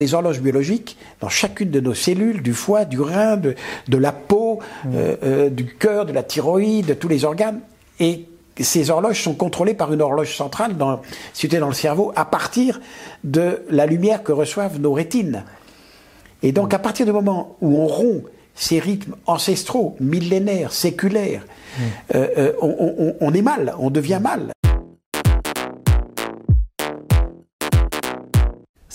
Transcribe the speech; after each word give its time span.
des 0.00 0.14
horloges 0.14 0.40
biologiques 0.40 0.96
dans 1.20 1.28
chacune 1.28 1.72
de 1.72 1.80
nos 1.80 1.92
cellules, 1.92 2.40
du 2.40 2.54
foie, 2.54 2.84
du 2.84 3.00
rein, 3.00 3.36
de, 3.36 3.56
la 3.88 4.12
peau, 4.12 4.60
mmh. 4.84 4.88
euh, 4.94 5.16
euh, 5.24 5.50
du 5.50 5.66
cœur, 5.74 6.06
de 6.06 6.12
la 6.12 6.22
thyroïde, 6.22 6.86
de 6.86 6.94
tous 6.94 7.08
les 7.08 7.24
organes. 7.24 7.58
Et 7.98 8.26
ces 8.60 8.90
horloges 8.90 9.20
sont 9.20 9.34
contrôlées 9.34 9.74
par 9.74 9.92
une 9.92 10.00
horloge 10.00 10.36
centrale 10.36 10.76
dans, 10.76 11.02
située 11.32 11.58
dans 11.58 11.66
le 11.66 11.74
cerveau 11.74 12.12
à 12.14 12.24
partir 12.24 12.80
de 13.24 13.62
la 13.70 13.86
lumière 13.86 14.22
que 14.22 14.30
reçoivent 14.30 14.78
nos 14.78 14.92
rétines. 14.92 15.42
Et 16.44 16.52
donc, 16.52 16.74
à 16.74 16.78
partir 16.78 17.04
du 17.04 17.10
moment 17.10 17.56
où 17.60 17.76
on 17.76 17.88
rompt 17.88 18.22
ces 18.54 18.78
rythmes 18.78 19.16
ancestraux, 19.26 19.96
millénaires, 19.98 20.72
séculaires, 20.72 21.42
mmh. 21.44 21.82
euh, 22.14 22.52
on 23.20 23.34
est 23.34 23.42
mal, 23.42 23.74
on 23.80 23.90
devient 23.90 24.20
mal. 24.22 24.52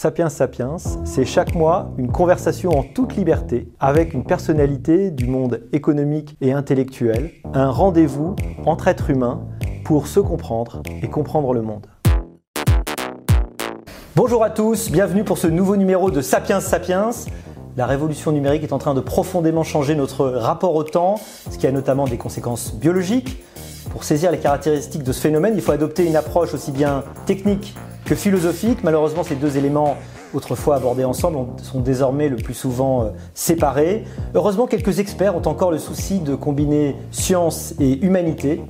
Sapiens 0.03 0.27
Sapiens, 0.27 0.75
c'est 1.05 1.23
chaque 1.23 1.55
mois 1.55 1.93
une 1.97 2.11
conversation 2.11 2.77
en 2.77 2.83
toute 2.83 3.15
liberté 3.15 3.69
avec 3.79 4.13
une 4.13 4.25
personnalité 4.25 5.11
du 5.11 5.27
monde 5.27 5.61
économique 5.71 6.35
et 6.41 6.51
intellectuel, 6.51 7.31
un 7.53 7.69
rendez-vous 7.69 8.35
entre 8.65 8.89
êtres 8.89 9.11
humains 9.11 9.47
pour 9.85 10.07
se 10.07 10.19
comprendre 10.19 10.83
et 11.01 11.07
comprendre 11.07 11.53
le 11.53 11.61
monde. 11.61 11.87
Bonjour 14.17 14.43
à 14.43 14.49
tous, 14.49 14.91
bienvenue 14.91 15.23
pour 15.23 15.37
ce 15.37 15.47
nouveau 15.47 15.77
numéro 15.77 16.11
de 16.11 16.19
Sapiens 16.19 16.59
Sapiens. 16.59 17.11
La 17.77 17.85
révolution 17.85 18.33
numérique 18.33 18.63
est 18.63 18.73
en 18.73 18.79
train 18.79 18.95
de 18.95 18.99
profondément 18.99 19.63
changer 19.63 19.95
notre 19.95 20.25
rapport 20.27 20.75
au 20.75 20.83
temps, 20.83 21.15
ce 21.49 21.57
qui 21.57 21.65
a 21.65 21.71
notamment 21.71 22.09
des 22.09 22.17
conséquences 22.17 22.75
biologiques. 22.75 23.41
Pour 23.91 24.03
saisir 24.03 24.31
les 24.31 24.39
caractéristiques 24.39 25.03
de 25.03 25.13
ce 25.13 25.21
phénomène, 25.21 25.53
il 25.55 25.61
faut 25.61 25.71
adopter 25.71 26.05
une 26.05 26.17
approche 26.17 26.53
aussi 26.53 26.73
bien 26.73 27.05
technique 27.25 27.73
que 28.05 28.15
philosophique. 28.15 28.79
Malheureusement, 28.83 29.23
ces 29.23 29.35
deux 29.35 29.57
éléments 29.57 29.97
autrefois 30.33 30.75
abordés 30.75 31.05
ensemble 31.05 31.61
sont 31.61 31.79
désormais 31.79 32.27
le 32.27 32.37
plus 32.37 32.53
souvent 32.53 33.03
euh, 33.03 33.09
séparés. 33.33 34.03
Heureusement, 34.33 34.67
quelques 34.67 34.99
experts 34.99 35.35
ont 35.35 35.47
encore 35.47 35.71
le 35.71 35.77
souci 35.77 36.19
de 36.19 36.35
combiner 36.35 36.95
science 37.11 37.75
et 37.79 38.03
humanité. 38.03 38.61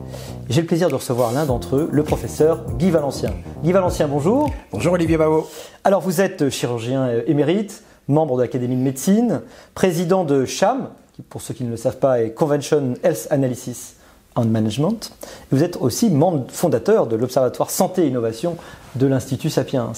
J'ai 0.49 0.61
le 0.61 0.67
plaisir 0.67 0.89
de 0.89 0.95
recevoir 0.95 1.31
l'un 1.31 1.45
d'entre 1.45 1.77
eux, 1.77 1.89
le 1.91 2.03
professeur 2.03 2.65
Guy 2.77 2.91
Valencien. 2.91 3.31
Guy 3.63 3.71
Valencien, 3.71 4.07
bonjour. 4.07 4.51
Bonjour 4.71 4.93
Olivier 4.93 5.17
Bavo. 5.17 5.47
Alors 5.83 6.01
vous 6.01 6.21
êtes 6.21 6.49
chirurgien 6.49 7.03
euh, 7.03 7.21
émérite, 7.27 7.83
membre 8.07 8.37
de 8.37 8.41
l'Académie 8.41 8.75
de 8.75 8.81
médecine, 8.81 9.41
président 9.73 10.25
de 10.25 10.45
CHAM, 10.45 10.89
qui 11.13 11.21
pour 11.21 11.41
ceux 11.41 11.53
qui 11.53 11.63
ne 11.63 11.69
le 11.69 11.77
savent 11.77 11.99
pas 11.99 12.21
est 12.21 12.31
Convention 12.31 12.95
Health 13.03 13.27
Analysis 13.29 13.95
Management. 14.41 15.11
Vous 15.51 15.63
êtes 15.63 15.77
aussi 15.77 16.09
membre 16.09 16.45
fondateur 16.49 17.07
de 17.07 17.15
l'Observatoire 17.15 17.69
Santé 17.69 18.03
et 18.03 18.07
Innovation 18.07 18.57
de 18.95 19.07
l'Institut 19.07 19.49
Sapiens. 19.49 19.91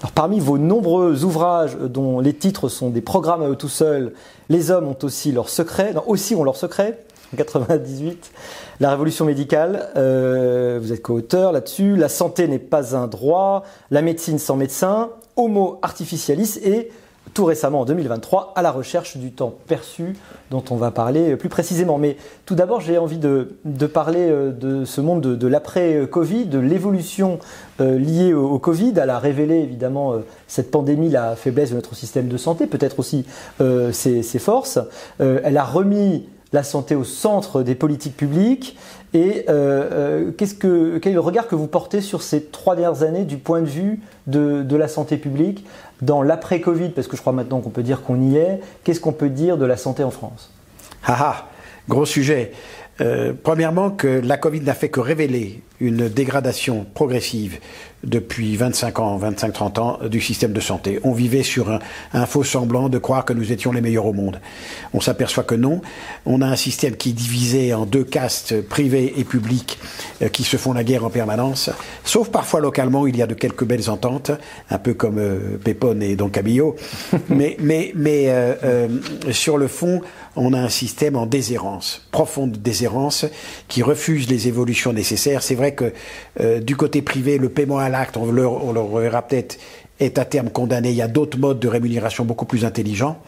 Alors, 0.00 0.12
parmi 0.12 0.40
vos 0.40 0.58
nombreux 0.58 1.24
ouvrages 1.24 1.76
dont 1.76 2.20
les 2.20 2.34
titres 2.34 2.68
sont 2.68 2.90
des 2.90 3.00
programmes 3.00 3.42
à 3.42 3.48
eux 3.48 3.56
tout 3.56 3.68
seuls, 3.68 4.12
les 4.48 4.70
hommes 4.70 4.88
ont 4.88 4.98
aussi 5.02 5.32
leurs 5.32 5.48
secrets, 5.48 5.92
non, 5.92 6.02
aussi 6.06 6.34
ont 6.34 6.44
leurs 6.44 6.56
secrets, 6.56 7.04
en 7.32 7.36
98, 7.36 8.32
la 8.80 8.90
révolution 8.90 9.24
médicale, 9.24 9.88
euh, 9.96 10.78
vous 10.82 10.92
êtes 10.92 11.02
co-auteur 11.02 11.52
là-dessus, 11.52 11.96
la 11.96 12.08
santé 12.08 12.48
n'est 12.48 12.58
pas 12.58 12.96
un 12.96 13.06
droit, 13.06 13.64
la 13.90 14.02
médecine 14.02 14.38
sans 14.38 14.56
médecin, 14.56 15.10
Homo 15.36 15.78
artificialis 15.82 16.58
et 16.62 16.90
tout 17.34 17.44
récemment 17.44 17.80
en 17.80 17.84
2023 17.84 18.52
à 18.56 18.62
la 18.62 18.70
recherche 18.70 19.16
du 19.16 19.32
temps 19.32 19.54
perçu 19.66 20.16
dont 20.50 20.64
on 20.70 20.76
va 20.76 20.90
parler 20.90 21.36
plus 21.36 21.48
précisément. 21.48 21.98
Mais 21.98 22.16
tout 22.46 22.54
d'abord, 22.54 22.80
j'ai 22.80 22.98
envie 22.98 23.18
de, 23.18 23.46
parler 23.86 24.28
euh, 24.28 24.50
de 24.50 24.84
ce 24.84 25.00
monde 25.00 25.20
de, 25.20 25.46
l'après-Covid, 25.46 26.46
de 26.46 26.58
l'évolution 26.58 27.38
euh, 27.80 27.98
liée 27.98 28.34
au, 28.34 28.58
Covid. 28.58 28.94
Elle 28.96 29.10
a 29.10 29.18
révélé 29.18 29.56
évidemment 29.56 30.14
euh, 30.14 30.18
cette 30.46 30.70
pandémie, 30.70 31.10
la 31.10 31.36
faiblesse 31.36 31.70
de 31.70 31.76
notre 31.76 31.94
système 31.94 32.28
de 32.28 32.36
santé, 32.36 32.66
peut-être 32.66 32.98
aussi 32.98 33.24
ses, 33.92 34.22
ses, 34.22 34.38
forces. 34.38 34.78
elle 35.18 35.56
a 35.56 35.64
remis 35.64 36.24
la 36.52 36.62
santé 36.62 36.94
au 36.94 37.04
centre 37.04 37.62
des 37.62 37.74
politiques 37.74 38.16
publiques. 38.16 38.76
Et 39.12 39.44
qu'est-ce 40.36 40.54
que, 40.54 40.98
quel 40.98 41.12
est 41.12 41.14
le 41.14 41.20
regard 41.20 41.48
que 41.48 41.56
vous 41.56 41.66
portez 41.66 42.00
sur 42.00 42.22
ces 42.22 42.44
trois 42.44 42.76
dernières 42.76 43.02
années 43.02 43.24
du 43.24 43.38
point 43.38 43.60
de 43.60 43.66
vue 43.66 44.00
de, 44.26 44.62
de 44.62 44.76
la 44.76 44.86
santé 44.86 45.16
publique 45.16 45.64
dans 46.02 46.22
l'après-Covid, 46.22 46.90
parce 46.90 47.08
que 47.08 47.16
je 47.16 47.20
crois 47.20 47.32
maintenant 47.32 47.60
qu'on 47.60 47.70
peut 47.70 47.82
dire 47.82 48.02
qu'on 48.02 48.20
y 48.20 48.36
est, 48.36 48.60
qu'est-ce 48.84 49.00
qu'on 49.00 49.12
peut 49.12 49.28
dire 49.28 49.56
de 49.56 49.66
la 49.66 49.76
santé 49.76 50.04
en 50.04 50.10
France? 50.10 50.50
Ah 51.04 51.16
ah, 51.20 51.48
gros 51.88 52.06
sujet. 52.06 52.52
Euh, 53.00 53.32
premièrement, 53.42 53.90
que 53.90 54.06
la 54.06 54.36
Covid 54.36 54.60
n'a 54.60 54.74
fait 54.74 54.88
que 54.88 55.00
révéler 55.00 55.62
une 55.80 56.08
dégradation 56.08 56.86
progressive 56.94 57.58
depuis 58.04 58.56
25 58.56 58.98
ans, 58.98 59.18
25-30 59.18 59.80
ans 59.80 59.98
du 60.08 60.20
système 60.20 60.52
de 60.52 60.60
santé. 60.60 61.00
On 61.04 61.12
vivait 61.12 61.42
sur 61.42 61.78
un, 62.12 62.26
faux 62.26 62.44
semblant 62.44 62.88
de 62.88 62.98
croire 62.98 63.24
que 63.24 63.32
nous 63.32 63.52
étions 63.52 63.72
les 63.72 63.80
meilleurs 63.80 64.06
au 64.06 64.12
monde. 64.12 64.40
On 64.94 65.00
s'aperçoit 65.00 65.44
que 65.44 65.54
non. 65.54 65.82
On 66.24 66.40
a 66.40 66.46
un 66.46 66.56
système 66.56 66.96
qui 66.96 67.10
est 67.10 67.14
divisé 67.14 67.74
en 67.74 67.84
deux 67.84 68.04
castes, 68.04 68.60
privées 68.62 69.14
et 69.16 69.24
publiques, 69.24 69.78
euh, 70.22 70.28
qui 70.28 70.44
se 70.44 70.56
font 70.56 70.72
la 70.72 70.84
guerre 70.84 71.04
en 71.04 71.10
permanence. 71.10 71.70
Sauf 72.04 72.30
parfois 72.30 72.60
localement, 72.60 73.06
il 73.06 73.16
y 73.16 73.22
a 73.22 73.26
de 73.26 73.34
quelques 73.34 73.64
belles 73.64 73.90
ententes, 73.90 74.30
un 74.70 74.78
peu 74.78 74.94
comme 74.94 75.18
euh, 75.18 75.58
Pépone 75.62 76.02
et 76.02 76.16
Don 76.16 76.28
Camillo. 76.28 76.76
mais 77.28 77.56
mais, 77.60 77.92
mais 77.94 78.26
euh, 78.28 78.88
sur 79.30 79.58
le 79.58 79.68
fond, 79.68 80.00
on 80.36 80.52
a 80.52 80.58
un 80.58 80.68
système 80.68 81.16
en 81.16 81.26
déshérence, 81.26 82.06
profonde 82.12 82.52
déshérence, 82.52 83.26
qui 83.68 83.82
refuse 83.82 84.28
les 84.28 84.48
évolutions 84.48 84.92
nécessaires. 84.92 85.42
C'est 85.42 85.56
vrai 85.56 85.74
que 85.74 85.92
du 86.60 86.76
côté 86.76 87.02
privé, 87.02 87.36
le 87.36 87.48
paiement 87.48 87.78
à 87.78 87.88
l'acte, 87.88 88.16
on 88.16 88.26
le, 88.26 88.42
le 88.42 88.80
reverra 88.80 89.22
peut-être, 89.22 89.58
est 90.00 90.18
à 90.18 90.24
terme 90.24 90.50
condamné. 90.50 90.90
Il 90.90 90.96
y 90.96 91.02
a 91.02 91.08
d'autres 91.08 91.38
modes 91.38 91.60
de 91.60 91.68
rémunération 91.68 92.24
beaucoup 92.24 92.46
plus 92.46 92.64
intelligents. 92.64 93.18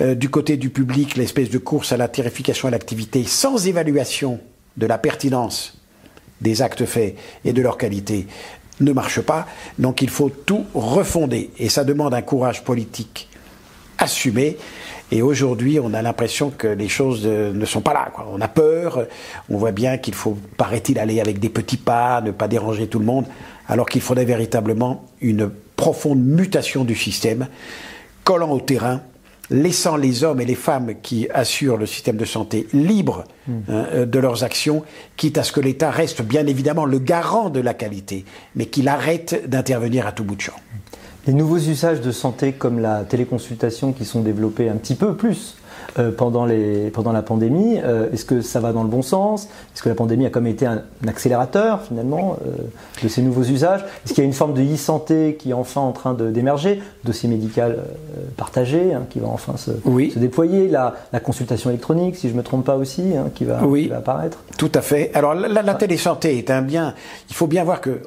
Euh, 0.00 0.14
du 0.14 0.28
côté 0.28 0.56
du 0.56 0.70
public, 0.70 1.16
l'espèce 1.16 1.50
de 1.50 1.58
course 1.58 1.92
à 1.92 1.96
la 1.96 2.08
terrification 2.08 2.68
à 2.68 2.70
l'activité 2.70 3.24
sans 3.24 3.66
évaluation 3.66 4.38
de 4.76 4.86
la 4.86 4.98
pertinence 4.98 5.78
des 6.40 6.62
actes 6.62 6.84
faits 6.84 7.16
et 7.44 7.52
de 7.52 7.60
leur 7.62 7.76
qualité 7.76 8.26
ne 8.80 8.92
marche 8.92 9.20
pas. 9.20 9.46
Donc 9.78 10.02
il 10.02 10.08
faut 10.08 10.30
tout 10.30 10.64
refonder. 10.74 11.50
Et 11.58 11.68
ça 11.68 11.84
demande 11.84 12.14
un 12.14 12.22
courage 12.22 12.64
politique 12.64 13.28
assumé. 13.98 14.56
Et 15.12 15.22
aujourd'hui, 15.22 15.80
on 15.80 15.92
a 15.92 16.02
l'impression 16.02 16.50
que 16.50 16.68
les 16.68 16.88
choses 16.88 17.26
ne 17.26 17.64
sont 17.64 17.80
pas 17.80 17.92
là. 17.92 18.12
On 18.32 18.40
a 18.40 18.48
peur, 18.48 19.06
on 19.48 19.56
voit 19.56 19.72
bien 19.72 19.98
qu'il 19.98 20.14
faut, 20.14 20.38
paraît-il, 20.56 20.98
aller 20.98 21.20
avec 21.20 21.40
des 21.40 21.48
petits 21.48 21.76
pas, 21.76 22.20
ne 22.20 22.30
pas 22.30 22.46
déranger 22.46 22.86
tout 22.86 23.00
le 23.00 23.04
monde 23.04 23.26
alors 23.70 23.88
qu'il 23.88 24.00
faudrait 24.00 24.24
véritablement 24.24 25.04
une 25.20 25.48
profonde 25.76 26.22
mutation 26.22 26.84
du 26.84 26.96
système, 26.96 27.46
collant 28.24 28.50
au 28.50 28.60
terrain, 28.60 29.00
laissant 29.48 29.96
les 29.96 30.24
hommes 30.24 30.40
et 30.40 30.44
les 30.44 30.56
femmes 30.56 30.94
qui 31.00 31.28
assurent 31.32 31.76
le 31.76 31.86
système 31.86 32.16
de 32.16 32.24
santé 32.24 32.66
libres 32.72 33.24
hmm. 33.46 33.52
hein, 33.68 33.86
euh, 33.92 34.06
de 34.06 34.18
leurs 34.18 34.42
actions, 34.42 34.82
quitte 35.16 35.38
à 35.38 35.44
ce 35.44 35.52
que 35.52 35.60
l'État 35.60 35.90
reste 35.90 36.22
bien 36.22 36.46
évidemment 36.46 36.84
le 36.84 36.98
garant 36.98 37.48
de 37.48 37.60
la 37.60 37.74
qualité, 37.74 38.24
mais 38.56 38.66
qu'il 38.66 38.88
arrête 38.88 39.48
d'intervenir 39.48 40.06
à 40.06 40.12
tout 40.12 40.24
bout 40.24 40.36
de 40.36 40.40
champ. 40.40 40.56
Les 41.26 41.34
nouveaux 41.34 41.58
usages 41.58 42.00
de 42.00 42.12
santé 42.12 42.52
comme 42.52 42.78
la 42.78 43.04
téléconsultation 43.04 43.92
qui 43.92 44.06
sont 44.06 44.22
développés 44.22 44.70
un 44.70 44.76
petit 44.76 44.94
peu 44.94 45.14
plus 45.14 45.54
euh, 45.98 46.12
pendant, 46.12 46.46
les, 46.46 46.90
pendant 46.90 47.10
la 47.10 47.22
pandémie. 47.22 47.80
Euh, 47.82 48.12
est-ce 48.12 48.24
que 48.24 48.42
ça 48.42 48.60
va 48.60 48.72
dans 48.72 48.84
le 48.84 48.88
bon 48.88 49.02
sens? 49.02 49.48
Est-ce 49.74 49.82
que 49.82 49.88
la 49.88 49.96
pandémie 49.96 50.24
a 50.24 50.30
comme 50.30 50.46
été 50.46 50.64
un, 50.64 50.82
accélérateur 51.06 51.82
finalement 51.82 52.36
euh, 52.46 52.50
de 53.02 53.08
ces 53.08 53.22
nouveaux 53.22 53.42
usages? 53.42 53.84
Est-ce 54.04 54.14
qu'il 54.14 54.22
y 54.22 54.24
a 54.24 54.28
une 54.28 54.34
forme 54.34 54.54
de 54.54 54.62
e-santé 54.62 55.36
qui 55.36 55.50
est 55.50 55.54
enfin 55.54 55.80
en 55.80 55.92
train 55.92 56.14
d'émerger 56.14 56.80
Dossier 57.04 57.28
médical 57.28 57.78
partagé 58.36 58.94
hein, 58.94 59.02
qui 59.10 59.18
va 59.18 59.28
enfin 59.28 59.56
se, 59.56 59.72
se 59.72 60.18
déployer. 60.18 60.68
La, 60.68 60.94
la, 61.12 61.18
consultation 61.18 61.70
électronique, 61.70 62.16
si 62.16 62.28
je 62.28 62.34
ne 62.34 62.38
me 62.38 62.42
trompe 62.42 62.64
pas 62.64 62.76
aussi, 62.76 63.16
hein, 63.16 63.30
qui, 63.34 63.44
va, 63.44 63.64
oui, 63.64 63.88
va, 63.88 63.96
apparaître? 63.96 64.38
Tout 64.58 64.70
à 64.74 64.82
fait. 64.82 65.10
Alors 65.14 65.34
la, 65.34 65.62
la, 65.62 65.74
télésanté 65.74 66.38
est 66.38 66.50
un 66.50 66.62
bien. 66.62 66.94
Il 67.30 67.34
faut 67.34 67.46
bien 67.46 67.64
voir 67.64 67.80
que 67.80 68.00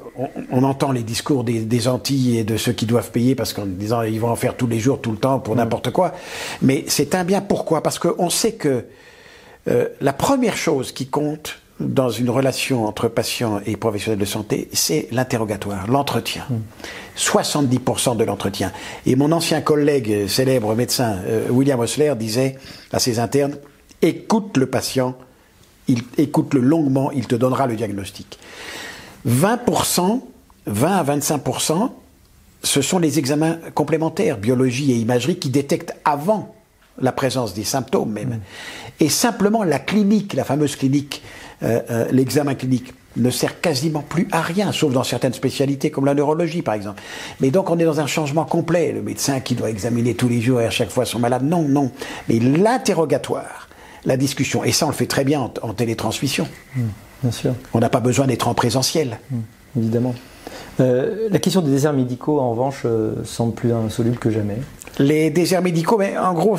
on, 0.50 0.62
entend 0.62 0.92
les 0.92 1.02
discours 1.02 1.44
des, 1.44 1.60
des, 1.60 1.88
Antilles 1.88 2.38
et 2.38 2.44
de 2.44 2.56
ceux 2.56 2.72
qui 2.72 2.86
doivent 2.86 3.10
payer 3.10 3.34
parce 3.34 3.52
qu'en 3.52 3.66
disant 3.66 4.02
ils 4.02 4.20
vont 4.20 4.30
en 4.30 4.36
faire 4.36 4.56
tous 4.56 4.66
les 4.66 4.78
jours, 4.78 5.00
tout 5.00 5.10
le 5.10 5.18
temps, 5.18 5.38
pour 5.38 5.54
mm. 5.54 5.58
n'importe 5.58 5.90
quoi. 5.90 6.12
Mais 6.62 6.84
c'est 6.86 7.14
un 7.14 7.24
bien 7.24 7.40
pourquoi? 7.40 7.73
Parce 7.82 7.98
qu'on 7.98 8.30
sait 8.30 8.54
que 8.54 8.84
euh, 9.68 9.88
la 10.00 10.12
première 10.12 10.56
chose 10.56 10.92
qui 10.92 11.06
compte 11.06 11.58
dans 11.80 12.10
une 12.10 12.30
relation 12.30 12.86
entre 12.86 13.08
patient 13.08 13.60
et 13.66 13.76
professionnel 13.76 14.18
de 14.18 14.24
santé, 14.24 14.68
c'est 14.72 15.08
l'interrogatoire, 15.10 15.88
l'entretien. 15.88 16.46
70% 17.16 18.16
de 18.16 18.24
l'entretien. 18.24 18.72
Et 19.06 19.16
mon 19.16 19.32
ancien 19.32 19.60
collègue, 19.60 20.28
célèbre 20.28 20.74
médecin 20.74 21.18
euh, 21.26 21.48
William 21.50 21.80
Osler, 21.80 22.14
disait 22.16 22.56
à 22.92 22.98
ses 22.98 23.18
internes, 23.18 23.56
écoute 24.02 24.56
le 24.56 24.66
patient, 24.66 25.16
il, 25.88 26.02
écoute-le 26.16 26.60
longuement, 26.60 27.10
il 27.10 27.26
te 27.26 27.34
donnera 27.34 27.66
le 27.66 27.74
diagnostic. 27.74 28.38
20%, 29.26 30.20
20 30.66 30.96
à 30.96 31.04
25%, 31.04 31.90
ce 32.62 32.82
sont 32.82 32.98
les 32.98 33.18
examens 33.18 33.58
complémentaires, 33.74 34.38
biologie 34.38 34.92
et 34.92 34.96
imagerie, 34.96 35.38
qui 35.38 35.50
détectent 35.50 35.94
avant 36.04 36.54
la 37.00 37.12
présence 37.12 37.54
des 37.54 37.64
symptômes 37.64 38.12
même. 38.12 38.40
Et 39.00 39.08
simplement 39.08 39.64
la 39.64 39.78
clinique, 39.78 40.34
la 40.34 40.44
fameuse 40.44 40.76
clinique, 40.76 41.22
euh, 41.62 41.80
euh, 41.90 42.06
l'examen 42.10 42.54
clinique, 42.54 42.94
ne 43.16 43.30
sert 43.30 43.60
quasiment 43.60 44.02
plus 44.02 44.26
à 44.32 44.42
rien, 44.42 44.72
sauf 44.72 44.92
dans 44.92 45.04
certaines 45.04 45.34
spécialités 45.34 45.90
comme 45.90 46.04
la 46.04 46.14
neurologie 46.14 46.62
par 46.62 46.74
exemple. 46.74 47.00
Mais 47.40 47.50
donc 47.50 47.70
on 47.70 47.78
est 47.78 47.84
dans 47.84 48.00
un 48.00 48.06
changement 48.06 48.44
complet. 48.44 48.92
Le 48.92 49.02
médecin 49.02 49.40
qui 49.40 49.54
doit 49.54 49.70
examiner 49.70 50.14
tous 50.14 50.28
les 50.28 50.40
jours 50.40 50.60
et 50.60 50.66
à 50.66 50.70
chaque 50.70 50.90
fois 50.90 51.04
son 51.04 51.20
malade, 51.20 51.44
non, 51.44 51.62
non. 51.62 51.90
Mais 52.28 52.40
l'interrogatoire, 52.40 53.68
la 54.04 54.16
discussion, 54.16 54.64
et 54.64 54.72
ça 54.72 54.86
on 54.86 54.88
le 54.88 54.94
fait 54.94 55.06
très 55.06 55.24
bien 55.24 55.50
en, 55.62 55.72
télétransmission. 55.72 56.48
Mmh, 56.76 56.80
bien 57.22 57.30
sûr. 57.30 57.54
On 57.72 57.78
n'a 57.78 57.88
pas 57.88 58.00
besoin 58.00 58.26
d'être 58.26 58.48
en 58.48 58.54
présentiel. 58.54 59.20
Mmh, 59.30 59.36
évidemment. 59.78 60.14
Euh, 60.80 61.28
la 61.30 61.38
question 61.38 61.62
des 61.62 61.70
déserts 61.70 61.92
médicaux, 61.92 62.40
en 62.40 62.50
revanche, 62.50 62.84
semble 63.24 63.54
plus 63.54 63.72
insoluble 63.72 64.18
que 64.18 64.30
jamais. 64.30 64.58
Les 64.98 65.30
déserts 65.30 65.62
médicaux, 65.62 65.98
mais 65.98 66.16
en 66.16 66.34
gros, 66.34 66.58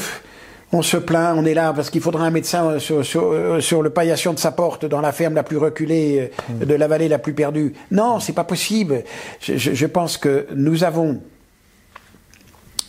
on 0.71 0.81
se 0.81 0.97
plaint, 0.97 1.37
on 1.37 1.45
est 1.45 1.53
là 1.53 1.73
parce 1.73 1.89
qu'il 1.89 2.01
faudra 2.01 2.25
un 2.25 2.31
médecin 2.31 2.65
euh, 2.65 2.79
euh, 2.91 3.61
sur, 3.61 3.81
le 3.81 3.89
paillasson 3.89 4.33
de 4.33 4.39
sa 4.39 4.51
porte 4.51 4.85
dans 4.85 4.99
la 4.99 5.11
ferme 5.11 5.35
la 5.35 5.43
plus 5.43 5.57
reculée 5.57 6.31
euh, 6.49 6.65
de 6.65 6.73
la 6.73 6.87
vallée 6.87 7.07
la 7.07 7.19
plus 7.19 7.33
perdue. 7.33 7.73
Non, 7.91 8.19
c'est 8.19 8.33
pas 8.33 8.43
possible. 8.43 9.03
Je, 9.39 9.85
pense 9.85 10.17
que 10.17 10.47
nous 10.53 10.83
avons 10.83 11.21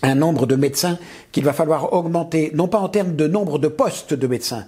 un 0.02 0.14
nombre 0.14 0.46
de 0.46 0.56
médecins 0.56 0.98
qu'il 1.32 1.44
va 1.44 1.52
falloir 1.52 1.93
augmenter, 1.93 2.50
non 2.54 2.66
pas 2.66 2.78
en 2.78 2.88
termes 2.88 3.14
de 3.14 3.28
nombre 3.28 3.58
de 3.58 3.69
postes 3.69 4.14
de 4.14 4.26
médecins, 4.26 4.64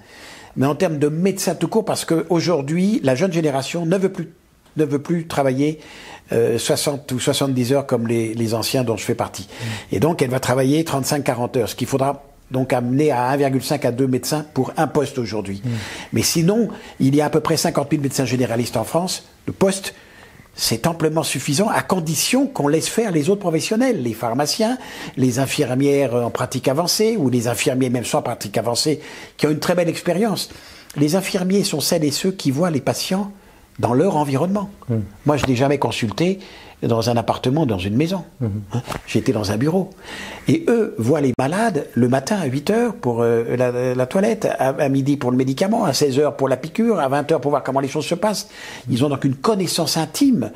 mais 0.57 0.67
en 0.67 0.75
termes 0.75 0.99
de 0.99 1.09
médecins 1.09 1.55
tout 1.55 1.69
court, 1.69 1.85
parce 1.85 2.05
qu'aujourd'hui, 2.05 3.01
la 3.03 3.15
jeune 3.15 3.33
génération 3.33 3.85
ne 3.85 3.97
veut 3.97 4.13
plus, 4.13 4.29
ne 4.77 4.85
veut 4.85 5.01
plus 5.01 5.27
travailler 5.27 5.81
60 6.31 7.13
ou 7.13 7.19
70 7.19 7.73
heures 7.73 7.87
comme 7.87 8.07
les, 8.07 8.35
les, 8.35 8.55
anciens 8.55 8.85
dont 8.85 8.97
je 8.97 9.05
fais 9.05 9.15
partie. 9.15 9.49
Et 9.93 10.01
donc, 10.01 10.21
elle 10.23 10.31
va 10.31 10.41
travailler 10.41 10.83
35-40 10.83 11.59
heures, 11.59 11.69
ce 11.69 11.75
qu'il 11.75 11.87
faudra 11.87 12.23
donc 12.51 12.73
amené 12.73 13.11
à 13.11 13.37
1,5 13.37 13.87
à 13.87 13.93
2 13.93 14.07
médecins 14.07 14.45
pour 14.55 14.73
un 14.77 14.87
poste 14.87 15.19
aujourd'hui. 15.19 15.63
Mm. 15.65 15.71
Mais 16.13 16.23
sinon, 16.23 16.69
il 17.01 17.15
y 17.15 17.21
a 17.21 17.27
à 17.27 17.31
peu 17.31 17.41
près 17.41 17.57
50 17.57 17.89
000 17.91 18.03
médecins 18.03 18.25
généralistes 18.25 18.77
en 18.77 18.85
France. 18.85 19.25
Le 19.47 19.53
poste, 19.53 19.95
c'est 20.55 20.87
amplement 20.87 21.23
suffisant 21.23 21.69
à 21.69 21.83
condition 21.83 22.47
qu'on 22.47 22.69
laisse 22.69 22.89
faire 22.89 23.13
les 23.13 23.31
autres 23.31 23.41
professionnels, 23.41 24.03
les 24.03 24.15
pharmaciens, 24.15 24.79
les 25.17 25.39
infirmières 25.39 26.15
en 26.15 26.31
pratique 26.31 26.69
avancée 26.69 27.17
ou 27.17 27.31
les 27.31 27.49
infirmiers 27.49 27.91
même 27.91 28.05
sans 28.05 28.23
pratique 28.23 28.57
avancée 28.59 29.01
qui 29.37 29.47
ont 29.47 29.51
une 29.51 29.61
très 29.61 29.75
belle 29.75 29.89
expérience. 29.89 30.51
Les 30.97 31.17
infirmiers 31.17 31.65
sont 31.65 31.81
celles 31.81 32.05
et 32.05 32.11
ceux 32.11 32.33
qui 32.33 32.51
voient 32.51 32.71
les 32.71 32.81
patients 32.81 33.31
dans 33.79 33.95
leur 33.95 34.17
environnement. 34.17 34.71
Mm. 34.89 34.97
Moi, 35.27 35.37
je 35.37 35.47
n'ai 35.47 35.57
jamais 35.57 35.79
consulté 35.79 36.41
dans 36.83 37.11
un 37.11 37.17
appartement, 37.17 37.67
dans 37.67 37.79
une 37.79 37.97
maison. 37.97 38.25
Mhm. 38.41 38.51
Hein, 38.73 38.83
j'étais 39.07 39.33
dans 39.33 39.51
un 39.51 39.57
bureau. 39.57 39.91
Et 40.47 40.65
eux 40.69 40.95
voient 40.99 41.21
les 41.21 41.33
malades 41.39 41.87
le 41.95 42.09
matin 42.09 42.37
à 42.41 42.47
8 42.47 42.71
heures 42.71 42.95
pour 42.95 43.23
euh, 43.23 43.57
la, 43.57 44.07
toilette, 44.07 44.49
à, 44.59 44.89
midi 44.89 45.17
pour 45.17 45.31
le 45.31 45.37
médicament, 45.37 45.85
à 45.85 45.93
16 45.93 46.19
heures 46.19 46.37
pour 46.37 46.49
la 46.49 46.57
piqûre, 46.57 47.01
à 47.01 47.09
20 47.09 47.33
heures 47.33 47.41
pour 47.41 47.51
voir 47.51 47.63
comment 47.63 47.81
les 47.81 47.89
choses 47.89 48.07
se 48.07 48.15
passent. 48.15 48.49
Ils 48.89 49.05
ont 49.05 49.09
donc 49.09 49.25
une 49.25 49.35
connaissance 49.35 49.97
intime 49.97 50.51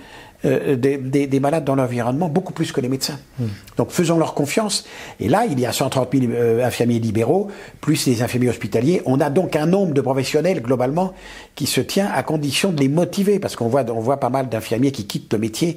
euh, 0.45 0.77
des, 0.77 1.41
malades 1.41 1.65
dans 1.65 1.77
l'environnement, 1.77 2.29
beaucoup 2.29 2.53
plus 2.53 2.73
que 2.73 2.81
les 2.81 2.89
médecins. 2.89 3.19
Hmm. 3.39 3.47
Donc 3.77 3.91
faisons 3.91 4.19
leur 4.19 4.35
confiance. 4.35 4.85
Et 5.21 5.29
là, 5.29 5.45
il 5.49 5.59
y 5.61 5.67
a 5.67 5.73
130 5.73 6.09
000 6.13 6.33
euh, 6.33 6.67
infirmiers 6.67 6.99
libéraux, 6.99 7.49
plus 7.81 8.07
les 8.07 8.23
infirmiers 8.23 8.49
hospitaliers. 8.49 9.03
On 9.07 9.21
a 9.21 9.31
donc 9.31 9.55
un 9.55 9.67
nombre 9.67 9.95
de 9.95 10.01
professionnels, 10.01 10.61
globalement, 10.61 11.15
qui 11.55 11.67
se 11.67 11.81
tient 11.81 12.11
à 12.13 12.25
condition 12.25 12.73
de 12.73 12.81
les 12.81 12.89
motiver, 12.89 13.39
parce 13.39 13.55
qu'on 13.55 13.69
voit, 13.69 13.89
on 13.91 14.01
voit 14.01 14.19
pas 14.19 14.31
mal 14.31 14.49
d'infirmiers 14.49 14.91
qui 14.91 15.07
quittent 15.07 15.33
le 15.33 15.39
métier, 15.39 15.77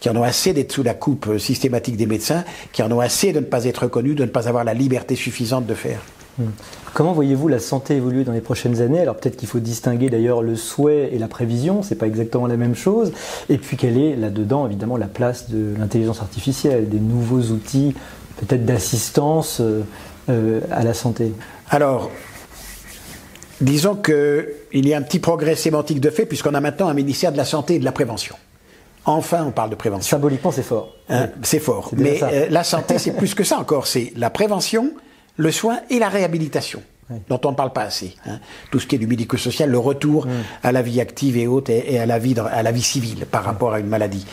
qui 0.00 0.08
en 0.08 0.16
ont 0.16 0.22
assez 0.22 0.54
d'être 0.54 0.72
sous 0.72 0.82
la 0.82 0.94
coupe 0.94 1.26
euh, 1.28 1.38
systématique 1.38 1.98
des 1.98 2.06
médecins, 2.06 2.44
qui 2.72 2.82
en 2.82 2.90
ont 2.90 3.00
assez 3.00 3.34
de 3.34 3.40
ne 3.40 3.44
pas 3.44 3.66
être 3.66 3.82
reconnus, 3.82 4.16
de 4.16 4.24
ne 4.24 4.30
pas 4.30 4.48
avoir 4.48 4.64
la 4.64 4.72
liberté 4.72 5.14
suffisante 5.14 5.66
de 5.66 5.74
faire. 5.74 6.00
Hmm. 6.38 6.46
Comment 6.96 7.12
voyez-vous 7.12 7.48
la 7.48 7.58
santé 7.58 7.96
évoluer 7.96 8.24
dans 8.24 8.32
les 8.32 8.40
prochaines 8.40 8.80
années? 8.80 9.00
Alors 9.00 9.16
peut-être 9.16 9.36
qu'il 9.36 9.48
faut 9.48 9.58
distinguer 9.58 10.08
d'ailleurs 10.08 10.40
le 10.40 10.56
souhait 10.56 11.10
et 11.12 11.18
la 11.18 11.28
prévision, 11.28 11.82
c'est 11.82 11.94
pas 11.94 12.06
exactement 12.06 12.46
la 12.46 12.56
même 12.56 12.74
chose. 12.74 13.12
Et 13.50 13.58
puis 13.58 13.76
quelle 13.76 13.98
est 13.98 14.16
là-dedans 14.16 14.64
évidemment 14.64 14.96
la 14.96 15.06
place 15.06 15.50
de 15.50 15.74
l'intelligence 15.78 16.22
artificielle, 16.22 16.88
des 16.88 16.98
nouveaux 16.98 17.52
outils 17.52 17.94
peut-être 18.38 18.64
d'assistance 18.64 19.60
euh, 19.60 19.82
euh, 20.30 20.62
à 20.70 20.84
la 20.84 20.94
santé? 20.94 21.34
Alors, 21.68 22.10
disons 23.60 23.94
qu'il 23.94 24.88
y 24.88 24.94
a 24.94 24.96
un 24.96 25.02
petit 25.02 25.18
progrès 25.18 25.54
sémantique 25.54 26.00
de 26.00 26.08
fait 26.08 26.24
puisqu'on 26.24 26.54
a 26.54 26.62
maintenant 26.62 26.88
un 26.88 26.94
ministère 26.94 27.30
de 27.30 27.36
la 27.36 27.44
santé 27.44 27.74
et 27.74 27.78
de 27.78 27.84
la 27.84 27.92
prévention. 27.92 28.36
Enfin, 29.04 29.44
on 29.46 29.50
parle 29.50 29.68
de 29.68 29.74
prévention. 29.74 30.16
Symboliquement, 30.16 30.50
c'est 30.50 30.62
fort. 30.62 30.94
Hein, 31.10 31.28
c'est 31.42 31.58
fort. 31.58 31.90
Mais 31.94 32.20
euh, 32.22 32.46
la 32.48 32.64
santé, 32.64 32.98
c'est 32.98 33.12
plus 33.12 33.34
que 33.34 33.44
ça 33.44 33.58
encore. 33.58 33.86
C'est 33.86 34.14
la 34.16 34.30
prévention, 34.30 34.92
le 35.36 35.50
soin 35.50 35.80
et 35.90 35.98
la 35.98 36.08
réhabilitation. 36.08 36.82
dont 37.28 37.40
on 37.44 37.52
ne 37.52 37.56
parle 37.56 37.72
pas 37.72 37.82
assez. 37.82 38.16
Hein. 38.26 38.40
Tout 38.70 38.80
ce 38.80 38.86
qui 38.86 38.96
est 38.96 38.98
du 38.98 39.06
médico-social, 39.06 39.70
le 39.70 39.78
retour 39.78 40.26
à 40.62 40.72
la 40.72 40.82
vie 40.82 41.00
active 41.00 41.36
et 41.36 41.46
haute 41.46 41.70
et, 41.70 42.00
à, 42.00 42.06
la 42.06 42.18
vie, 42.18 42.34
à 42.38 42.62
la 42.62 42.72
vie 42.72 42.82
civile 42.82 43.26
par 43.26 43.44
rapport 43.44 43.74
à 43.74 43.80
une 43.80 43.86
maladie. 43.86 44.26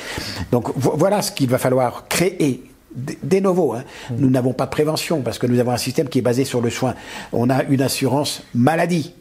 Donc 0.52 0.72
voilà 0.76 1.22
ce 1.22 1.32
qu'il 1.32 1.50
va 1.50 1.60
falloir 1.60 2.08
créer 2.08 2.64
des 2.96 3.42
nouveaux. 3.42 3.74
Hein. 3.74 3.84
Nous 4.18 4.30
n'avons 4.30 4.54
pas 4.54 4.66
de 4.66 4.72
prévention 4.72 5.22
parce 5.22 5.38
que 5.38 5.48
nous 5.48 5.60
avons 5.60 5.72
un 5.72 5.78
système 5.78 6.10
qui 6.10 6.20
est 6.20 6.24
basé 6.24 6.46
sur 6.46 6.62
le 6.62 6.70
soin. 6.70 6.96
On 7.32 7.50
a 7.50 7.64
une 7.64 7.82
assurance 7.82 8.44
maladie. 8.54 9.14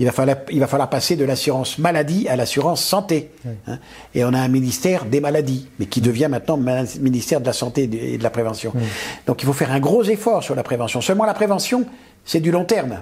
Il 0.00 0.06
va 0.06 0.12
falloir, 0.12 0.36
il 0.50 0.60
va 0.60 0.68
falloir 0.68 0.88
passer 0.88 1.16
de 1.16 1.24
l'assurance 1.24 1.78
maladie 1.78 2.28
à 2.28 2.36
l'assurance 2.36 2.84
santé. 2.84 3.30
Hein. 3.66 3.78
Et 4.14 4.24
on 4.24 4.32
a 4.32 4.38
un 4.38 4.48
ministère 4.48 5.04
des 5.04 5.20
maladies, 5.20 5.66
mais 5.78 5.86
qui 5.86 6.00
devient 6.00 6.28
maintenant 6.30 6.56
ministère 7.00 7.40
de 7.40 7.46
la 7.46 7.52
santé 7.52 7.90
et 7.92 8.18
de 8.18 8.22
la 8.22 8.30
prévention. 8.30 8.72
Donc 9.26 9.42
il 9.42 9.46
faut 9.46 9.52
faire 9.52 9.72
un 9.72 9.80
gros 9.80 10.04
effort 10.04 10.42
sur 10.44 10.54
la 10.54 10.62
prévention. 10.62 11.00
Seulement 11.00 11.24
la 11.24 11.34
prévention, 11.34 11.84
c'est 12.24 12.40
du 12.40 12.52
long 12.52 12.64
terme. 12.64 13.00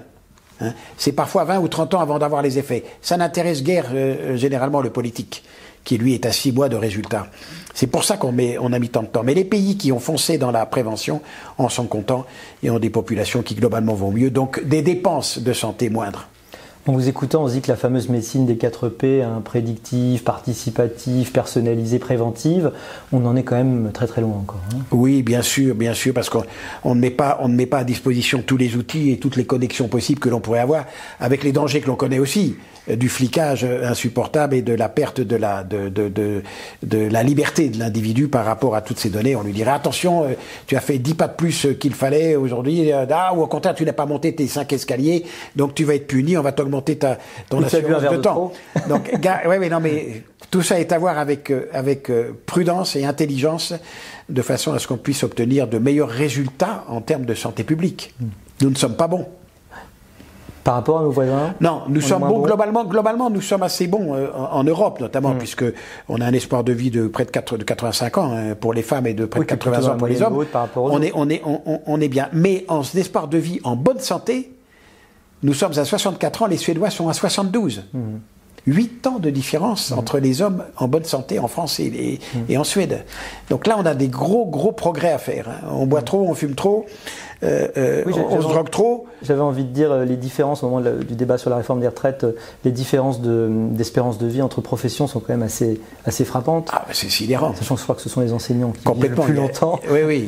Hein. 0.59 0.73
C'est 0.97 1.11
parfois 1.11 1.43
20 1.43 1.59
ou 1.59 1.67
30 1.67 1.93
ans 1.93 1.99
avant 1.99 2.17
d'avoir 2.17 2.41
les 2.41 2.57
effets. 2.57 2.83
Ça 3.01 3.15
n'intéresse 3.17 3.61
guère 3.61 3.91
euh, 3.93 4.35
généralement 4.35 4.81
le 4.81 4.89
politique, 4.89 5.43
qui 5.83 5.99
lui 5.99 6.15
est 6.15 6.25
à 6.25 6.31
6 6.31 6.51
mois 6.51 6.67
de 6.67 6.75
résultats. 6.75 7.27
C'est 7.75 7.87
pour 7.87 8.03
ça 8.03 8.17
qu'on 8.17 8.35
on 8.59 8.73
a 8.73 8.79
mis 8.79 8.89
tant 8.89 9.03
de 9.03 9.07
temps. 9.07 9.21
Mais 9.23 9.35
les 9.35 9.45
pays 9.45 9.77
qui 9.77 9.91
ont 9.91 9.99
foncé 9.99 10.39
dans 10.39 10.49
la 10.49 10.65
prévention 10.65 11.21
en 11.59 11.69
sont 11.69 11.85
contents 11.85 12.25
et 12.63 12.71
ont 12.71 12.79
des 12.79 12.89
populations 12.89 13.43
qui 13.43 13.53
globalement 13.53 13.93
vont 13.93 14.11
mieux, 14.11 14.31
donc 14.31 14.63
des 14.63 14.81
dépenses 14.81 15.37
de 15.37 15.53
santé 15.53 15.91
moindres. 15.91 16.27
En 16.87 16.93
vous 16.93 17.09
écoutant, 17.09 17.43
on 17.43 17.47
se 17.49 17.53
dit 17.53 17.61
que 17.61 17.67
la 17.67 17.75
fameuse 17.75 18.07
médecine 18.07 18.45
des 18.45 18.55
4 18.55 18.87
P, 18.87 19.21
hein, 19.21 19.41
prédictive, 19.43 20.23
participative, 20.23 21.33
personnalisée, 21.33 21.99
préventive, 21.99 22.71
on 23.11 23.25
en 23.25 23.35
est 23.35 23.43
quand 23.43 23.57
même 23.57 23.91
très 23.93 24.07
très 24.07 24.21
loin 24.21 24.37
encore. 24.37 24.61
Hein. 24.73 24.79
Oui, 24.91 25.21
bien 25.21 25.41
sûr, 25.41 25.75
bien 25.75 25.93
sûr, 25.93 26.13
parce 26.13 26.29
qu'on 26.29 26.45
ne 26.85 26.99
met 26.99 27.09
pas, 27.09 27.41
ne 27.43 27.53
met 27.53 27.65
pas 27.65 27.79
à 27.79 27.83
disposition 27.83 28.41
tous 28.41 28.55
les 28.55 28.77
outils 28.77 29.11
et 29.11 29.19
toutes 29.19 29.35
les 29.35 29.43
connexions 29.43 29.89
possibles 29.89 30.21
que 30.21 30.29
l'on 30.29 30.39
pourrait 30.39 30.61
avoir, 30.61 30.85
avec 31.19 31.43
les 31.43 31.51
dangers 31.51 31.81
que 31.81 31.87
l'on 31.87 31.97
connaît 31.97 32.19
aussi 32.19 32.55
du 32.89 33.09
flicage 33.09 33.65
insupportable 33.65 34.55
et 34.55 34.61
de 34.61 34.73
la 34.73 34.87
perte 34.87 35.19
de 35.19 35.35
la, 35.35 35.63
de, 35.63 35.89
de, 35.89 36.41
de, 36.83 36.97
la 36.97 37.21
liberté 37.21 37.67
de 37.67 37.77
l'individu 37.77 38.29
par 38.29 38.45
rapport 38.45 38.75
à 38.75 38.81
toutes 38.81 38.97
ces 38.97 39.09
données. 39.09 39.35
On 39.35 39.43
lui 39.43 39.51
dirait 39.51 39.71
attention, 39.71 40.23
euh, 40.23 40.35
tu 40.67 40.77
as 40.77 40.79
fait 40.79 40.97
10 40.97 41.15
pas 41.15 41.27
de 41.27 41.35
plus 41.35 41.67
qu'il 41.79 41.93
fallait 41.93 42.37
aujourd'hui, 42.37 42.93
euh, 42.93 43.05
ah, 43.11 43.33
ou 43.35 43.41
au 43.41 43.47
contraire, 43.47 43.75
tu 43.75 43.83
n'as 43.83 43.91
pas 43.93 44.05
monté 44.05 44.33
tes 44.33 44.47
5 44.47 44.71
escaliers, 44.71 45.25
donc 45.57 45.75
tu 45.75 45.83
vas 45.83 45.95
être 45.95 46.07
puni, 46.07 46.37
on 46.37 46.41
va 46.41 46.53
t'augmenter 46.53 46.76
ta, 46.81 47.17
ton 47.49 47.63
assurance 47.63 48.03
de, 48.03 48.17
temps. 48.17 48.51
donc, 48.89 49.11
ouais, 49.13 49.59
mais 49.59 49.69
non, 49.69 49.79
mais 49.79 50.23
tout 50.51 50.61
ça 50.61 50.79
est 50.79 50.91
à 50.91 50.97
voir 50.97 51.17
avec, 51.17 51.51
euh, 51.51 51.69
avec 51.73 52.11
prudence 52.45 52.95
et 52.95 53.05
intelligence, 53.05 53.73
de 54.29 54.41
façon 54.41 54.73
à 54.73 54.79
ce 54.79 54.87
qu'on 54.87 54.97
puisse 54.97 55.23
obtenir 55.23 55.67
de 55.67 55.77
meilleurs 55.77 56.09
résultats 56.09 56.83
en 56.87 57.01
termes 57.01 57.25
de 57.25 57.33
santé 57.33 57.63
publique. 57.63 58.13
Hmm. 58.19 58.27
Nous 58.61 58.69
ne 58.69 58.75
sommes 58.75 58.95
pas 58.95 59.07
bons. 59.07 59.27
Par 60.67 60.75
rapport 60.75 60.99
à 60.99 61.03
nos 61.03 61.11
voisins 61.11 61.53
Non, 61.61 61.83
nous 61.87 62.01
sommes 62.01 62.27
bons, 62.27 62.41
globalement, 62.41 62.83
globalement, 62.83 63.29
nous 63.29 63.39
sommes 63.39 63.63
assez 63.63 63.87
bons 63.87 64.13
euh, 64.13 64.27
en, 64.33 64.65
Europe 64.65 64.99
notamment, 64.99 65.33
mm. 65.33 65.37
puisque 65.37 65.63
on 66.09 66.19
a 66.19 66.25
un 66.25 66.33
espoir 66.33 66.65
de 66.65 66.73
vie 66.73 66.91
de 66.91 67.07
près 67.07 67.23
de, 67.23 67.31
4, 67.31 67.55
de 67.55 67.63
85 67.63 68.17
ans 68.17 68.33
hein, 68.33 68.53
pour 68.53 68.73
les 68.73 68.81
femmes 68.81 69.07
et 69.07 69.13
de 69.13 69.25
près 69.25 69.39
de 69.39 69.45
80 69.45 69.87
ans 69.87 69.95
pour 69.95 70.07
les 70.07 70.21
hommes. 70.21 70.45
On 70.75 71.01
est, 71.01 71.13
on, 71.15 71.29
est, 71.29 71.41
on, 71.45 72.01
est 72.01 72.09
bien. 72.09 72.27
Mais 72.33 72.65
en 72.67 72.81
espoir 72.81 73.29
de 73.29 73.37
vie 73.37 73.61
en 73.63 73.77
bonne 73.77 73.99
santé, 73.99 74.56
nous 75.43 75.53
sommes 75.53 75.77
à 75.77 75.85
64 75.85 76.43
ans, 76.43 76.47
les 76.47 76.57
Suédois 76.57 76.89
sont 76.89 77.09
à 77.09 77.13
72. 77.13 77.83
8 78.67 79.07
ans 79.07 79.19
de 79.19 79.29
différence 79.29 79.91
mm. 79.91 79.97
entre 79.97 80.19
les 80.19 80.41
hommes 80.41 80.63
en 80.75 80.87
bonne 80.87 81.05
santé 81.05 81.39
en 81.39 81.47
France 81.47 81.79
et, 81.79 82.19
mm. 82.33 82.39
et, 82.49 82.57
en 82.57 82.63
Suède. 82.63 83.05
Donc 83.49 83.65
là, 83.65 83.75
on 83.79 83.85
a 83.85 83.95
des 83.95 84.09
gros, 84.09 84.45
gros 84.45 84.73
progrès 84.73 85.11
à 85.11 85.17
faire. 85.17 85.49
Hein. 85.49 85.67
On 85.71 85.87
boit 85.87 86.01
mm. 86.01 86.05
trop, 86.05 86.27
on 86.29 86.33
fume 86.35 86.55
trop, 86.55 86.85
euh, 87.43 87.67
euh, 87.77 88.03
on 88.07 88.41
se 88.41 88.47
drogue 88.47 88.69
trop. 88.69 89.07
J'avais 89.21 89.41
envie 89.41 89.63
de 89.63 89.69
dire 89.69 89.91
euh, 89.91 90.05
les 90.05 90.15
différences 90.15 90.63
au 90.63 90.69
moment 90.69 90.81
du 90.81 91.15
débat 91.15 91.37
sur 91.37 91.49
la 91.49 91.57
réforme 91.57 91.79
des 91.79 91.87
retraites, 91.87 92.25
les 92.65 92.71
différences 92.71 93.21
d'espérance 93.21 94.17
de, 94.17 94.27
vie 94.27 94.41
entre 94.41 94.61
professions 94.61 95.07
sont 95.07 95.19
quand 95.19 95.33
même 95.33 95.43
assez, 95.43 95.79
assez 96.05 96.25
frappantes. 96.25 96.69
Ah, 96.73 96.85
c'est 96.91 97.09
sidérant. 97.09 97.53
Sachant 97.55 97.75
que 97.75 97.79
je 97.79 97.83
crois 97.83 97.95
que 97.95 98.01
ce 98.01 98.09
sont 98.09 98.21
les 98.21 98.33
enseignants 98.33 98.71
qui 98.71 98.91
vivent 98.91 99.09
le 99.09 99.15
plus 99.15 99.33
longtemps. 99.33 99.79
oui, 99.89 99.99
oui. 100.05 100.25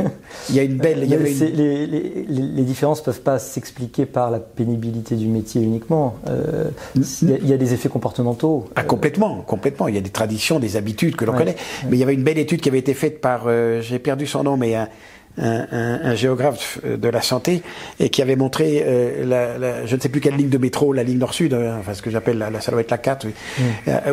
Il 0.49 0.55
y 0.55 0.59
a 0.59 0.63
une 0.63 0.77
belle. 0.77 0.99
Il 1.03 1.11
y 1.11 1.17
les, 1.17 1.87
les, 1.87 2.25
les, 2.27 2.63
différences 2.63 2.99
ne 2.99 3.05
peuvent 3.05 3.21
pas 3.21 3.39
s'expliquer 3.39 4.05
par 4.05 4.31
la 4.31 4.39
pénibilité 4.39 5.15
du 5.15 5.27
métier 5.27 5.61
uniquement. 5.61 6.15
il, 6.95 7.47
y 7.47 7.53
a, 7.53 7.57
des 7.57 7.73
effets 7.73 7.89
comportementaux. 7.89 8.65
Ah, 8.75 8.83
complètement, 8.83 9.41
complètement. 9.41 9.87
Il 9.87 9.95
y 9.95 9.97
a 9.97 10.01
des 10.01 10.09
traditions, 10.09 10.59
des 10.59 10.77
habitudes 10.77 11.15
que 11.15 11.25
l'on 11.25 11.33
connaît. 11.33 11.55
Mais 11.89 11.97
il 11.97 11.99
y 11.99 12.03
avait 12.03 12.13
une 12.13 12.23
belle 12.23 12.37
étude 12.37 12.61
qui 12.61 12.69
avait 12.69 12.79
été 12.79 12.93
faite 12.93 13.21
par, 13.21 13.47
j'ai 13.81 13.99
perdu 13.99 14.27
son 14.27 14.43
nom, 14.43 14.57
mais 14.57 14.75
un, 14.75 14.87
un, 15.37 16.15
géographe 16.15 16.79
de 16.83 17.07
la 17.07 17.21
santé, 17.21 17.63
et 17.99 18.09
qui 18.09 18.21
avait 18.21 18.35
montré, 18.35 18.83
la, 19.23 19.85
je 19.85 19.95
ne 19.95 20.01
sais 20.01 20.09
plus 20.09 20.21
quelle 20.21 20.35
ligne 20.35 20.49
de 20.49 20.57
métro, 20.57 20.91
la 20.93 21.03
ligne 21.03 21.19
nord-sud, 21.19 21.53
enfin 21.53 21.93
ce 21.93 22.01
que 22.01 22.09
j'appelle, 22.09 22.37
la, 22.37 22.59
ça 22.61 22.71
doit 22.71 22.81
être 22.81 22.91
la 22.91 22.97
4, 22.97 23.27
mm. 23.27 23.31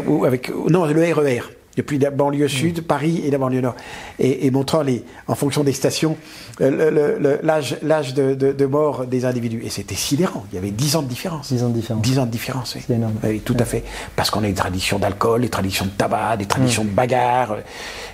ou 0.06 0.24
avec, 0.24 0.50
non, 0.68 0.84
le 0.84 1.14
RER, 1.14 1.42
depuis 1.76 1.98
la 1.98 2.10
banlieue 2.10 2.48
sud, 2.48 2.82
Paris 2.82 3.22
et 3.24 3.30
la 3.30 3.38
banlieue 3.38 3.60
nord, 3.60 3.76
et, 4.18 4.50
montrant 4.50 4.82
les, 4.82 5.04
en 5.28 5.34
fonction 5.34 5.62
des 5.62 5.72
stations 5.72 6.16
euh, 6.60 7.38
l'âge 7.42 8.14
de, 8.14 8.66
mort 8.66 9.06
des 9.06 9.24
individus. 9.24 9.62
Et 9.62 9.70
c'était 9.70 9.94
sidérant. 9.94 10.44
Il 10.50 10.54
y 10.56 10.58
avait 10.58 10.70
10 10.70 10.96
ans 10.96 11.02
de 11.02 11.08
différence. 11.08 11.52
10 11.52 11.64
ans 11.64 11.68
de 11.68 11.74
différence. 11.74 12.02
10 12.02 12.18
ans 12.18 12.26
de 12.26 12.30
différence, 12.30 12.74
oui. 12.74 12.82
C'est 12.86 12.94
énorme. 12.94 13.14
Oui, 13.22 13.40
tout 13.40 13.56
à 13.58 13.64
fait. 13.64 13.84
Parce 14.16 14.30
qu'on 14.30 14.42
a 14.42 14.46
des 14.46 14.54
traditions 14.54 14.98
d'alcool, 14.98 15.42
des 15.42 15.48
traditions 15.50 15.84
de 15.84 15.90
tabac, 15.90 16.38
des 16.38 16.46
traditions 16.46 16.84
mm. 16.84 16.88
de 16.88 16.92
bagarre 16.92 17.56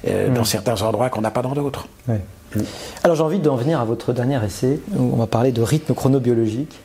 euh, 0.09 0.29
dans 0.35 0.43
mm. 0.43 0.47
certains 0.47 0.83
endroits 0.83 1.09
qu'on 1.09 1.21
n'a 1.21 1.31
pas 1.31 1.43
dans 1.43 1.55
d'autres. 1.55 1.87
Mm. 2.09 2.15
Alors 3.05 3.17
j'ai 3.17 3.23
envie 3.23 3.39
d'en 3.39 3.57
venir 3.57 3.81
à 3.81 3.85
votre 3.85 4.13
dernier 4.13 4.45
essai, 4.45 4.81
où 4.97 5.13
on 5.13 5.17
va 5.17 5.27
parler 5.27 5.53
de 5.53 5.63
rythme 5.63 5.95
chronobiologique. 5.95 6.79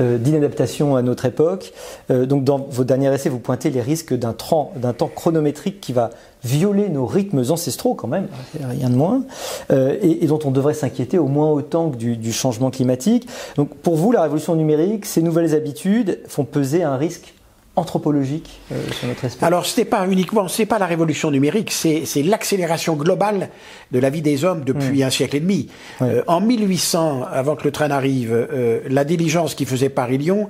Euh, 0.00 0.18
d'inadaptation 0.18 0.96
à 0.96 1.02
notre 1.02 1.24
époque. 1.24 1.72
Euh, 2.10 2.26
donc 2.26 2.42
dans 2.42 2.66
vos 2.68 2.82
derniers 2.82 3.14
essais, 3.14 3.28
vous 3.28 3.38
pointez 3.38 3.70
les 3.70 3.80
risques 3.80 4.12
d'un 4.12 4.32
temps, 4.32 4.72
chronométrique 5.14 5.80
qui 5.80 5.92
va 5.92 6.10
violer 6.42 6.88
nos 6.88 7.06
rythmes 7.06 7.44
ancestraux 7.48 7.94
quand 7.94 8.08
même, 8.08 8.26
rien 8.60 8.90
de 8.90 8.96
moins, 8.96 9.22
euh, 9.70 9.96
et, 10.02 10.26
dont 10.26 10.40
on 10.44 10.50
devrait 10.50 10.74
s'inquiéter 10.74 11.16
au 11.16 11.28
moins 11.28 11.48
autant 11.48 11.90
que 11.90 11.96
du, 11.96 12.16
du, 12.16 12.32
changement 12.32 12.72
climatique. 12.72 13.28
Donc 13.56 13.72
pour 13.76 13.94
vous, 13.94 14.10
la 14.10 14.22
révolution 14.22 14.56
numérique, 14.56 15.06
ces 15.06 15.22
nouvelles 15.22 15.54
habitudes 15.54 16.18
font 16.26 16.44
peser 16.44 16.82
un 16.82 16.96
risque 16.96 17.34
anthropologique 17.76 18.60
euh, 18.70 18.76
sur 18.92 19.08
notre 19.08 19.24
espèce 19.24 19.42
Alors, 19.42 19.66
ce 19.66 19.80
n'est 19.80 19.84
pas 19.84 20.06
uniquement, 20.06 20.46
c'est 20.46 20.66
pas 20.66 20.78
la 20.78 20.86
révolution 20.86 21.30
numérique, 21.30 21.72
c'est 21.72 22.22
l'accélération 22.22 22.94
globale 22.94 23.48
de 23.90 23.98
la 23.98 24.10
vie 24.10 24.22
des 24.22 24.44
hommes 24.44 24.62
depuis 24.64 25.02
hmm. 25.02 25.06
un 25.06 25.10
siècle 25.10 25.36
et 25.36 25.40
demi. 25.40 25.68
Euh, 26.00 26.22
en 26.26 26.40
1800, 26.40 27.22
avant 27.30 27.56
que 27.56 27.64
le 27.64 27.72
train 27.72 27.88
n'arrive, 27.88 28.32
euh, 28.32 28.80
la 28.88 29.04
diligence 29.04 29.54
qui 29.54 29.64
faisait 29.64 29.88
Paris-Lyon 29.88 30.46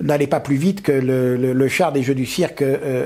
n'allait 0.00 0.28
pas 0.28 0.38
plus 0.38 0.54
vite 0.54 0.82
que 0.82 0.92
le, 0.92 1.36
le, 1.36 1.68
char 1.68 1.90
des 1.90 2.04
jeux 2.04 2.14
du 2.14 2.26
cirque 2.26 2.62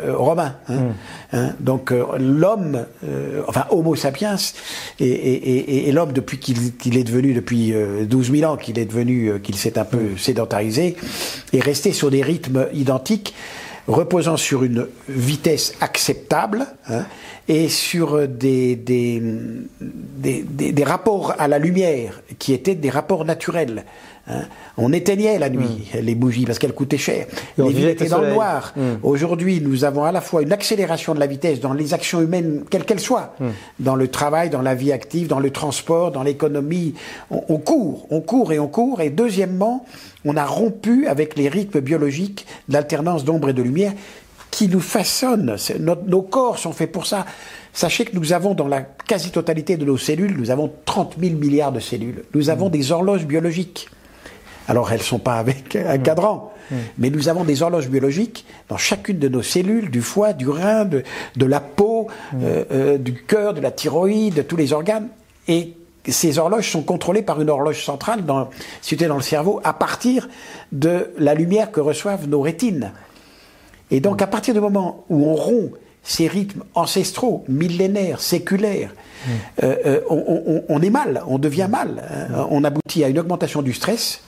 romain. 0.09 0.57
Hein. 0.69 0.75
Hmm. 0.75 0.93
Hein, 1.33 1.51
donc 1.59 1.95
l'homme, 2.19 2.85
enfin 3.49 3.65
Homo 3.71 3.97
sapiens, 3.97 4.37
et, 5.01 5.07
et, 5.07 5.89
et, 5.89 5.93
l'homme 5.93 6.13
depuis 6.13 6.39
qu'il 6.39 6.99
est 6.99 7.05
devenu, 7.05 7.33
depuis 7.33 7.73
12 8.03 8.33
000 8.33 8.53
ans 8.53 8.59
qu'il 8.59 8.79
est 8.79 8.85
devenu, 8.85 9.41
qu'il 9.41 9.55
s'est 9.55 9.79
un 9.79 9.87
peu 9.87 9.97
hmm. 9.97 10.19
sédentarisé, 10.19 10.97
est 11.55 11.61
resté 11.61 11.93
sur 11.93 12.11
des 12.11 12.21
rythmes 12.21 12.67
identiques 12.75 13.33
reposant 13.89 14.37
sur 14.37 14.65
une 14.65 14.87
vitesse 15.09 15.75
acceptable 15.81 16.67
hein, 16.89 17.05
et 17.49 17.69
sur 17.69 18.29
des, 18.29 18.79
rapports 20.85 21.35
à 21.39 21.49
la 21.49 21.59
lumière 21.59 22.23
qui 22.39 22.53
étaient 22.53 22.75
des 22.75 22.91
rapports 22.91 23.25
naturels. 23.25 23.85
Hein. 24.29 24.43
On 24.77 24.93
éteignait 24.93 25.39
la 25.39 25.51
nuit 25.51 25.91
mm. 25.95 25.99
les 25.99 26.15
bougies 26.15 26.45
parce 26.45 26.59
qu'elles 26.59 26.75
coûtaient 26.75 26.99
cher. 26.99 27.27
les 27.59 27.69
villes 27.71 27.89
étaient 27.89 28.09
dans 28.09 28.21
le 28.21 28.33
noir. 28.33 28.73
Mm. 28.77 28.83
Aujourd'hui, 29.03 29.61
nous 29.61 29.85
avons 29.85 30.05
à 30.05 30.13
la 30.13 30.21
fois 30.21 30.43
une 30.43 30.53
accélération 30.53 31.15
de 31.15 31.21
la 31.21 31.27
vitesse 31.27 31.61
dans 31.61 31.73
les 31.73 31.95
actions 31.95 32.21
humaines, 32.21 32.65
quelles 32.71 32.85
qu'elles 32.85 33.01
soient, 33.01 33.35
mm. 33.41 33.49
dans 33.81 33.97
le 33.97 34.09
travail, 34.09 34.51
dans 34.51 34.63
la 34.63 34.75
vie 34.75 34.93
active, 34.93 35.27
dans 35.27 35.41
le 35.41 35.51
transport, 35.51 36.13
dans 36.13 36.23
l'économie. 36.23 36.95
On, 37.31 37.43
on, 37.49 37.59
court, 37.59 38.07
on 38.11 38.21
court 38.21 38.53
et 38.53 38.59
on 38.59 38.69
court. 38.69 39.01
Et 39.01 39.11
deuxièmement, 39.11 39.85
on 40.25 40.37
a 40.37 40.45
rompu 40.45 41.07
avec 41.07 41.37
les 41.37 41.49
rythmes 41.49 41.81
biologiques 41.81 42.47
d'alternance 42.69 43.25
d'ombre 43.25 43.49
et 43.49 43.55
de 43.55 43.63
lumière 43.63 43.93
qui 44.53 44.69
nous 44.69 44.81
façonnent. 44.81 45.57
nos 45.81 46.23
corps 46.23 46.59
sont 46.59 46.73
faits 46.73 46.93
pour 46.93 47.07
ça. 47.07 47.27
Sachez 47.73 48.05
que 48.05 48.15
nous 48.15 48.33
avons 48.35 48.55
dans 48.55 48.69
la 48.69 48.83
quasi-totalité 48.83 49.77
de 49.77 49.85
nos 49.85 49.97
cellules, 49.97 50.37
nous 50.37 50.51
avons 50.51 50.71
30 50.85 51.17
000 51.19 51.37
milliards 51.37 51.73
de 51.73 51.81
cellules. 51.81 52.23
Nous 52.35 52.51
avons 52.51 52.69
des 52.69 52.93
horloges 52.93 53.27
biologiques. 53.27 53.89
Alors 54.69 54.91
elles 54.93 54.99
ne 54.99 55.05
sont 55.05 55.19
pas 55.19 55.35
avec 55.35 55.77
un 55.77 55.99
mmh. 55.99 56.03
cadran, 56.03 56.53
mmh. 56.71 56.77
mais 56.99 57.11
nous 57.11 57.29
avons 57.29 57.45
des 57.45 57.63
horloges 57.63 57.89
biologiques 57.89 58.45
dans 58.69 58.77
chacune 58.77 59.19
de 59.19 59.29
nos 59.29 59.43
cellules, 59.43 59.91
du 59.91 60.03
foie, 60.03 60.33
du 60.33 60.49
rein, 60.49 60.85
de, 60.85 61.03
la 61.45 61.61
peau, 61.61 62.09
mmh. 62.33 62.37
euh, 62.43 62.65
euh, 62.73 62.99
du 62.99 63.15
cœur, 63.15 63.55
de 63.55 63.61
la 63.61 63.71
thyroïde, 63.71 64.35
de 64.35 64.43
tous 64.43 64.57
les 64.57 64.73
organes. 64.73 65.09
Et 65.49 65.75
ces 66.07 66.39
horloges 66.39 66.71
sont 66.71 66.83
contrôlées 66.83 67.23
par 67.23 67.41
une 67.41 67.51
horloge 67.51 67.85
centrale 67.85 68.25
dans, 68.25 68.51
située 68.81 69.07
dans 69.07 69.17
le 69.17 69.23
cerveau 69.23 69.61
à 69.65 69.73
partir 69.73 70.29
de 70.73 71.11
la 71.19 71.35
lumière 71.35 71.71
que 71.71 71.81
reçoivent 71.81 72.29
nos 72.29 72.41
rétines. 72.41 72.93
Et 73.91 74.01
donc 74.01 74.23
à 74.23 74.27
partir 74.27 74.55
du 74.55 74.61
moment 74.61 75.05
où 75.11 75.27
on 75.27 75.35
rompt 75.35 75.73
ces 76.03 76.27
rythmes 76.27 76.65
ancestraux, 76.75 77.45
millénaires, 77.49 78.21
séculaires, 78.21 78.93
euh, 79.63 80.01
on, 80.69 80.83
est 80.83 80.91
mal, 80.91 81.23
on 81.29 81.39
devient 81.39 81.69
mal. 81.71 82.03
Hein. 82.11 82.47
On 82.51 82.65
aboutit 82.65 83.05
à 83.05 83.09
une 83.09 83.19
augmentation 83.19 83.63
du 83.63 83.73
stress, 83.73 84.23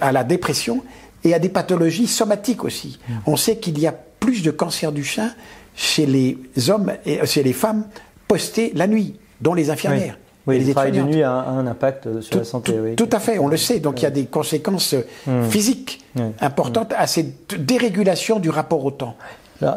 à 0.00 0.12
la 0.12 0.24
dépression 0.24 0.82
et 1.24 1.34
à 1.34 1.38
des 1.38 1.48
pathologies 1.48 2.06
somatiques 2.06 2.64
aussi. 2.64 2.98
Mm. 3.08 3.12
On 3.26 3.36
sait 3.36 3.58
qu'il 3.58 3.78
y 3.78 3.86
a 3.86 3.94
plus 4.20 4.42
de 4.42 4.50
cancer 4.50 4.92
du 4.92 5.04
sein 5.04 5.30
chez 5.74 6.06
les 6.06 6.38
hommes 6.68 6.92
et 7.04 7.20
euh, 7.20 7.26
chez 7.26 7.42
les 7.42 7.52
femmes 7.52 7.84
postés 8.26 8.72
la 8.74 8.86
nuit, 8.86 9.16
dont 9.40 9.54
les 9.54 9.70
infirmières. 9.70 10.18
Oui, 10.46 10.58
le 10.58 10.72
travail 10.72 10.92
de 10.92 11.02
nuit 11.02 11.22
a 11.22 11.30
un, 11.30 11.66
impact 11.66 12.22
sur 12.22 12.38
la 12.38 12.44
santé. 12.44 12.72
Tout, 12.72 12.78
oui. 12.82 12.96
tout, 12.96 13.08
à 13.12 13.20
fait, 13.20 13.38
on 13.38 13.48
le 13.48 13.58
sait. 13.58 13.80
Donc 13.80 14.00
il 14.00 14.04
y 14.04 14.06
a 14.06 14.10
des 14.10 14.24
conséquences 14.24 14.94
mm. 15.26 15.44
physiques 15.50 16.04
importantes 16.40 16.94
à 16.96 17.06
cette 17.06 17.54
dérégulation 17.54 18.38
du 18.38 18.48
rapport 18.48 18.84
au 18.84 18.90
temps 18.90 19.16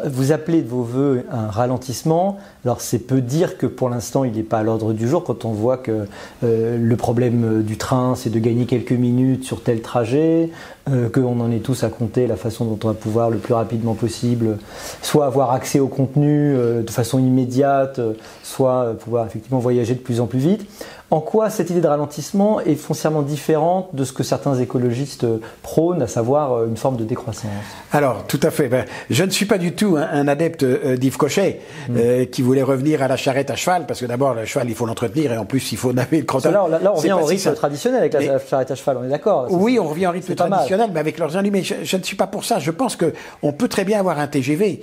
vous 0.06 0.30
appelez 0.30 0.62
de 0.62 0.68
vos 0.68 0.82
voeux 0.82 1.24
un 1.30 1.48
ralentissement. 1.48 2.38
Alors 2.64 2.80
c'est 2.80 3.00
peu 3.00 3.20
dire 3.20 3.58
que 3.58 3.66
pour 3.66 3.88
l'instant 3.88 4.22
il 4.22 4.32
n'est 4.32 4.44
pas 4.44 4.58
à 4.58 4.62
l'ordre 4.62 4.92
du 4.92 5.08
jour 5.08 5.24
quand 5.24 5.44
on 5.44 5.50
voit 5.50 5.76
que 5.76 6.06
euh, 6.44 6.78
le 6.78 6.96
problème 6.96 7.62
du 7.62 7.76
train 7.76 8.14
c'est 8.14 8.30
de 8.30 8.38
gagner 8.38 8.66
quelques 8.66 8.92
minutes 8.92 9.44
sur 9.44 9.62
tel 9.62 9.82
trajet, 9.82 10.50
euh, 10.88 11.08
qu'on 11.08 11.40
en 11.40 11.50
est 11.50 11.58
tous 11.64 11.82
à 11.82 11.88
compter 11.88 12.28
la 12.28 12.36
façon 12.36 12.64
dont 12.64 12.78
on 12.84 12.88
va 12.88 12.94
pouvoir 12.94 13.30
le 13.30 13.38
plus 13.38 13.54
rapidement 13.54 13.94
possible 13.94 14.58
soit 15.02 15.26
avoir 15.26 15.50
accès 15.50 15.80
au 15.80 15.88
contenu 15.88 16.54
euh, 16.54 16.82
de 16.82 16.90
façon 16.90 17.18
immédiate, 17.18 18.00
soit 18.44 18.94
pouvoir 19.00 19.26
effectivement 19.26 19.58
voyager 19.58 19.94
de 19.94 20.00
plus 20.00 20.20
en 20.20 20.26
plus 20.26 20.38
vite. 20.38 20.64
En 21.12 21.20
quoi 21.20 21.50
cette 21.50 21.68
idée 21.68 21.82
de 21.82 21.86
ralentissement 21.86 22.58
est 22.62 22.74
foncièrement 22.74 23.20
différente 23.20 23.90
de 23.92 24.02
ce 24.02 24.14
que 24.14 24.22
certains 24.22 24.54
écologistes 24.54 25.26
prônent, 25.60 26.00
à 26.00 26.06
savoir 26.06 26.54
euh, 26.54 26.66
une 26.66 26.78
forme 26.78 26.96
de 26.96 27.04
décroissance? 27.04 27.50
Alors, 27.92 28.24
tout 28.26 28.40
à 28.42 28.50
fait. 28.50 28.68
Ben, 28.68 28.86
je 29.10 29.22
ne 29.22 29.28
suis 29.28 29.44
pas 29.44 29.58
du 29.58 29.74
tout 29.74 29.98
un, 29.98 30.26
adepte 30.26 30.62
euh, 30.62 30.96
d'Yves 30.96 31.18
Cochet, 31.18 31.60
mm. 31.90 31.96
euh, 31.98 32.24
qui 32.24 32.40
voulait 32.40 32.62
revenir 32.62 33.02
à 33.02 33.08
la 33.08 33.18
charrette 33.18 33.50
à 33.50 33.56
cheval, 33.56 33.84
parce 33.84 34.00
que 34.00 34.06
d'abord, 34.06 34.32
le 34.32 34.46
cheval, 34.46 34.70
il 34.70 34.74
faut 34.74 34.86
l'entretenir, 34.86 35.34
et 35.34 35.36
en 35.36 35.44
plus, 35.44 35.70
il 35.72 35.76
faut 35.76 35.92
naver 35.92 36.20
le 36.20 36.24
crottin. 36.24 36.50
Là, 36.50 36.66
là, 36.82 36.92
on 36.94 36.96
revient 36.96 37.12
au 37.12 37.26
rythme 37.26 37.52
traditionnel 37.52 38.00
avec 38.00 38.14
la 38.14 38.38
charrette 38.38 38.70
à 38.70 38.74
cheval, 38.74 38.96
on 39.02 39.04
est 39.04 39.10
d'accord 39.10 39.48
Oui, 39.50 39.78
on 39.78 39.88
revient 39.88 40.06
au 40.06 40.12
rythme 40.12 40.34
traditionnel, 40.34 40.92
mais 40.94 41.00
avec 41.00 41.18
leurs. 41.18 41.28
Je, 41.28 41.74
je, 41.82 41.96
ne 41.98 42.02
suis 42.02 42.16
pas 42.16 42.26
pour 42.26 42.46
ça. 42.46 42.58
Je 42.58 42.70
pense 42.70 42.96
qu'on 42.96 43.52
peut 43.52 43.68
très 43.68 43.84
bien 43.84 43.98
avoir 43.98 44.18
un 44.18 44.28
TGV 44.28 44.82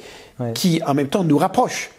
qui, 0.54 0.80
en 0.86 0.94
même 0.94 1.08
temps, 1.08 1.24
nous 1.24 1.40
rapproche 1.40 1.90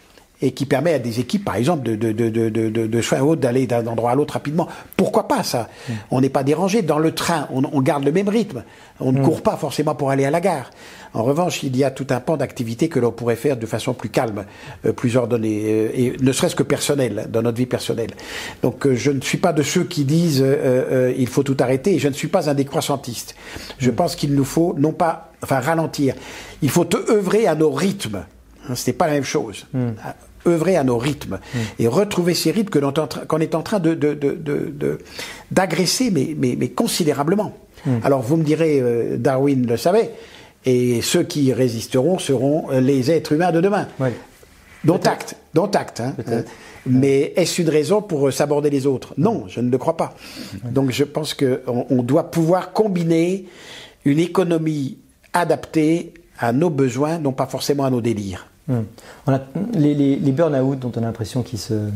et 0.41 0.51
qui 0.51 0.65
permet 0.65 0.93
à 0.93 0.99
des 0.99 1.19
équipes, 1.19 1.45
par 1.45 1.55
exemple, 1.55 1.83
de, 1.83 1.95
de, 1.95 2.11
de, 2.11 2.29
de, 2.29 2.69
de 2.69 3.01
soins 3.01 3.21
hautes 3.21 3.39
d'aller 3.39 3.67
d'un 3.67 3.85
endroit 3.87 4.11
à 4.11 4.15
l'autre 4.15 4.33
rapidement. 4.33 4.67
Pourquoi 4.97 5.27
pas 5.27 5.43
ça? 5.43 5.69
Mm. 5.87 5.93
On 6.11 6.21
n'est 6.21 6.29
pas 6.29 6.43
dérangé. 6.43 6.81
Dans 6.81 6.99
le 6.99 7.13
train, 7.13 7.47
on, 7.51 7.63
on, 7.71 7.81
garde 7.81 8.03
le 8.03 8.11
même 8.11 8.29
rythme. 8.29 8.63
On 8.99 9.11
ne 9.11 9.19
mm. 9.19 9.23
court 9.23 9.41
pas 9.41 9.57
forcément 9.57 9.95
pour 9.95 10.09
aller 10.09 10.25
à 10.25 10.31
la 10.31 10.41
gare. 10.41 10.71
En 11.13 11.23
revanche, 11.23 11.63
il 11.63 11.75
y 11.75 11.83
a 11.83 11.91
tout 11.91 12.07
un 12.09 12.19
pan 12.19 12.37
d'activités 12.37 12.87
que 12.87 12.99
l'on 12.99 13.11
pourrait 13.11 13.35
faire 13.35 13.57
de 13.57 13.65
façon 13.65 13.93
plus 13.93 14.09
calme, 14.09 14.45
euh, 14.85 14.93
plus 14.93 15.17
ordonnée, 15.17 15.63
euh, 15.65 15.89
et 15.93 16.13
ne 16.21 16.31
serait-ce 16.31 16.55
que 16.55 16.63
personnelle, 16.63 17.27
dans 17.29 17.41
notre 17.41 17.57
vie 17.57 17.65
personnelle. 17.65 18.11
Donc 18.63 18.87
euh, 18.87 18.95
je 18.95 19.11
ne 19.11 19.21
suis 19.21 19.37
pas 19.37 19.51
de 19.51 19.61
ceux 19.61 19.83
qui 19.83 20.05
disent 20.05 20.43
il 21.17 21.27
faut 21.27 21.43
tout 21.43 21.57
arrêter, 21.59 21.95
et 21.95 21.99
je 21.99 22.07
ne 22.07 22.13
suis 22.13 22.29
pas 22.29 22.49
un 22.49 22.53
décroissantiste. 22.53 23.35
Je 23.77 23.91
mm. 23.91 23.95
pense 23.95 24.15
qu'il 24.15 24.33
nous 24.33 24.45
faut, 24.45 24.73
non 24.77 24.93
pas, 24.93 25.31
enfin 25.43 25.59
ralentir, 25.59 26.15
il 26.61 26.69
faut 26.69 26.87
œuvrer 27.09 27.47
à 27.47 27.55
nos 27.55 27.71
rythmes. 27.71 28.23
Hein, 28.69 28.75
ce 28.75 28.89
n'est 28.89 28.95
pas 28.95 29.07
la 29.07 29.13
même 29.13 29.23
chose 29.23 29.65
œuvrer 30.47 30.77
à 30.77 30.83
nos 30.83 30.97
rythmes 30.97 31.39
et 31.79 31.87
retrouver 31.87 32.33
ces 32.33 32.51
rythmes 32.51 32.81
qu'on 33.27 33.39
est 33.39 33.55
en 33.55 33.61
train 33.61 33.79
de, 33.79 34.99
d'agresser, 35.51 36.11
mais, 36.11 36.35
mais, 36.37 36.69
considérablement. 36.69 37.53
Hmm. 37.85 37.97
Alors 38.03 38.21
vous 38.21 38.37
me 38.37 38.43
direz, 38.43 38.79
euh, 38.79 39.17
Darwin 39.17 39.65
le 39.65 39.77
savait, 39.77 40.11
et 40.65 41.01
ceux 41.01 41.23
qui 41.23 41.51
résisteront 41.51 42.19
seront 42.19 42.69
les 42.69 43.09
êtres 43.09 43.31
humains 43.31 43.51
de 43.51 43.61
demain. 43.61 43.87
Dont 44.83 44.99
acte, 44.99 45.35
dont 45.53 45.69
acte. 45.69 45.99
Hein, 45.99 46.15
hein. 46.27 46.43
Mais 46.85 47.33
est-ce 47.35 47.61
une 47.61 47.69
raison 47.69 48.01
pour 48.01 48.27
euh, 48.27 48.31
s'aborder 48.31 48.69
les 48.69 48.87
autres? 48.87 49.13
Non, 49.17 49.45
je 49.47 49.59
ne 49.61 49.69
le 49.69 49.77
crois 49.77 49.97
pas. 49.97 50.15
Donc 50.63 50.91
je 50.91 51.03
pense 51.03 51.33
qu'on 51.33 51.85
on 51.89 52.03
doit 52.03 52.31
pouvoir 52.31 52.73
combiner 52.73 53.45
une 54.05 54.19
économie 54.19 54.97
adaptée 55.33 56.13
à 56.39 56.53
nos 56.53 56.69
besoins, 56.69 57.19
non 57.19 57.33
pas 57.33 57.45
forcément 57.45 57.85
à 57.85 57.91
nos 57.91 58.01
délires. 58.01 58.50
Hmm. 58.67 58.81
Les, 59.73 60.17
burn-out 60.31 60.79
dont 60.79 60.91
on 60.95 60.99
a 60.99 61.05
l'impression 61.05 61.41
qu'ils 61.41 61.59
se, 61.59 61.89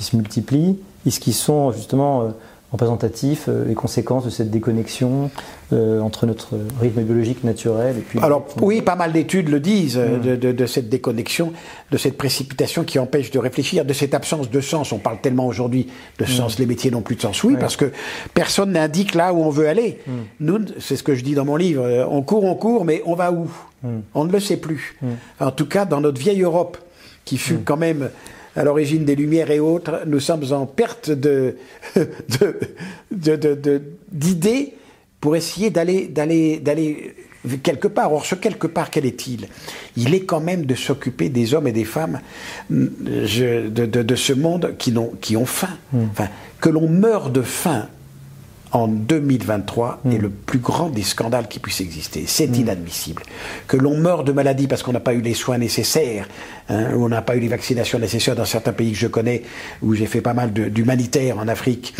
se 0.00 0.16
multiplient, 0.16 0.78
est-ce 1.06 1.20
qu'ils 1.20 1.34
sont 1.34 1.72
justement 1.72 2.22
euh, 2.22 2.28
représentatif 2.72 3.46
euh, 3.48 3.64
les 3.64 3.74
conséquences 3.74 4.24
de 4.24 4.30
cette 4.30 4.50
déconnexion 4.50 5.30
euh, 5.72 6.00
entre 6.00 6.26
notre 6.26 6.58
rythme 6.80 7.02
biologique 7.02 7.42
naturel 7.42 7.96
et 7.96 8.00
puis. 8.02 8.18
Alors 8.20 8.46
oui, 8.60 8.82
pas 8.82 8.96
mal 8.96 9.12
d'études 9.12 9.48
le 9.48 9.60
disent 9.60 9.96
mm. 9.96 10.36
de, 10.36 10.66
cette 10.66 10.90
déconnexion, 10.90 11.54
de 11.90 11.96
cette 11.96 12.18
précipitation 12.18 12.84
qui 12.84 12.98
empêche 12.98 13.30
de 13.30 13.38
réfléchir, 13.38 13.86
de 13.86 13.92
cette 13.94 14.12
absence 14.12 14.50
de 14.50 14.60
sens. 14.60 14.92
On 14.92 14.98
parle 14.98 15.20
tellement 15.22 15.46
aujourd'hui 15.46 15.88
de 16.18 16.26
sens, 16.26 16.58
mm. 16.58 16.60
les 16.60 16.66
métiers 16.66 16.90
n'ont 16.90 17.00
plus 17.00 17.16
de 17.16 17.22
sens. 17.22 17.42
Oui, 17.44 17.56
parce 17.58 17.76
que 17.76 17.92
personne 18.34 18.72
n'indique 18.72 19.14
là 19.14 19.32
où 19.32 19.38
on 19.38 19.48
veut 19.48 19.66
aller. 19.66 20.00
Mm. 20.06 20.12
Nous, 20.40 20.58
c'est 20.80 20.96
ce 20.96 21.02
que 21.02 21.14
je 21.14 21.24
dis 21.24 21.34
dans 21.34 21.46
mon 21.46 21.56
livre, 21.56 21.82
euh, 21.82 22.04
on 22.10 22.20
court, 22.20 22.44
on 22.44 22.54
court, 22.54 22.84
mais 22.84 23.02
on 23.06 23.14
va 23.14 23.32
où? 23.32 23.48
On 24.14 24.24
ne 24.24 24.32
le 24.32 24.40
sait 24.40 24.56
plus. 24.56 24.96
En 25.40 25.50
tout 25.50 25.66
cas, 25.66 25.84
dans 25.84 26.00
notre 26.00 26.18
vieille 26.18 26.40
Europe, 26.40 26.78
qui 27.24 27.36
fut 27.36 27.58
quand 27.58 27.76
même 27.76 28.08
à 28.56 28.64
l'origine 28.64 29.04
des 29.04 29.16
Lumières 29.16 29.50
et 29.50 29.60
autres, 29.60 30.02
nous 30.06 30.20
sommes 30.20 30.44
en 30.52 30.66
perte 30.66 31.10
de, 31.10 31.56
d'idées 34.12 34.74
pour 35.24 35.36
essayer 35.36 35.70
d'aller, 35.70 36.06
d'aller, 36.06 36.58
d'aller 36.58 37.14
quelque 37.62 37.88
part. 37.88 38.12
Or, 38.12 38.26
ce 38.26 38.34
quelque 38.34 38.66
part, 38.66 38.90
quel 38.90 39.06
est-il? 39.06 39.48
Il 39.96 40.12
est 40.12 40.24
quand 40.26 40.40
même 40.40 40.66
de 40.66 40.74
s'occuper 40.74 41.30
des 41.30 41.54
hommes 41.54 41.66
et 41.66 41.72
des 41.72 41.86
femmes 41.86 42.20
de, 42.68 43.70
de, 43.70 44.16
ce 44.16 44.34
monde 44.34 44.74
qui, 44.76 44.94
ont 45.38 45.46
faim. 45.46 45.78
Hmm. 45.94 46.02
Enfin, 46.10 46.28
que 46.60 46.68
l'on 46.68 46.90
meurt 46.90 47.32
de 47.32 47.40
faim 47.40 47.88
en 48.74 48.88
2023 48.88 50.00
est 50.04 50.08
hmm. 50.08 50.20
le 50.20 50.30
plus 50.30 50.58
grand 50.58 50.88
des 50.90 51.04
scandales 51.04 51.46
qui 51.46 51.60
puisse 51.60 51.80
exister. 51.80 52.24
C'est 52.26 52.48
hmm. 52.48 52.54
inadmissible. 52.54 53.22
Que 53.68 53.76
l'on 53.76 53.96
meure 53.96 54.24
de 54.24 54.32
maladie 54.32 54.66
parce 54.66 54.82
qu'on 54.82 54.92
n'a 54.92 55.00
pas 55.00 55.14
eu 55.14 55.20
les 55.20 55.32
soins 55.32 55.58
nécessaires, 55.58 56.28
hein, 56.68 56.92
ou 56.94 57.04
on 57.04 57.08
n'a 57.08 57.22
pas 57.22 57.36
eu 57.36 57.40
les 57.40 57.48
vaccinations 57.48 58.00
nécessaires 58.00 58.34
dans 58.34 58.44
certains 58.44 58.72
pays 58.72 58.90
que 58.90 58.98
je 58.98 59.06
connais, 59.06 59.44
où 59.80 59.94
j'ai 59.94 60.06
fait 60.06 60.20
pas 60.20 60.34
mal 60.34 60.52
d'humanitaire 60.52 61.38
en 61.38 61.46
Afrique, 61.46 61.94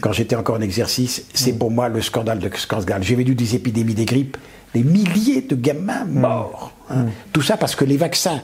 quand 0.00 0.12
j'étais 0.12 0.36
encore 0.36 0.56
en 0.56 0.62
exercice, 0.62 1.26
c'est 1.34 1.52
hmm. 1.52 1.58
pour 1.58 1.70
moi 1.70 1.88
le 1.90 2.00
scandale 2.00 2.38
de 2.38 2.50
scandale. 2.56 3.02
J'ai 3.02 3.14
vu 3.14 3.24
des 3.24 3.54
épidémies 3.54 3.94
des 3.94 4.06
grippes, 4.06 4.38
des 4.74 4.82
milliers 4.82 5.42
de 5.42 5.54
gamins 5.54 6.06
morts. 6.06 6.72
Hein. 6.88 7.06
Tout 7.34 7.42
ça 7.42 7.58
parce 7.58 7.76
que 7.76 7.84
les 7.84 7.98
vaccins 7.98 8.40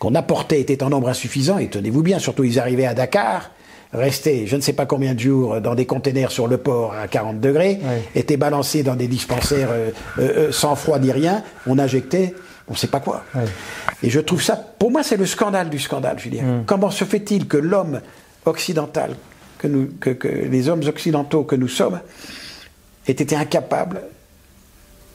qu'on 0.00 0.16
apportait 0.16 0.60
étaient 0.60 0.82
en 0.82 0.90
nombre 0.90 1.08
insuffisant, 1.08 1.58
et 1.58 1.68
tenez-vous 1.68 2.02
bien, 2.02 2.18
surtout 2.18 2.42
ils 2.42 2.58
arrivaient 2.58 2.84
à 2.86 2.94
Dakar, 2.94 3.50
rester 3.92 4.46
je 4.46 4.56
ne 4.56 4.60
sais 4.60 4.72
pas 4.72 4.86
combien 4.86 5.14
de 5.14 5.20
jours 5.20 5.60
dans 5.60 5.74
des 5.74 5.86
containers 5.86 6.30
sur 6.30 6.48
le 6.48 6.58
port 6.58 6.94
à 6.94 7.08
40 7.08 7.40
degrés, 7.40 7.80
étaient 8.14 8.36
balancés 8.36 8.82
dans 8.82 8.96
des 8.96 9.08
dispensaires 9.08 9.68
euh, 9.70 9.90
euh, 10.18 10.48
euh, 10.48 10.52
sans 10.52 10.76
froid 10.76 10.98
ni 10.98 11.12
rien, 11.12 11.42
on 11.66 11.78
injectait 11.78 12.34
on 12.68 12.72
ne 12.72 12.76
sait 12.78 12.88
pas 12.88 13.00
quoi. 13.00 13.24
Et 14.02 14.10
je 14.10 14.18
trouve 14.18 14.42
ça, 14.42 14.56
pour 14.56 14.90
moi, 14.90 15.04
c'est 15.04 15.16
le 15.16 15.24
scandale 15.24 15.70
du 15.70 15.78
scandale, 15.78 16.18
Julien. 16.18 16.42
Mm. 16.42 16.64
Comment 16.66 16.90
se 16.90 17.04
fait-il 17.04 17.46
que 17.46 17.56
l'homme 17.56 18.00
occidental, 18.44 19.14
que, 19.58 19.68
nous, 19.68 19.88
que, 20.00 20.16
les 20.26 20.68
hommes 20.68 20.82
occidentaux 20.84 21.44
que 21.44 21.54
nous 21.54 21.68
sommes, 21.68 22.00
aient 23.06 23.12
été 23.12 23.36
incapables 23.36 24.02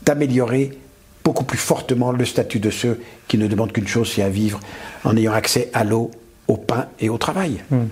d'améliorer 0.03 0.71
beaucoup 1.25 1.43
plus 1.43 1.57
fortement 1.57 2.11
le 2.11 2.23
statut 2.23 2.59
de 2.59 2.69
ceux 2.69 3.01
qui 3.27 3.37
ne 3.37 3.47
demandent 3.47 3.73
qu'une 3.73 3.87
chose, 3.87 4.11
c'est 4.15 4.23
à 4.23 4.29
vivre 4.29 4.59
en 5.03 5.15
ayant 5.17 5.33
accès 5.33 5.69
à 5.73 5.83
l'eau, 5.83 6.09
au 6.47 6.55
pain 6.55 6.87
et 6.99 7.09
au 7.09 7.17
travail. 7.17 7.61
Mm. 7.69 7.83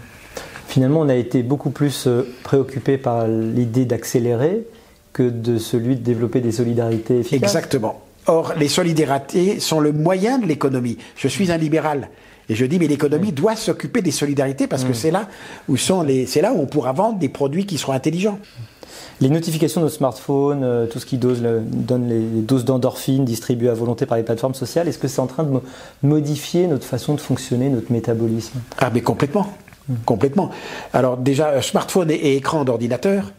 Finalement, 0.69 0.99
on 0.99 1.09
a 1.09 1.15
été 1.15 1.41
beaucoup 1.41 1.71
plus 1.71 2.05
euh, 2.05 2.31
préoccupé 2.43 2.99
par 2.99 3.27
l'idée 3.27 3.85
d'accélérer 3.85 4.67
que 5.13 5.23
de 5.23 5.57
celui 5.57 5.95
de 5.95 6.01
développer 6.01 6.41
des 6.41 6.51
solidarités 6.51 7.21
efficaces. 7.21 7.55
Exactement. 7.55 8.01
Or, 8.27 8.53
les 8.55 8.67
solidarités 8.67 9.59
sont 9.59 9.79
le 9.79 9.91
moyen 9.91 10.37
de 10.37 10.45
l'économie. 10.45 10.99
Je 11.15 11.27
suis 11.27 11.51
un 11.51 11.57
libéral. 11.57 12.09
Et 12.49 12.55
je 12.55 12.65
dis, 12.65 12.77
mais 12.77 12.85
l'économie 12.85 13.31
doit 13.31 13.55
s'occuper 13.55 14.03
des 14.03 14.11
solidarités 14.11 14.67
parce 14.67 14.83
que 14.83 14.91
mm. 14.91 14.93
c'est 14.93 15.09
là 15.09 15.27
où 15.69 15.75
sont 15.75 16.03
les, 16.03 16.27
c'est 16.27 16.41
là 16.41 16.53
où 16.53 16.61
on 16.61 16.67
pourra 16.67 16.93
vendre 16.93 17.17
des 17.17 17.29
produits 17.29 17.65
qui 17.65 17.79
seront 17.79 17.93
intelligents. 17.93 18.37
Les 19.21 19.29
notifications 19.29 19.81
de 19.81 19.87
nos 19.87 19.91
smartphones, 19.91 20.63
euh, 20.63 20.85
tout 20.85 20.99
ce 20.99 21.07
qui 21.07 21.17
donne 21.17 22.07
les 22.07 22.41
doses 22.41 22.63
d'endorphines 22.63 23.25
distribuées 23.25 23.69
à 23.69 23.73
volonté 23.73 24.05
par 24.05 24.19
les 24.19 24.23
plateformes 24.23 24.53
sociales, 24.53 24.87
est-ce 24.87 24.99
que 24.99 25.07
c'est 25.07 25.19
en 25.19 25.27
train 25.27 25.43
de 25.43 25.59
modifier 26.03 26.67
notre 26.67 26.85
façon 26.85 27.15
de 27.15 27.21
fonctionner, 27.21 27.69
notre 27.69 27.91
métabolisme? 27.91 28.59
Ah, 28.77 28.91
mais 28.93 29.01
complètement. 29.01 29.47
Complètement. 30.05 30.49
Alors 30.93 31.17
déjà, 31.17 31.61
smartphone 31.61 32.11
et, 32.11 32.35
écran 32.35 32.63
d'ordinateur, 32.63 33.31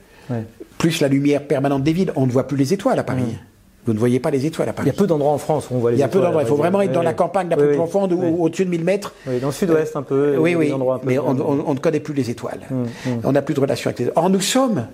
plus 0.79 1.01
la 1.01 1.09
lumière 1.09 1.47
permanente 1.47 1.83
des 1.83 1.93
villes, 1.93 2.13
on 2.17 2.27
ne 2.27 2.33
voit 2.33 2.47
plus 2.47 2.57
les 2.57 2.73
étoiles 2.73 2.99
à 2.99 3.05
Paris. 3.05 3.23
Mm. 3.23 3.47
Vous 3.87 3.95
ne 3.95 3.99
voyez 3.99 4.21
pas 4.21 4.31
les 4.31 4.45
étoiles 4.45 4.69
à 4.69 4.73
Paris. 4.73 4.89
Il 4.89 4.93
y 4.93 4.95
a 4.95 4.99
peu 4.99 5.07
d'endroits 5.07 5.33
en 5.33 5.39
France 5.39 5.69
où 5.71 5.75
on 5.75 5.79
voit 5.79 5.91
les 5.91 5.97
étoiles. 5.97 6.11
Il 6.11 6.15
y 6.15 6.19
a 6.19 6.21
peu 6.21 6.25
d'endroits. 6.25 6.43
Il 6.43 6.49
faut 6.49 6.57
vraiment 6.57 6.83
être 6.83 6.93
dans 6.93 7.03
la 7.03 7.15
campagne 7.15 7.49
la 7.49 7.57
plus 7.57 7.77
profonde 7.77 8.13
ou 8.13 8.45
au-dessus 8.45 8.65
de 8.65 8.71
1000 8.71 8.85
mètres. 8.85 9.15
Oui, 9.27 9.41
dans 9.41 9.49
le 9.49 9.53
sud-ouest 9.53 9.97
un 9.97 10.03
peu. 10.03 10.37
Oui, 10.39 10.55
oui. 10.55 10.73
mais 11.05 11.19
on, 11.19 11.35
ne 11.75 11.79
connaît 11.79 12.01
plus 12.01 12.15
les 12.15 12.31
étoiles. 12.31 12.61
Mm, 12.71 12.83
mm. 12.83 13.21
On 13.25 13.33
n'a 13.33 13.43
plus 13.43 13.55
de 13.55 13.61
relation 13.61 13.89
avec 13.89 13.99
les 13.99 14.07
étoiles. 14.07 14.25
Or, 14.25 14.31
nous 14.31 14.41
sommes, 14.41 14.87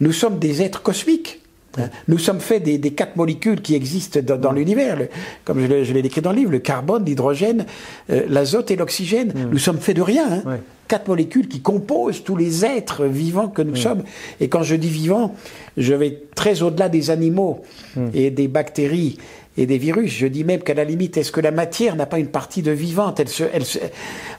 nous 0.00 0.12
sommes 0.12 0.38
des 0.38 0.62
êtres 0.62 0.82
cosmiques. 0.82 1.40
Hein. 1.78 1.88
Nous 2.06 2.18
sommes 2.18 2.40
faits 2.40 2.62
des, 2.62 2.80
quatre 2.92 3.16
molécules 3.16 3.62
qui 3.62 3.74
existent 3.74 4.20
dans, 4.20 4.52
l'univers, 4.52 4.98
comme 5.44 5.60
je 5.60 5.92
l'ai 5.92 6.02
décrit 6.02 6.20
dans 6.20 6.32
le 6.32 6.38
livre, 6.38 6.50
le 6.50 6.58
carbone, 6.58 7.04
l'hydrogène, 7.04 7.66
euh, 8.10 8.22
l'azote 8.28 8.70
et 8.70 8.76
l'oxygène. 8.76 9.32
Nous 9.50 9.58
sommes 9.58 9.78
faits 9.78 9.96
de 9.96 10.02
rien. 10.02 10.42
Hein 10.46 10.58
quatre 10.88 11.08
molécules 11.08 11.46
qui 11.46 11.60
composent 11.60 12.24
tous 12.24 12.36
les 12.36 12.64
êtres 12.64 13.04
vivants 13.04 13.48
que 13.48 13.62
nous 13.62 13.76
sommes. 13.76 14.02
Et 14.40 14.48
quand 14.48 14.62
je 14.62 14.74
dis 14.74 14.88
vivants, 14.88 15.34
je 15.76 15.94
vais 15.94 16.22
très 16.34 16.62
au-delà 16.62 16.88
des 16.88 17.10
animaux 17.10 17.62
hmm. 17.94 18.08
et 18.14 18.30
des 18.30 18.48
bactéries 18.48 19.18
et 19.56 19.66
des 19.66 19.78
virus. 19.78 20.10
Je 20.10 20.26
dis 20.26 20.44
même 20.44 20.62
qu'à 20.62 20.74
la 20.74 20.84
limite, 20.84 21.16
est-ce 21.16 21.30
que 21.30 21.40
la 21.40 21.50
matière 21.50 21.94
n'a 21.94 22.06
pas 22.06 22.18
une 22.18 22.28
partie 22.28 22.62
de 22.62 22.70
vivante? 22.70 23.20
Elle 23.20 23.28
se, 23.28 23.44
elle 23.52 23.64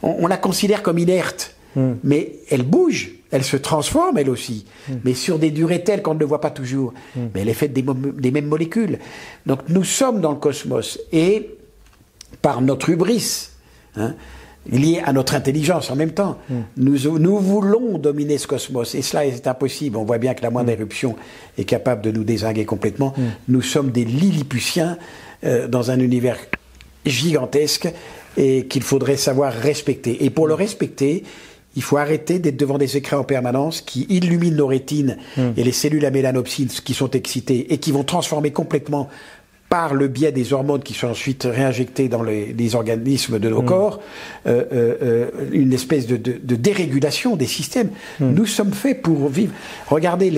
on, 0.02 0.28
la 0.28 0.38
considère 0.38 0.82
comme 0.82 0.98
inerte, 0.98 1.56
hmm. 1.76 1.94
mais 2.04 2.34
elle 2.50 2.64
bouge, 2.64 3.12
elle 3.32 3.44
se 3.44 3.58
transforme 3.58 4.18
elle 4.18 4.30
aussi, 4.30 4.66
mais 5.06 5.14
sur 5.14 5.38
des 5.38 5.52
durées 5.52 5.84
telles 5.84 6.02
qu'on 6.02 6.16
ne 6.16 6.20
le 6.20 6.26
voit 6.26 6.42
pas 6.42 6.50
toujours. 6.50 6.94
Mais 7.16 7.42
elle 7.42 7.50
est 7.50 7.54
faite 7.54 7.74
des, 7.74 7.84
des 7.84 8.32
mêmes 8.32 8.48
molécules. 8.48 8.98
Donc 9.46 9.60
nous 9.70 9.84
sommes 9.84 10.20
dans 10.20 10.32
le 10.32 10.38
cosmos 10.38 11.00
et 11.12 11.52
par 12.42 12.62
notre 12.62 12.90
hubris, 12.90 13.50
hein, 13.96 14.16
lié 14.72 15.02
à 15.04 15.14
notre 15.14 15.36
intelligence 15.36 15.90
en 15.92 15.96
même 15.96 16.12
temps. 16.12 16.38
Hmm. 16.50 16.62
Nous, 16.78 17.20
nous, 17.20 17.38
voulons 17.38 17.98
dominer 17.98 18.38
ce 18.38 18.48
cosmos 18.48 18.96
et 18.96 19.02
cela 19.02 19.26
est 19.26 19.48
impossible. 19.48 19.98
On 19.98 20.06
voit 20.06 20.18
bien 20.18 20.34
que 20.34 20.42
la 20.42 20.50
moindre 20.50 20.70
hmm. 20.70 20.80
éruption 20.80 21.16
est 21.58 21.64
capable 21.64 22.02
de 22.02 22.12
nous 22.12 22.24
désinguer 22.24 22.66
complètement. 22.66 23.14
Hmm. 23.18 23.30
Nous 23.48 23.62
sommes 23.62 23.92
des 23.92 24.06
Lilliputiens 24.06 24.98
euh, 25.44 25.68
dans 25.68 25.92
un 25.92 26.00
univers 26.00 26.38
gigantesque 27.06 27.92
et 28.38 28.66
qu'il 28.68 28.84
faudrait 28.84 29.18
savoir 29.18 29.54
respecter. 29.54 30.24
Et 30.26 30.30
pour 30.30 30.48
le 30.48 30.54
respecter, 30.54 31.24
il 31.76 31.82
faut 31.82 31.98
arrêter 31.98 32.40
d'être 32.40 32.58
devant 32.58 32.78
des 32.78 32.98
écrans 32.98 33.20
en 33.20 33.24
permanence 33.24 33.82
qui 33.82 34.06
illuminent 34.10 34.58
nos 34.58 34.68
rétines 34.68 35.18
et 35.38 35.64
les 35.64 35.72
cellules 35.72 36.06
à 36.06 36.12
mélanopsine 36.12 36.68
qui 36.68 36.94
sont 36.94 37.12
excitées 37.12 37.72
et 37.72 37.78
qui 37.78 37.92
vont 37.92 38.04
transformer 38.04 38.52
complètement 38.52 39.08
par 39.70 39.94
le 39.94 40.08
biais 40.08 40.32
des 40.32 40.52
hormones 40.52 40.82
qui 40.82 40.96
sont 40.96 41.08
ensuite 41.08 41.48
réinjectées 41.50 42.10
dans 42.10 42.24
les, 42.24 42.76
organismes 42.76 43.40
de 43.40 43.50
nos 43.50 43.62
mm. 43.62 43.66
corps, 43.66 44.00
euh, 44.48 44.64
euh, 44.74 44.96
euh, 45.02 45.30
une 45.52 45.74
espèce 45.74 46.08
de, 46.08 46.18
dérégulation 46.56 47.36
des 47.36 47.46
systèmes. 47.46 47.90
Mm. 48.20 48.34
Nous 48.34 48.46
sommes 48.48 48.74
faits 48.74 49.02
pour 49.02 49.30
vivre. 49.30 49.54
Regardez 49.88 50.32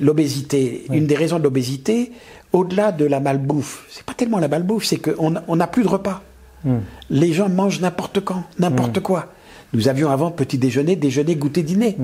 l'obésité. 0.00 0.84
Une 0.92 1.06
des 1.06 1.14
raisons 1.14 1.38
de 1.38 1.44
l'obésité, 1.44 2.12
au-delà 2.52 2.90
de 2.90 3.04
la 3.04 3.20
malbouffe, 3.20 3.86
c'est 3.88 4.04
pas 4.04 4.14
tellement 4.14 4.38
la 4.38 4.48
malbouffe, 4.48 4.84
c'est 4.84 4.98
qu'on 4.98 5.56
n'a 5.56 5.66
plus 5.66 5.84
de 5.84 5.88
repas. 5.88 6.22
Mm. 6.64 6.76
Les 7.10 7.32
gens 7.32 7.48
mangent 7.48 7.80
n'importe 7.80 8.20
quand, 8.20 8.42
n'importe 8.58 9.00
quoi. 9.00 9.32
Nous 9.72 9.88
avions 9.88 10.10
avant 10.10 10.30
petit 10.30 10.58
déjeuner, 10.58 10.96
déjeuner, 10.96 11.34
goûter, 11.36 11.62
dîner, 11.62 11.96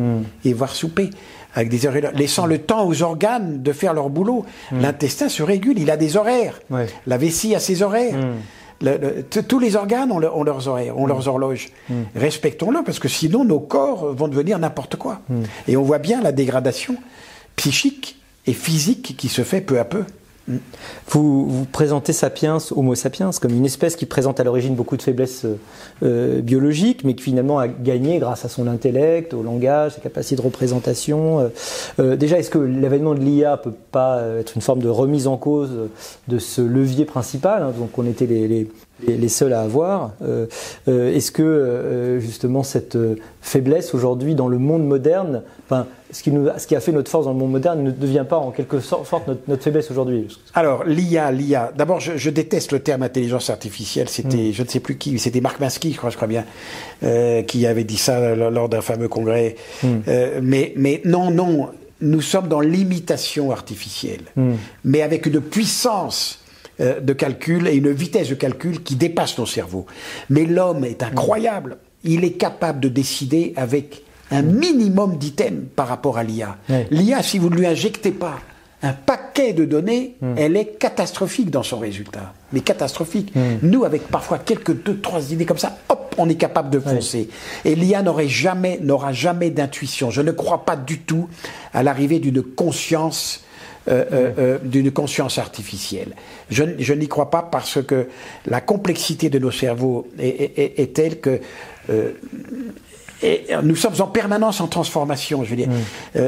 et 0.45 0.53
voir 0.53 0.75
souper 0.75 1.11
avec 1.55 1.69
des 1.69 1.87
horaires, 1.87 2.13
laissant 2.15 2.47
le 2.47 2.59
temps 2.59 2.87
aux 2.87 3.03
organes 3.03 3.63
de 3.63 3.73
faire 3.73 3.95
leur 3.95 4.11
boulot. 4.11 4.45
Hmm. 4.71 4.81
L'intestin 4.81 5.29
se 5.29 5.43
régule, 5.43 5.79
il 5.79 5.91
a 5.91 5.97
des 5.97 6.17
horaires. 6.17 6.61
La 7.07 7.19
vessie 7.19 7.55
a 7.55 7.61
ses 7.61 7.83
horaires. 7.83 8.17
Hmm. 8.17 8.89
tous 9.49 9.59
les 9.59 9.77
organes 9.77 10.13
ont, 10.13 10.19
leurs 10.19 10.69
horaires, 10.69 10.99
ont 10.99 11.07
leurs 11.07 11.27
hmm. 11.27 11.29
horloges. 11.29 11.69
Respectons-le, 12.15 12.83
parce 12.83 12.99
que 12.99 13.09
sinon 13.09 13.45
nos 13.45 13.61
corps 13.61 14.15
vont 14.15 14.29
devenir 14.29 14.59
n'importe 14.59 14.97
quoi. 14.97 15.21
Et 15.69 15.77
on 15.77 15.83
voit 15.83 15.99
bien 15.99 16.21
la 16.23 16.33
dégradation 16.33 16.97
psychique 17.57 18.19
et 18.47 18.55
physique 18.55 19.15
qui 19.17 19.29
se 19.29 19.43
fait 19.43 19.61
peu 19.61 19.79
à 19.79 19.85
peu. 19.85 20.05
Vous, 21.09 21.67
présentez 21.73 22.13
Sapiens, 22.13 22.59
Homo 22.75 22.95
sapiens, 22.95 23.31
comme 23.41 23.53
une 23.53 23.65
espèce 23.65 23.97
qui 23.97 24.07
présente 24.07 24.41
à 24.41 24.45
l'origine 24.45 24.75
beaucoup 24.75 24.97
de 24.97 25.03
faiblesses 25.03 25.47
euh, 26.03 26.41
biologiques, 26.41 27.05
mais 27.05 27.15
qui 27.15 27.25
finalement 27.25 27.59
a 27.59 27.69
gagné 27.69 28.19
grâce 28.19 28.45
à 28.45 28.49
son 28.49 28.67
intellect, 28.67 29.35
au 29.35 29.43
langage, 29.43 29.95
sa 29.95 30.01
capacité 30.01 30.37
de 30.37 30.43
représentation. 30.43 31.41
Euh, 31.41 31.49
euh, 32.01 32.17
déjà, 32.17 32.39
est-ce 32.39 32.51
que 32.51 32.59
l'avènement 32.59 33.15
de 33.15 33.21
l'IA 33.21 33.57
peut 33.57 33.75
pas 33.91 34.23
être 34.39 34.55
une 34.57 34.63
forme 34.63 34.81
de 34.81 34.89
remise 34.89 35.27
en 35.27 35.37
cause 35.37 35.71
de 36.29 36.39
ce 36.39 36.63
levier 36.63 37.05
principal, 37.05 37.63
hein, 37.63 37.73
on 37.97 38.07
était 38.07 38.27
les, 38.27 39.29
seuls 39.29 39.53
à 39.53 39.63
avoir 39.63 40.13
Est-ce 40.87 41.33
que 41.33 42.19
justement 42.21 42.63
cette 42.63 42.97
faiblesse 43.41 43.95
aujourd'hui 43.95 44.35
dans 44.35 44.49
le 44.49 44.59
monde 44.59 44.87
moderne, 44.87 45.43
ce 46.13 46.23
qui, 46.23 46.31
nous, 46.31 46.49
ce 46.57 46.67
qui 46.67 46.77
a 46.77 46.81
fait 46.81 46.93
notre 46.93 47.11
force 47.11 47.25
dans 47.25 47.33
le 47.33 47.39
monde 47.39 47.51
moderne 47.51 47.83
ne 47.83 47.91
devient 47.91 48.25
pas 48.29 48.37
en 48.37 48.51
quelque 48.51 48.81
sorte 48.81 49.11
notre, 49.27 49.41
notre 49.49 49.63
faiblesse 49.63 49.91
aujourd'hui 49.91 50.29
Alors, 50.55 50.85
l'IA, 50.85 51.33
l'IA. 51.33 51.73
D'abord, 51.77 52.01
je, 52.01 52.31
déteste 52.31 52.73
le 52.73 52.81
terme 52.81 53.03
intelligence 53.03 53.51
artificielle. 53.51 54.09
C'était, 54.09 54.51
hmm. 54.51 54.53
je 54.53 54.63
ne 54.63 54.69
sais 54.69 54.81
plus 54.81 54.97
qui, 54.97 55.19
c'était 55.19 55.41
Marc 55.41 55.59
Minsky, 55.59 55.93
je 55.93 55.97
crois, 55.97 56.11
je 56.11 56.17
crois 56.17 56.29
bien, 56.29 56.45
euh, 57.03 57.43
qui 57.43 57.67
avait 57.67 57.85
dit 57.85 57.97
ça 57.97 58.35
lors 58.35 58.69
d'un 58.69 58.83
fameux 58.83 59.09
congrès. 59.09 59.57
Hmm. 59.83 60.01
Euh, 60.07 60.41
mais, 60.43 60.75
mais 60.77 61.01
non, 61.05 61.31
non, 61.31 61.71
nous 62.03 62.21
sommes 62.21 62.49
dans 62.49 62.61
l'imitation 62.61 63.51
artificielle, 63.51 64.23
hmm. 64.37 64.53
mais 64.85 65.01
avec 65.01 65.25
une 65.27 65.41
puissance 65.41 66.41
euh, 66.81 67.01
de 67.01 67.13
calcul 67.13 67.69
et 67.69 67.75
une 67.75 67.91
vitesse 67.91 68.29
de 68.29 68.35
calcul 68.35 68.83
qui 68.83 68.97
dépasse 68.97 69.39
nos 69.39 69.47
cerveaux. 69.47 69.87
Mais 70.29 70.45
l'homme 70.45 70.85
est 70.85 71.03
incroyable. 71.03 71.79
Il 72.05 72.25
est 72.25 72.33
capable 72.33 72.81
de 72.81 72.89
décider 72.89 73.55
avec 73.57 74.03
un 74.33 74.43
minimum 74.43 75.17
d'items 75.17 75.65
par 75.77 75.89
rapport 75.89 76.19
à 76.19 76.25
l'IA. 76.25 76.57
L'IA, 76.91 77.23
si 77.23 77.39
vous 77.39 77.51
ne 77.51 77.57
lui 77.57 77.67
injectez 77.67 78.11
pas 78.11 78.41
un 78.83 78.93
paquet 78.93 79.53
de 79.53 79.65
données, 79.65 80.17
hmm. 80.21 80.35
elle 80.37 80.57
est 80.57 80.79
catastrophique 80.79 81.51
dans 81.51 81.63
son 81.63 81.79
résultat. 81.79 82.35
Mais 82.53 82.61
catastrophique. 82.61 83.33
Hmm. 83.35 83.59
Nous, 83.63 83.85
avec 83.85 84.09
parfois 84.09 84.39
quelques 84.39 84.83
deux, 84.83 84.99
trois 84.99 85.33
idées 85.33 85.45
comme 85.45 85.59
ça, 85.59 85.79
hop, 85.89 86.15
on 86.19 86.29
est 86.29 86.35
capable 86.35 86.71
de 86.71 86.81
foncer. 86.81 87.29
Et 87.65 87.77
l'IA 87.77 88.03
n'aurait 88.03 88.29
jamais, 88.29 88.81
n'aura 88.83 89.13
jamais 89.13 89.51
d'intuition. 89.51 90.11
Je 90.11 90.21
ne 90.21 90.33
crois 90.33 90.65
pas 90.65 90.77
du 90.77 90.99
tout 90.99 91.29
à 91.73 91.85
l'arrivée 91.85 92.19
d'une 92.19 92.43
conscience 92.43 93.45
euh, 93.89 94.05
euh, 94.13 94.33
euh, 94.39 94.59
d'une 94.63 94.93
conscience 94.93 95.39
artificielle. 95.39 96.15
Je, 96.51 96.93
n'y 96.93 97.09
crois 97.09 97.31
pas 97.31 97.43
parce 97.43 97.83
que 97.83 98.07
la 98.47 98.61
complexité 98.61 99.29
de 99.29 99.41
nos 99.41 99.51
cerveaux 99.51 100.07
est, 100.21 100.95
telle 100.95 101.19
que 101.19 101.41
et 103.23 103.47
nous 103.63 103.77
sommes 103.77 104.01
en 104.01 104.07
permanence 104.07 104.61
en 104.61 104.67
transformation. 104.67 105.45
Je 105.45 105.51
veux 105.51 105.57
dire, 105.57 105.69
mm. 105.69 106.21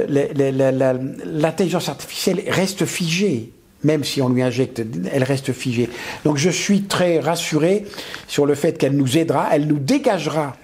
l'intelligence 1.25 1.89
artificielle 1.89 2.43
reste 2.49 2.85
figée 2.87 3.51
même 3.85 4.03
si 4.03 4.23
on 4.23 4.31
lui 4.31 4.43
injecte, 4.43 4.83
elle 5.13 5.25
reste 5.25 5.53
figée. 5.53 5.89
Donc 6.25 6.39
je 6.39 6.51
suis 6.51 6.85
très 6.85 7.21
rassuré 7.21 7.85
sur 8.27 8.47
le 8.47 8.55
fait 8.55 8.79
qu'elle 8.79 8.97
nous 8.97 9.19
aidera, 9.19 9.49
elle 9.53 9.67
nous 9.67 9.79
dégagera 9.79 10.57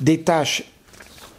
des 0.00 0.20
tâches 0.20 0.64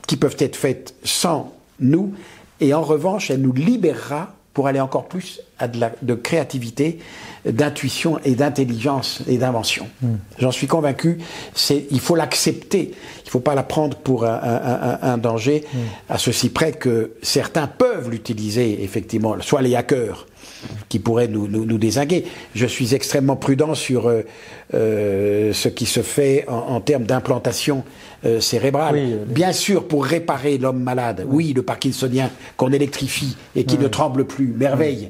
qui 0.07 0.17
peuvent 0.17 0.35
être 0.39 0.55
faites 0.55 0.95
sans 1.03 1.53
nous, 1.79 2.13
et 2.59 2.73
en 2.73 2.81
revanche, 2.81 3.31
elle 3.31 3.41
nous 3.41 3.53
libérera 3.53 4.35
pour 4.53 4.67
aller 4.67 4.79
encore 4.79 5.07
plus 5.07 5.41
à 5.57 5.67
de, 5.67 5.79
la, 5.79 5.91
de 6.01 6.13
créativité, 6.13 6.99
d'intuition 7.45 8.19
et 8.23 8.35
d'intelligence 8.35 9.21
et 9.27 9.37
d'invention. 9.37 9.87
Hmm. 10.01 10.15
J'en 10.37 10.51
suis 10.51 10.67
convaincu, 10.67 11.17
c'est, 11.53 11.85
il 11.91 11.99
faut 11.99 12.15
l'accepter, 12.15 12.91
il 12.91 13.25
ne 13.25 13.29
faut 13.29 13.39
pas 13.39 13.55
la 13.55 13.63
prendre 13.63 13.97
pour 13.97 14.25
un, 14.25 14.39
un, 14.41 14.99
un 15.01 15.17
danger, 15.17 15.63
hmm. 15.73 15.77
à 16.09 16.17
ceci 16.17 16.49
près 16.49 16.71
que 16.71 17.11
certains 17.21 17.67
peuvent 17.67 18.09
l'utiliser, 18.09 18.83
effectivement, 18.83 19.35
soit 19.41 19.61
les 19.61 19.75
hackers, 19.75 20.27
qui 20.89 20.99
pourraient 20.99 21.27
nous, 21.27 21.47
nous, 21.47 21.65
nous, 21.65 21.77
désinguer. 21.77 22.25
Je 22.55 22.65
suis 22.65 22.93
extrêmement 22.93 23.35
prudent 23.35 23.75
sur 23.75 24.07
euh, 24.07 24.21
euh, 24.73 25.53
ce 25.53 25.69
qui 25.69 25.85
se 25.85 26.01
fait 26.01 26.45
en, 26.47 26.53
en 26.53 26.81
termes 26.81 27.03
d'implantation 27.03 27.83
euh, 28.25 28.39
cérébrale. 28.39 29.25
Bien 29.27 29.53
sûr, 29.53 29.87
pour 29.87 30.05
réparer 30.05 30.57
l'homme 30.57 30.81
malade, 30.81 31.25
oui, 31.27 31.53
le 31.53 31.63
parkinsonien 31.63 32.29
qu'on 32.57 32.71
électrifie 32.71 33.35
et 33.55 33.63
qui 33.63 33.77
ne 33.77 33.87
tremble 33.87 34.25
plus, 34.25 34.47
merveille. 34.47 35.09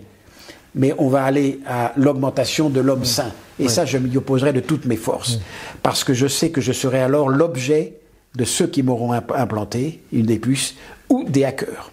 Mais 0.73 0.93
on 0.97 1.09
va 1.09 1.23
aller 1.23 1.59
à 1.67 1.93
l'augmentation 1.97 2.69
de 2.69 2.79
l'homme 2.79 3.05
sain. 3.05 3.31
Et 3.59 3.69
ça, 3.69 3.85
je 3.85 3.97
m'y 3.97 4.15
opposerai 4.17 4.53
de 4.53 4.59
toutes 4.59 4.85
mes 4.85 4.95
forces. 4.95 5.39
Parce 5.83 6.03
que 6.03 6.13
je 6.13 6.27
sais 6.27 6.49
que 6.49 6.61
je 6.61 6.71
serai 6.71 7.01
alors 7.01 7.29
l'objet 7.29 7.97
de 8.35 8.45
ceux 8.45 8.67
qui 8.67 8.81
m'auront 8.81 9.11
implanté 9.11 10.01
une 10.13 10.25
des 10.25 10.39
puces 10.39 10.75
ou 11.09 11.25
des 11.27 11.43
hackers. 11.43 11.91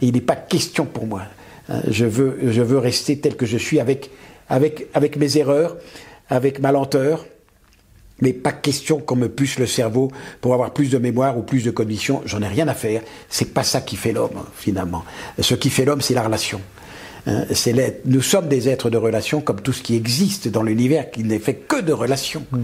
Et 0.00 0.06
il 0.06 0.14
n'est 0.14 0.20
pas 0.20 0.36
question 0.36 0.86
pour 0.86 1.06
moi. 1.06 1.22
Hein, 1.68 1.80
je, 1.88 2.06
veux, 2.06 2.38
je 2.50 2.62
veux 2.62 2.78
rester 2.78 3.18
tel 3.18 3.36
que 3.36 3.46
je 3.46 3.58
suis 3.58 3.80
avec, 3.80 4.10
avec, 4.48 4.86
avec 4.94 5.16
mes 5.16 5.36
erreurs, 5.36 5.76
avec 6.28 6.60
ma 6.60 6.72
lenteur, 6.72 7.24
mais 8.20 8.32
pas 8.32 8.52
question 8.52 8.98
qu'on 8.98 9.16
me 9.16 9.28
puce 9.28 9.58
le 9.58 9.66
cerveau 9.66 10.10
pour 10.40 10.54
avoir 10.54 10.72
plus 10.72 10.90
de 10.90 10.98
mémoire 10.98 11.36
ou 11.36 11.42
plus 11.42 11.62
de 11.62 11.70
cognition. 11.70 12.22
J'en 12.24 12.40
ai 12.40 12.48
rien 12.48 12.66
à 12.68 12.74
faire. 12.74 13.02
C'est 13.28 13.52
pas 13.52 13.62
ça 13.62 13.82
qui 13.82 13.96
fait 13.96 14.12
l'homme, 14.12 14.44
finalement. 14.54 15.04
Ce 15.38 15.54
qui 15.54 15.68
fait 15.68 15.84
l'homme, 15.84 16.00
c'est 16.00 16.14
la 16.14 16.22
relation. 16.22 16.60
Hein, 17.26 17.44
nous 18.04 18.22
sommes 18.22 18.48
des 18.48 18.68
êtres 18.68 18.90
de 18.90 18.96
relation 18.96 19.40
comme 19.40 19.60
tout 19.60 19.72
ce 19.72 19.82
qui 19.82 19.96
existe 19.96 20.48
dans 20.48 20.62
l'univers, 20.62 21.10
qui 21.10 21.24
n'est 21.24 21.38
fait 21.38 21.54
que 21.54 21.80
de 21.80 21.92
relations. 21.92 22.44
Mm. 22.52 22.58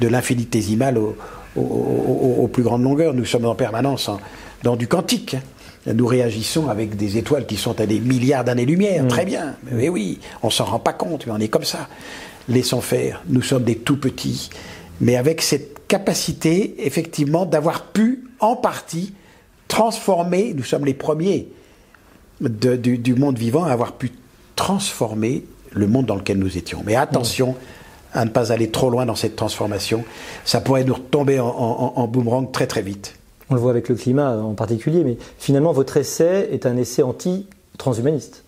De 0.00 0.08
l'infinitésimal 0.08 0.96
au, 0.96 1.14
aux 1.56 2.48
plus 2.48 2.62
grandes 2.62 2.82
longueurs. 2.82 3.12
Nous 3.12 3.26
sommes 3.26 3.44
en 3.44 3.54
permanence 3.54 4.10
dans 4.62 4.74
du 4.74 4.88
quantique. 4.88 5.34
Hein. 5.34 5.92
Nous 5.92 6.06
réagissons 6.06 6.68
avec 6.68 6.96
des 6.96 7.18
étoiles 7.18 7.44
qui 7.44 7.56
sont 7.56 7.78
à 7.82 7.86
des 7.86 8.00
milliards 8.00 8.44
d'années-lumière. 8.44 9.04
Mm. 9.04 9.08
Très 9.08 9.26
bien. 9.26 9.56
Mais 9.70 9.90
oui, 9.90 10.18
on 10.42 10.48
s'en 10.48 10.64
rend 10.64 10.78
pas 10.78 10.94
compte, 10.94 11.26
mais 11.26 11.32
on 11.32 11.38
est 11.38 11.48
comme 11.48 11.64
ça. 11.64 11.88
Laissons 12.48 12.80
faire. 12.80 13.22
Nous 13.28 13.42
sommes 13.42 13.64
des 13.64 13.76
tout 13.76 13.98
petits 13.98 14.48
mais 15.00 15.16
avec 15.16 15.40
cette 15.42 15.86
capacité, 15.88 16.86
effectivement, 16.86 17.46
d'avoir 17.46 17.86
pu, 17.86 18.24
en 18.38 18.54
partie, 18.56 19.14
transformer, 19.68 20.52
nous 20.54 20.62
sommes 20.62 20.84
les 20.84 20.94
premiers 20.94 21.48
du, 22.40 23.14
monde 23.14 23.38
vivant 23.38 23.64
à 23.64 23.72
avoir 23.72 23.92
pu 23.92 24.12
transformer 24.56 25.44
le 25.72 25.86
monde 25.86 26.06
dans 26.06 26.16
lequel 26.16 26.38
nous 26.38 26.56
étions. 26.56 26.82
Mais 26.84 26.96
attention 26.96 27.54
à 28.12 28.24
ne 28.24 28.30
pas 28.30 28.52
aller 28.52 28.70
trop 28.70 28.90
loin 28.90 29.06
dans 29.06 29.14
cette 29.14 29.36
transformation, 29.36 30.04
ça 30.44 30.60
pourrait 30.60 30.84
nous 30.84 30.94
retomber 30.94 31.38
en, 31.38 31.46
en 31.46 32.06
boomerang 32.08 32.50
très 32.50 32.66
très 32.66 32.82
vite. 32.82 33.14
On 33.50 33.54
le 33.54 33.60
voit 33.60 33.70
avec 33.70 33.88
le 33.88 33.94
climat 33.94 34.36
en 34.36 34.54
particulier, 34.54 35.04
mais 35.04 35.16
finalement 35.38 35.72
votre 35.72 35.96
essai 35.96 36.48
est 36.52 36.66
un 36.66 36.76
essai 36.76 37.02
anti-transhumaniste. 37.02 38.44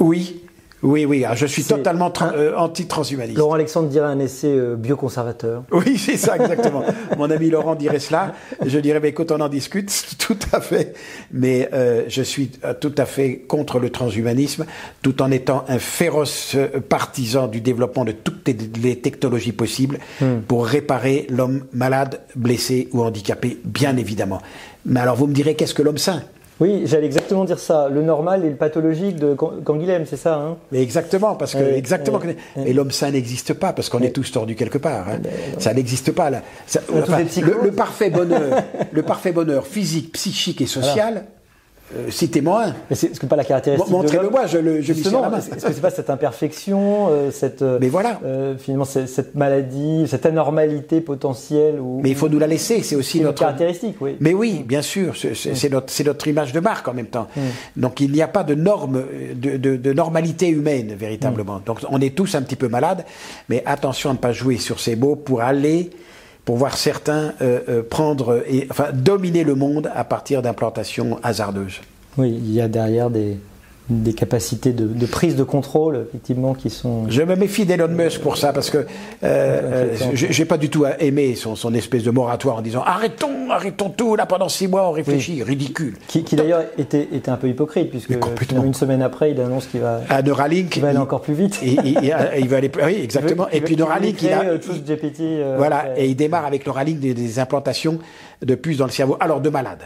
Oui, 0.00 0.42
oui, 0.82 1.04
oui, 1.04 1.24
ah, 1.26 1.34
je 1.34 1.46
suis 1.46 1.64
totalement 1.64 2.12
euh, 2.22 2.54
anti-transhumaniste. 2.56 3.36
Laurent 3.38 3.54
Alexandre 3.54 3.88
dirait 3.88 4.06
un 4.06 4.18
essai 4.18 4.48
euh, 4.48 4.76
bioconservateur. 4.76 5.64
Oui, 5.72 5.98
c'est 5.98 6.16
ça, 6.16 6.36
exactement. 6.36 6.82
Mon 7.16 7.30
ami 7.30 7.50
Laurent 7.50 7.74
dirait 7.74 7.98
cela. 7.98 8.34
Je 8.64 8.78
dirais, 8.78 9.00
mais 9.00 9.10
écoute, 9.10 9.30
on 9.30 9.40
en 9.40 9.48
discute, 9.48 9.90
tout 10.18 10.38
à 10.52 10.60
fait. 10.60 10.94
Mais 11.32 11.68
euh, 11.72 12.04
je 12.08 12.22
suis 12.22 12.50
tout 12.80 12.94
à 12.96 13.04
fait 13.04 13.38
contre 13.46 13.78
le 13.78 13.90
transhumanisme, 13.90 14.66
tout 15.02 15.22
en 15.22 15.30
étant 15.30 15.64
un 15.68 15.78
féroce 15.78 16.56
partisan 16.88 17.46
du 17.46 17.60
développement 17.60 18.04
de 18.04 18.12
toutes 18.12 18.48
les 18.82 18.98
technologies 19.00 19.52
possibles 19.52 19.98
hmm. 20.20 20.40
pour 20.46 20.66
réparer 20.66 21.26
l'homme 21.28 21.64
malade, 21.72 22.20
blessé 22.36 22.88
ou 22.92 23.02
handicapé, 23.02 23.58
bien 23.64 23.96
évidemment. 23.96 24.40
Mais 24.86 25.00
alors, 25.00 25.16
vous 25.16 25.26
me 25.26 25.34
direz, 25.34 25.54
qu'est-ce 25.54 25.74
que 25.74 25.82
l'homme 25.82 25.98
sain 25.98 26.22
oui, 26.60 26.82
j'allais 26.84 27.06
exactement 27.06 27.44
dire 27.44 27.58
ça. 27.58 27.88
Le 27.88 28.02
normal 28.02 28.44
et 28.44 28.50
le 28.50 28.56
pathologique 28.56 29.16
de 29.16 29.34
Canguilhem, 29.34 30.04
c'est 30.06 30.18
ça 30.18 30.34
hein? 30.34 30.56
Mais 30.70 30.82
exactement, 30.82 31.34
parce 31.34 31.54
que 31.54 31.62
exactement. 31.74 32.20
Et 32.64 32.72
l'homme 32.74 32.90
sain 32.90 33.10
n'existe 33.10 33.54
pas 33.54 33.72
parce 33.72 33.88
qu'on 33.88 34.00
est 34.00 34.14
tous 34.14 34.30
tordus 34.30 34.56
quelque 34.56 34.78
part. 34.78 35.08
Hein. 35.08 35.20
Ça 35.58 35.72
n'existe 35.72 36.12
pas 36.12 36.28
là. 36.28 36.42
le, 36.74 37.70
parfait 37.70 38.10
bonheur, 38.10 38.62
le 38.92 39.02
parfait 39.02 39.32
bonheur 39.32 39.66
physique, 39.66 40.12
psychique 40.12 40.60
et 40.60 40.66
social. 40.66 41.24
Euh, 41.96 42.10
citez-moi 42.10 42.66
un. 42.66 42.74
Mais 42.88 42.96
c'est 42.96 43.14
ce 43.14 43.18
que 43.18 43.26
pas 43.26 43.36
la 43.36 43.44
caractéristique. 43.44 43.90
Montrez-le-moi, 43.90 44.46
je 44.46 44.58
le 44.58 44.80
je 44.80 44.92
Justement, 44.92 45.34
Est-ce 45.36 45.66
que 45.66 45.72
c'est 45.72 45.80
pas 45.80 45.90
cette 45.90 46.10
imperfection, 46.10 47.08
euh, 47.10 47.30
cette 47.30 47.62
euh, 47.62 47.78
Mais 47.80 47.88
voilà. 47.88 48.20
finalement 48.58 48.84
cette, 48.84 49.34
maladie, 49.34 50.06
cette 50.06 50.26
anormalité 50.26 51.00
potentielle 51.00 51.80
ou, 51.80 52.00
Mais 52.02 52.10
il 52.10 52.16
faut 52.16 52.28
nous 52.28 52.38
la 52.38 52.46
laisser, 52.46 52.82
c'est 52.82 52.96
aussi 52.96 53.20
notre 53.20 53.40
caractéristique, 53.40 53.96
oui. 54.00 54.16
Mais 54.20 54.34
oui, 54.34 54.64
bien 54.66 54.82
sûr, 54.82 55.14
c'est 55.16 55.68
notre 55.70 55.90
c'est 55.90 56.04
notre 56.04 56.28
image 56.28 56.52
de 56.52 56.60
marque 56.60 56.86
en 56.88 56.94
même 56.94 57.06
temps. 57.06 57.26
Mm. 57.36 57.40
Donc 57.80 58.00
il 58.00 58.12
n'y 58.12 58.22
a 58.22 58.28
pas 58.28 58.44
de 58.44 58.54
norme 58.54 59.02
de, 59.34 59.56
de, 59.56 59.92
normalité 59.92 60.48
humaine 60.48 60.94
véritablement. 60.96 61.58
Mm. 61.58 61.64
Donc 61.66 61.78
on 61.90 62.00
est 62.00 62.14
tous 62.14 62.34
un 62.34 62.42
petit 62.42 62.56
peu 62.56 62.68
malades, 62.68 63.04
mais 63.48 63.62
attention 63.66 64.10
à 64.10 64.12
ne 64.12 64.18
pas 64.18 64.32
jouer 64.32 64.58
sur 64.58 64.78
ces 64.80 64.96
mots 64.96 65.16
pour 65.16 65.40
aller 65.42 65.90
pour 66.44 66.56
voir 66.56 66.76
certains 66.76 67.34
euh, 67.40 67.60
euh, 67.68 67.82
prendre 67.82 68.42
et 68.46 68.66
enfin 68.70 68.92
dominer 68.92 69.44
le 69.44 69.54
monde 69.54 69.90
à 69.94 70.04
partir 70.04 70.42
d'implantations 70.42 71.18
hasardeuses. 71.22 71.80
Oui, 72.18 72.30
il 72.30 72.52
y 72.52 72.60
a 72.60 72.68
derrière 72.68 73.10
des, 73.10 73.38
des 73.90 74.12
capacités 74.12 74.72
de, 74.72 75.06
prise 75.06 75.36
de 75.36 75.42
contrôle, 75.42 76.06
effectivement, 76.08 76.54
qui 76.54 76.70
sont. 76.70 77.08
Je 77.08 77.22
me 77.22 77.34
méfie 77.34 77.66
d'Elon 77.66 77.88
Musk 77.88 78.20
pour 78.20 78.36
ça, 78.36 78.52
parce 78.52 78.70
que 78.70 78.86
euh, 79.24 79.94
j'ai 80.14 80.44
pas 80.44 80.56
du 80.56 80.70
tout 80.70 80.84
aimé 80.98 81.34
son, 81.34 81.56
son, 81.56 81.74
espèce 81.74 82.04
de 82.04 82.10
moratoire 82.10 82.58
en 82.58 82.62
disant 82.62 82.82
arrêtons, 82.84 83.50
arrêtons 83.50 83.90
tout, 83.90 84.16
là 84.16 84.26
pendant 84.26 84.48
six 84.48 84.68
mois 84.68 84.88
on 84.88 84.92
réfléchit, 84.92 85.42
ridicule. 85.42 85.96
Qui, 86.06 86.22
d'ailleurs 86.22 86.64
était, 86.78 87.08
était, 87.12 87.30
un 87.30 87.36
peu 87.36 87.48
hypocrite, 87.48 87.90
puisque 87.90 88.10
une 88.50 88.74
semaine 88.74 89.02
après 89.02 89.32
il 89.32 89.40
annonce 89.40 89.66
qu'il 89.66 89.80
va, 89.80 90.00
à 90.08 90.22
Neuralink, 90.22 90.78
va 90.78 90.88
aller 90.88 90.98
encore 90.98 91.22
plus 91.22 91.34
vite. 91.34 91.60
Et, 91.62 91.76
il 92.38 92.48
va 92.48 92.56
aller, 92.56 92.70
oui, 92.84 93.00
exactement. 93.02 93.48
et 93.50 93.60
puis 93.60 93.76
Neuralink, 93.76 94.22
il, 94.22 94.32
a. 94.32 94.44
Euh, 94.44 94.58
GPT, 94.58 95.20
euh, 95.20 95.54
voilà, 95.58 95.98
et 95.98 96.08
il 96.08 96.14
démarre 96.14 96.46
avec 96.46 96.66
Neuralink 96.66 97.00
des, 97.00 97.14
des 97.14 97.38
implantations 97.38 97.98
de 98.42 98.54
puces 98.54 98.78
dans 98.78 98.86
le 98.86 98.90
cerveau, 98.90 99.16
alors 99.20 99.40
de 99.40 99.50
malades. 99.50 99.82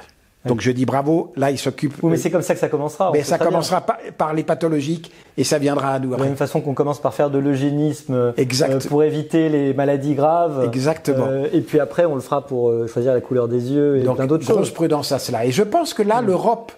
Donc 0.47 0.61
je 0.61 0.71
dis 0.71 0.85
bravo, 0.85 1.33
là 1.37 1.51
il 1.51 1.59
s'occupe. 1.59 1.95
Oui, 2.03 2.11
mais 2.11 2.17
c'est 2.17 2.31
comme 2.31 2.43
ça 2.43 2.55
que 2.55 2.61
ça 2.61 2.69
commencera. 2.69 3.11
Mais 3.13 3.23
ça 3.23 3.39
commencera 3.39 3.81
par, 3.81 4.35
les 4.35 4.43
pathologiques 4.43 5.11
et 5.39 5.45
ça 5.45 5.59
viendra 5.59 5.93
à 5.93 5.99
nous. 5.99 6.11
De 6.11 6.17
la 6.17 6.25
même 6.25 6.37
façon 6.37 6.61
qu'on 6.61 6.75
commence 6.75 7.01
par 7.01 7.15
faire 7.15 7.31
de 7.31 7.39
l'eugénisme 7.39 8.15
euh, 8.15 8.81
pour 8.89 9.03
éviter 9.03 9.49
les 9.49 9.73
maladies 9.73 10.15
graves. 10.15 10.65
Exactement. 10.65 11.27
Euh, 11.29 11.49
et 11.53 11.61
puis 11.61 11.81
après 11.81 12.05
on 12.05 12.15
le 12.15 12.21
fera 12.21 12.47
pour 12.47 12.69
euh, 12.69 12.87
choisir 12.87 13.15
la 13.15 13.21
couleur 13.21 13.49
des 13.49 13.73
yeux 13.73 13.99
et 13.99 14.03
plein 14.03 14.27
d'autres 14.27 14.45
choses. 14.45 14.57
Grosse 14.57 14.71
prudence 14.71 15.13
à 15.13 15.19
cela. 15.19 15.47
Et 15.47 15.51
je 15.51 15.63
pense 15.63 15.95
que 15.95 16.03
là, 16.03 16.21
mm. 16.21 16.27
l'Europe 16.27 16.73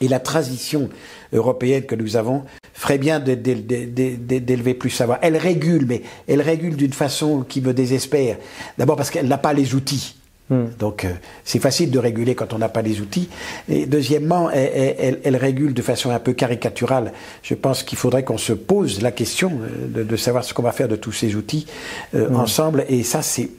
Et 0.00 0.08
la 0.08 0.20
transition 0.20 0.90
européenne 1.32 1.84
que 1.84 1.94
nous 1.94 2.16
avons 2.16 2.42
ferait 2.74 2.98
bien 2.98 3.18
d'élever 3.18 4.74
plus 4.74 4.90
savoir. 4.90 5.18
Elle 5.22 5.36
régule, 5.36 5.86
mais 5.86 6.02
elle 6.28 6.42
régule 6.42 6.76
d'une 6.76 6.92
façon 6.92 7.44
qui 7.48 7.60
me 7.60 7.72
désespère. 7.72 8.36
D'abord 8.76 8.96
parce 8.96 9.10
qu'elle 9.10 9.26
n'a 9.26 9.38
pas 9.38 9.52
les 9.52 9.74
outils. 9.74 10.17
Hmm. 10.50 10.66
Donc 10.78 11.04
euh, 11.04 11.10
c'est 11.44 11.58
facile 11.58 11.90
de 11.90 11.98
réguler 11.98 12.34
quand 12.34 12.52
on 12.52 12.58
n'a 12.58 12.68
pas 12.68 12.82
les 12.82 13.00
outils. 13.00 13.28
Et 13.68 13.86
deuxièmement, 13.86 14.50
elle, 14.50 15.36
régule 15.36 15.74
de 15.74 15.82
façon 15.82 16.10
un 16.10 16.18
peu 16.18 16.32
caricaturale. 16.32 17.12
Je 17.42 17.54
pense 17.54 17.82
qu'il 17.82 17.98
faudrait 17.98 18.24
qu'on 18.24 18.38
se 18.38 18.54
pose 18.54 19.02
la 19.02 19.10
question 19.10 19.52
euh, 19.62 20.04
de, 20.04 20.16
savoir 20.16 20.44
ce 20.44 20.54
qu'on 20.54 20.62
va 20.62 20.72
faire 20.72 20.88
de 20.88 20.96
tous 20.96 21.12
ces 21.12 21.34
outils 21.34 21.66
euh, 22.14 22.30
hmm. 22.30 22.36
ensemble. 22.36 22.84
Et 22.88 23.02
ça, 23.02 23.22
c'est 23.22 23.50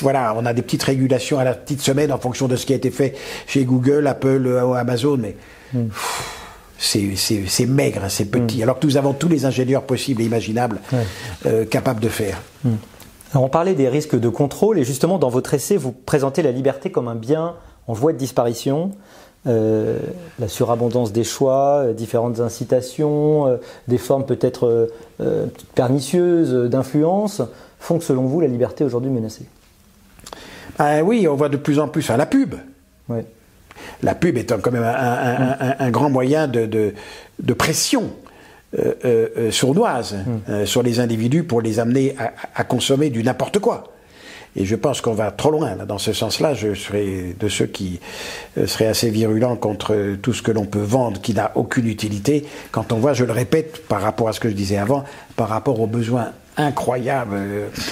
voilà, 0.00 0.34
on 0.38 0.46
a 0.46 0.54
des 0.54 0.62
petites 0.62 0.82
régulations 0.82 1.38
à 1.38 1.44
la 1.44 1.52
petite 1.52 1.82
semaine 1.82 2.10
en 2.10 2.18
fonction 2.18 2.48
de 2.48 2.56
ce 2.56 2.64
qui 2.64 2.72
a 2.72 2.76
été 2.76 2.90
fait 2.90 3.14
chez 3.46 3.64
Google, 3.64 4.06
Apple 4.06 4.46
ou 4.46 4.72
Amazon, 4.72 5.18
mais 5.18 5.36
hmm. 5.74 5.88
c'est 6.78 7.66
maigre, 7.66 8.00
hein, 8.04 8.08
c'est 8.08 8.24
petit. 8.24 8.62
Alors 8.62 8.78
que 8.78 8.86
nous 8.86 8.96
avons 8.96 9.12
tous 9.12 9.28
les 9.28 9.44
ingénieurs 9.44 9.82
possibles 9.82 10.22
et 10.22 10.24
imaginables 10.24 10.80
capables 11.68 12.00
de 12.00 12.08
faire 12.08 12.40
on 13.34 13.48
parlait 13.48 13.74
des 13.74 13.88
risques 13.88 14.18
de 14.18 14.28
contrôle 14.28 14.78
et 14.78 14.84
justement 14.84 15.18
dans 15.18 15.28
votre 15.28 15.54
essai, 15.54 15.76
vous 15.76 15.92
présentez 15.92 16.42
la 16.42 16.52
liberté 16.52 16.90
comme 16.90 17.08
un 17.08 17.14
bien 17.14 17.54
en 17.86 17.92
voie 17.92 18.12
de 18.12 18.18
disparition. 18.18 18.92
Euh, 19.46 19.98
la 20.38 20.48
surabondance 20.48 21.12
des 21.12 21.24
choix, 21.24 21.82
euh, 21.84 21.92
différentes 21.92 22.40
incitations, 22.40 23.46
euh, 23.46 23.56
des 23.88 23.98
formes 23.98 24.24
peut-être 24.24 24.88
pernicieuses 25.74 26.70
d'influence 26.70 27.42
font 27.78 27.98
que 27.98 28.04
selon 28.04 28.24
vous 28.24 28.40
la 28.40 28.46
liberté 28.46 28.84
est 28.84 28.86
aujourd'hui 28.86 29.10
menacée. 29.10 29.44
Ah 30.78 31.02
oui, 31.02 31.28
on 31.28 31.34
voit 31.34 31.50
de 31.50 31.58
plus 31.58 31.78
en 31.78 31.88
plus 31.88 32.08
à 32.08 32.16
la 32.16 32.24
pub. 32.24 32.54
La 34.02 34.14
pub 34.14 34.38
est 34.38 34.50
quand 34.62 34.72
même 34.72 34.82
un, 34.84 35.90
grand 35.90 36.08
moyen 36.08 36.48
de 36.48 36.94
pression 37.52 38.10
euh, 38.78 39.50
sournoise 39.50 40.16
hmm. 40.48 40.64
sur 40.64 40.82
les 40.82 41.00
individus 41.00 41.44
pour 41.44 41.60
les 41.60 41.78
amener 41.78 42.14
à, 42.54 42.64
consommer 42.64 43.10
du 43.10 43.22
n'importe 43.22 43.58
quoi. 43.58 43.92
Et 44.56 44.64
je 44.64 44.76
pense 44.76 45.00
qu'on 45.00 45.14
va 45.14 45.32
trop 45.32 45.50
loin 45.50 45.74
dans 45.86 45.98
ce 45.98 46.12
sens-là. 46.12 46.54
Je 46.54 46.74
serais 46.74 47.34
de 47.38 47.48
ceux 47.48 47.66
qui 47.66 47.98
seraient 48.66 48.86
assez 48.86 49.10
virulents 49.10 49.56
contre 49.56 50.16
tout 50.22 50.32
ce 50.32 50.42
que 50.42 50.52
l'on 50.52 50.64
peut 50.64 50.78
vendre 50.78 51.20
qui 51.20 51.34
n'a 51.34 51.50
aucune 51.56 51.88
utilité. 51.88 52.46
Quand 52.70 52.92
on 52.92 52.98
voit, 52.98 53.14
je 53.14 53.24
le 53.24 53.32
répète, 53.32 53.84
par 53.88 54.00
rapport 54.00 54.28
à 54.28 54.32
ce 54.32 54.38
que 54.38 54.48
je 54.48 54.54
disais 54.54 54.76
avant, 54.76 55.02
par 55.34 55.48
rapport 55.48 55.80
aux 55.80 55.88
besoins 55.88 56.30
incroyables 56.56 57.36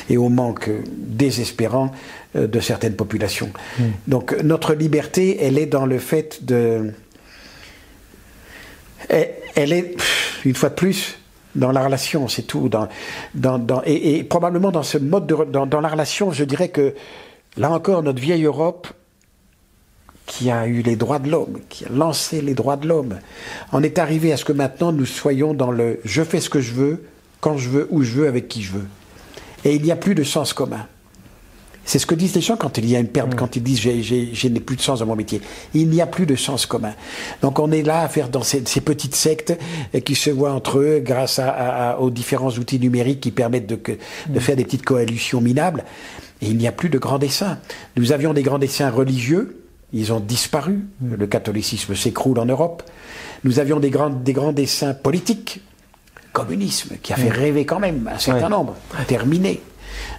et 0.08 0.16
au 0.16 0.28
manque 0.28 0.70
désespérant 0.88 1.90
de 2.36 2.60
certaines 2.60 2.94
populations. 2.94 3.50
Hmm. 3.80 3.82
Donc 4.06 4.36
notre 4.44 4.74
liberté, 4.74 5.38
elle 5.42 5.58
est 5.58 5.66
dans 5.66 5.86
le 5.86 5.98
fait 5.98 6.44
de 6.44 6.92
elle, 9.08 9.72
est, 9.72 9.96
une 10.44 10.54
fois 10.54 10.68
de 10.68 10.74
plus, 10.74 11.18
dans 11.54 11.72
la 11.72 11.84
relation, 11.84 12.28
c'est 12.28 12.42
tout. 12.42 12.68
Dans, 12.68 12.88
et, 13.84 14.24
probablement 14.24 14.70
dans 14.70 14.82
ce 14.82 14.98
mode 14.98 15.26
de. 15.26 15.36
Dans, 15.44 15.66
dans, 15.66 15.80
la 15.80 15.88
relation, 15.88 16.32
je 16.32 16.44
dirais 16.44 16.68
que, 16.68 16.94
là 17.56 17.70
encore, 17.70 18.02
notre 18.02 18.20
vieille 18.20 18.44
Europe, 18.44 18.88
qui 20.26 20.50
a 20.50 20.66
eu 20.66 20.82
les 20.82 20.96
droits 20.96 21.18
de 21.18 21.30
l'homme, 21.30 21.58
qui 21.68 21.84
a 21.84 21.88
lancé 21.90 22.40
les 22.40 22.54
droits 22.54 22.76
de 22.76 22.88
l'homme, 22.88 23.18
en 23.72 23.82
est 23.82 23.98
arrivé 23.98 24.32
à 24.32 24.36
ce 24.36 24.44
que 24.44 24.52
maintenant 24.52 24.92
nous 24.92 25.04
soyons 25.04 25.52
dans 25.52 25.70
le 25.70 26.00
je 26.04 26.22
fais 26.22 26.40
ce 26.40 26.48
que 26.48 26.60
je 26.60 26.72
veux, 26.72 27.04
quand 27.40 27.58
je 27.58 27.68
veux, 27.68 27.88
où 27.90 28.02
je 28.02 28.12
veux, 28.12 28.28
avec 28.28 28.48
qui 28.48 28.62
je 28.62 28.72
veux. 28.72 28.86
Et 29.64 29.74
il 29.74 29.82
n'y 29.82 29.92
a 29.92 29.96
plus 29.96 30.14
de 30.14 30.22
sens 30.22 30.52
commun. 30.52 30.86
C'est 31.84 31.98
ce 31.98 32.06
que 32.06 32.14
disent 32.14 32.34
les 32.34 32.40
gens 32.40 32.56
quand 32.56 32.78
il 32.78 32.88
y 32.88 32.96
a 32.96 33.00
une 33.00 33.08
perte, 33.08 33.34
mm. 33.34 33.36
quand 33.36 33.56
ils 33.56 33.62
disent 33.62 33.80
je 33.80 34.48
n'ai 34.48 34.60
plus 34.60 34.76
de 34.76 34.82
sens 34.82 35.00
dans 35.00 35.06
mon 35.06 35.16
métier. 35.16 35.40
Il 35.74 35.88
n'y 35.88 36.00
a 36.00 36.06
plus 36.06 36.26
de 36.26 36.36
sens 36.36 36.66
commun. 36.66 36.94
Donc 37.40 37.58
on 37.58 37.70
est 37.72 37.82
là 37.82 38.02
à 38.02 38.08
faire 38.08 38.28
dans 38.28 38.42
ces, 38.42 38.60
petites 38.60 39.14
sectes 39.14 39.56
qui 40.04 40.14
se 40.14 40.30
voient 40.30 40.52
entre 40.52 40.78
eux 40.78 41.00
grâce 41.04 41.40
aux 41.98 42.10
différents 42.10 42.50
outils 42.50 42.78
numériques 42.78 43.20
qui 43.20 43.30
permettent 43.30 43.66
de, 43.66 43.76
de 43.76 43.98
mm. 44.28 44.40
faire 44.40 44.56
des 44.56 44.64
petites 44.64 44.84
coalitions 44.84 45.40
minables. 45.40 45.84
Et 46.40 46.46
il 46.46 46.56
n'y 46.56 46.66
a 46.66 46.72
plus 46.72 46.88
de 46.88 46.98
grands 46.98 47.18
dessins. 47.18 47.58
Nous 47.96 48.12
avions 48.12 48.32
des 48.32 48.42
grands 48.42 48.58
dessins 48.58 48.90
religieux, 48.90 49.62
ils 49.92 50.12
ont 50.12 50.20
disparu. 50.20 50.80
Mm. 51.00 51.14
Le 51.14 51.26
catholicisme 51.26 51.94
s'écroule 51.94 52.38
en 52.38 52.46
Europe. 52.46 52.82
Nous 53.44 53.58
avions 53.58 53.80
des 53.80 53.90
grands, 53.90 54.10
des 54.10 54.32
grands 54.32 54.52
dessins 54.52 54.94
politiques, 54.94 55.60
communisme, 56.32 56.96
qui 57.02 57.12
a 57.12 57.16
fait 57.16 57.28
rêver 57.28 57.64
quand 57.64 57.80
même 57.80 58.08
un 58.12 58.18
certain 58.18 58.48
nombre, 58.48 58.76
terminé. 59.06 59.60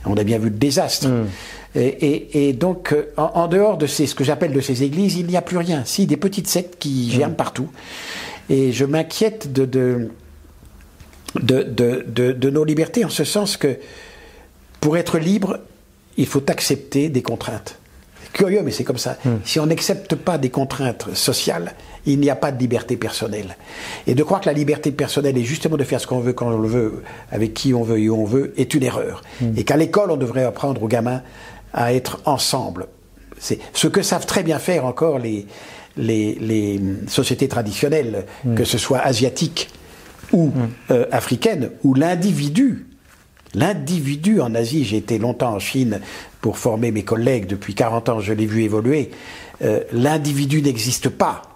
On 0.05 0.17
a 0.17 0.23
bien 0.23 0.37
vu 0.37 0.49
le 0.49 0.55
désastre. 0.55 1.07
Mm. 1.07 1.27
Et, 1.75 2.53
donc, 2.53 2.93
euh, 2.93 3.11
en, 3.17 3.47
dehors 3.47 3.77
de 3.77 3.87
ces, 3.87 4.05
ce 4.05 4.13
que 4.13 4.23
j'appelle 4.23 4.53
de 4.53 4.61
ces 4.61 4.83
églises, 4.83 5.15
il 5.15 5.25
n'y 5.25 5.37
a 5.37 5.41
plus 5.41 5.57
rien. 5.57 5.83
Si, 5.85 6.05
des 6.05 6.17
petites 6.17 6.47
sectes 6.47 6.77
qui 6.77 7.07
mm. 7.07 7.15
germent 7.15 7.35
partout. 7.35 7.69
Et 8.49 8.71
je 8.71 8.85
m'inquiète 8.85 9.51
de 9.51 10.09
de, 11.41 11.63
de, 12.33 12.49
nos 12.49 12.63
libertés, 12.63 13.05
en 13.05 13.09
ce 13.09 13.23
sens 13.23 13.57
que 13.57 13.77
pour 14.79 14.97
être 14.97 15.17
libre, 15.17 15.59
il 16.17 16.27
faut 16.27 16.43
accepter 16.49 17.09
des 17.09 17.21
contraintes. 17.21 17.79
Curieux, 18.33 18.61
mais 18.63 18.71
c'est 18.71 18.83
comme 18.83 18.97
ça. 18.97 19.17
Mm. 19.25 19.29
Si 19.45 19.59
on 19.59 19.65
n'accepte 19.65 20.15
pas 20.15 20.37
des 20.37 20.49
contraintes 20.49 21.13
sociales, 21.13 21.73
il 22.05 22.19
n'y 22.19 22.29
a 22.29 22.35
pas 22.35 22.51
de 22.51 22.59
liberté 22.59 22.97
personnelle. 22.97 23.55
Et 24.07 24.15
de 24.15 24.23
croire 24.23 24.41
que 24.41 24.47
la 24.47 24.53
liberté 24.53 24.91
personnelle 24.91 25.37
est 25.37 25.43
justement 25.43 25.77
de 25.77 25.83
faire 25.83 25.99
ce 25.99 26.07
qu'on 26.07 26.19
veut 26.19 26.33
quand 26.33 26.47
on 26.47 26.59
le 26.59 26.67
veut, 26.67 27.03
avec 27.31 27.53
qui 27.53 27.73
on 27.73 27.83
veut 27.83 27.99
et 27.99 28.09
où 28.09 28.21
on 28.21 28.25
veut, 28.25 28.53
est 28.57 28.73
une 28.73 28.83
erreur. 28.83 29.21
Hmm. 29.41 29.51
Et 29.55 29.63
qu'à 29.63 29.77
l'école, 29.77 30.11
on 30.11 30.17
devrait 30.17 30.43
apprendre 30.43 30.83
aux 30.83 30.87
gamins 30.87 31.21
à 31.73 31.93
être 31.93 32.21
ensemble. 32.25 32.87
C'est 33.39 33.59
ce 33.73 33.87
que 33.87 34.01
savent 34.01 34.25
très 34.25 34.43
bien 34.43 34.59
faire 34.59 34.85
encore 34.85 35.19
les, 35.19 35.47
les, 35.97 36.81
sociétés 37.07 37.47
traditionnelles, 37.47 38.25
hmm. 38.43 38.55
que 38.55 38.65
ce 38.65 38.77
soit 38.77 38.99
asiatiques 38.99 39.69
ou 40.31 40.47
hmm. 40.47 40.69
euh, 40.91 41.05
africaines, 41.11 41.71
où 41.83 41.93
l'individu 41.93 42.87
L'individu 43.55 44.41
en 44.41 44.55
Asie, 44.55 44.83
j'ai 44.83 44.97
été 44.97 45.19
longtemps 45.19 45.53
en 45.53 45.59
Chine 45.59 45.99
pour 46.41 46.57
former 46.57 46.91
mes 46.91 47.03
collègues, 47.03 47.45
depuis 47.45 47.75
40 47.75 48.09
ans 48.09 48.19
je 48.19 48.33
l'ai 48.33 48.47
vu 48.47 48.63
évoluer, 48.63 49.11
euh, 49.61 49.81
l'individu 49.91 50.63
n'existe 50.63 51.09
pas. 51.09 51.52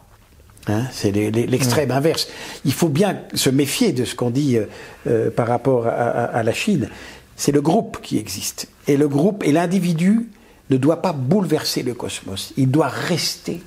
Hein, 0.69 0.83
c'est 0.91 1.11
l'extrême 1.11 1.91
inverse. 1.91 2.27
Il 2.65 2.73
faut 2.73 2.89
bien 2.89 3.19
se 3.33 3.49
méfier 3.49 3.93
de 3.93 4.03
ce 4.03 4.15
qu'on 4.15 4.29
dit 4.29 4.57
euh, 4.57 4.65
euh, 5.07 5.31
par 5.31 5.47
rapport 5.47 5.87
à, 5.87 6.43
la 6.43 6.53
Chine. 6.53 6.89
C'est 7.35 7.51
le 7.51 7.61
groupe 7.61 7.99
qui 8.01 8.17
existe. 8.17 8.67
Et 8.87 8.97
le 8.97 9.07
groupe 9.07 9.43
et 9.45 9.51
l'individu 9.51 10.27
ne 10.69 10.77
doit 10.77 11.01
pas 11.01 11.13
bouleverser 11.13 11.83
le 11.83 11.93
cosmos. 11.93 12.53
Il 12.57 12.69
doit 12.69 12.89
rester 12.89 13.61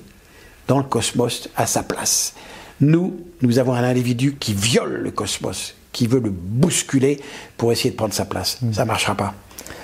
dans 0.67 0.77
le 0.77 0.83
cosmos 0.83 1.49
à 1.55 1.65
sa 1.65 1.81
place. 1.81 2.35
Nous, 2.79 3.19
nous 3.41 3.57
avons 3.57 3.73
un 3.73 3.83
individu 3.83 4.35
qui 4.39 4.53
viole 4.53 4.97
le 4.97 5.11
cosmos, 5.11 5.75
qui 5.91 6.05
veut 6.05 6.19
le 6.19 6.29
bousculer 6.29 7.19
pour 7.57 7.71
essayer 7.71 7.91
de 7.91 7.95
prendre 7.95 8.13
sa 8.13 8.25
place. 8.25 8.59
Mm. 8.61 8.73
Ça 8.73 8.83
ne 8.83 8.87
marchera 8.87 9.15
pas. 9.15 9.33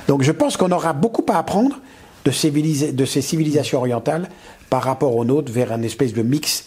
Donc 0.08 0.22
je 0.22 0.32
pense 0.32 0.56
qu'on 0.58 0.72
aura 0.72 0.94
beaucoup 0.94 1.26
à 1.30 1.38
apprendre 1.38 1.80
de, 2.26 2.92
de 2.92 3.06
ces 3.06 3.22
civilisations 3.22 3.80
orientales 3.80 4.30
par 4.70 4.84
rapport 4.84 5.16
aux 5.16 5.26
nôtres 5.26 5.52
vers 5.52 5.72
un 5.72 5.82
espèce 5.82 6.14
de 6.14 6.22
mix 6.22 6.66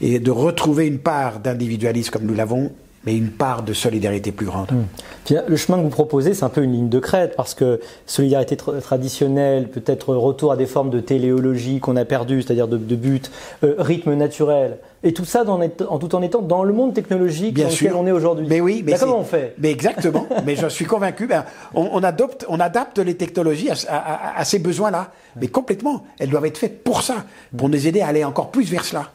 et 0.00 0.18
de 0.18 0.30
retrouver 0.30 0.86
une 0.86 0.98
part 0.98 1.40
d'individualisme 1.40 2.10
comme 2.10 2.24
nous 2.24 2.34
l'avons 2.34 2.70
mais 3.04 3.16
une 3.16 3.30
part 3.30 3.62
de 3.62 3.72
solidarité 3.72 4.30
plus 4.30 4.46
grande. 4.46 4.70
Hmm. 4.70 5.34
Le 5.48 5.56
chemin 5.56 5.78
que 5.78 5.84
vous 5.84 5.88
proposez, 5.88 6.34
c'est 6.34 6.44
un 6.44 6.50
peu 6.50 6.62
une 6.62 6.72
ligne 6.72 6.88
de 6.88 6.98
crête, 6.98 7.34
parce 7.34 7.54
que 7.54 7.80
solidarité 8.04 8.56
traditionnelle, 8.56 9.68
peut-être 9.68 10.14
retour 10.14 10.52
à 10.52 10.56
des 10.56 10.66
formes 10.66 10.90
de 10.90 11.00
téléologie 11.00 11.80
qu'on 11.80 11.96
a 11.96 12.04
perdues, 12.04 12.42
c'est-à-dire 12.42 12.68
de, 12.68 12.76
but, 12.76 13.30
euh, 13.64 13.74
rythme 13.78 14.14
naturel, 14.14 14.78
et 15.02 15.14
tout 15.14 15.24
ça 15.24 15.44
en, 15.48 15.98
tout 15.98 16.14
en 16.14 16.20
étant 16.20 16.42
dans 16.42 16.62
le 16.62 16.74
monde 16.74 16.92
technologique 16.92 17.56
dans 17.56 17.68
lequel 17.68 17.94
on 17.94 18.06
est 18.06 18.12
aujourd'hui. 18.12 18.46
Mais 18.48 18.60
oui, 18.60 18.82
mais 18.84 18.96
comment 18.98 19.20
on 19.20 19.24
fait? 19.24 19.54
Mais 19.58 19.70
exactement. 19.70 20.26
mais 20.44 20.56
je 20.56 20.66
suis 20.66 20.84
convaincu. 20.84 21.26
Ben, 21.26 21.44
on, 21.74 22.02
adopte, 22.02 22.44
on 22.50 22.60
adapte 22.60 22.98
les 22.98 23.16
technologies 23.16 23.70
à, 23.88 24.38
à 24.38 24.44
ces 24.44 24.58
besoins-là, 24.58 25.10
mais 25.40 25.48
complètement. 25.48 26.04
Elles 26.18 26.28
doivent 26.28 26.44
être 26.44 26.58
faites 26.58 26.84
pour 26.84 27.00
ça, 27.00 27.24
pour 27.56 27.70
nous 27.70 27.86
aider 27.86 28.02
à 28.02 28.08
aller 28.08 28.24
encore 28.24 28.50
plus 28.50 28.70
vers 28.70 28.84
cela. 28.84 29.10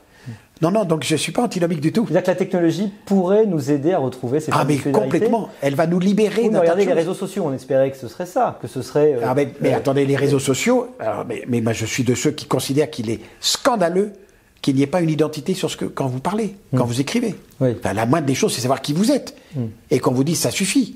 Non, 0.61 0.71
non, 0.71 0.85
donc 0.85 1.03
je 1.03 1.13
ne 1.13 1.17
suis 1.17 1.31
pas 1.31 1.43
antinomique 1.43 1.81
du 1.81 1.91
tout. 1.91 2.05
C'est-à-dire 2.05 2.23
que 2.23 2.31
la 2.31 2.35
technologie 2.35 2.91
pourrait 3.05 3.45
nous 3.45 3.71
aider 3.71 3.93
à 3.93 3.99
retrouver 3.99 4.39
ces 4.39 4.51
Ah, 4.53 4.63
mais 4.65 4.77
complètement. 4.77 5.49
Elle 5.61 5.75
va 5.75 5.85
nous 5.85 5.99
libérer. 5.99 6.43
Oui, 6.49 6.57
regardez 6.57 6.85
les 6.85 6.93
réseaux 6.93 7.13
sociaux, 7.13 7.43
on 7.45 7.53
espérait 7.53 7.91
que 7.91 7.97
ce 7.97 8.07
serait 8.07 8.25
ça, 8.25 8.57
que 8.61 8.67
ce 8.67 8.81
serait. 8.81 9.15
Euh, 9.15 9.25
ah, 9.25 9.35
mais, 9.35 9.53
euh, 9.63 9.77
attendez, 9.77 10.05
les 10.05 10.15
réseaux 10.15 10.39
sociaux, 10.39 10.87
mais, 11.27 11.43
mais 11.47 11.61
moi 11.61 11.73
je 11.73 11.85
suis 11.85 12.03
de 12.03 12.15
ceux 12.15 12.31
qui 12.31 12.45
considèrent 12.45 12.89
qu'il 12.89 13.09
est 13.09 13.19
scandaleux 13.39 14.13
qu'il 14.65 14.75
n'y 14.75 14.81
ait 14.81 14.87
pas 14.87 15.01
une 15.01 15.11
identité 15.11 15.53
sur 15.53 15.69
ce 15.69 15.77
que 15.77 15.85
quand 15.85 16.07
vous 16.07 16.19
parlez, 16.19 16.55
quand 16.75 16.85
mm. 16.85 16.87
vous 16.87 16.99
écrivez. 16.99 17.35
la 17.59 18.05
moindre 18.07 18.25
des 18.25 18.33
choses, 18.33 18.51
c'est 18.51 18.61
savoir 18.61 18.81
qui 18.81 18.93
vous 18.93 19.11
êtes. 19.11 19.35
Mm. 19.55 19.65
Et 19.91 19.99
qu'on 19.99 20.11
vous 20.11 20.23
dise 20.23 20.39
ça 20.39 20.49
suffit. 20.49 20.95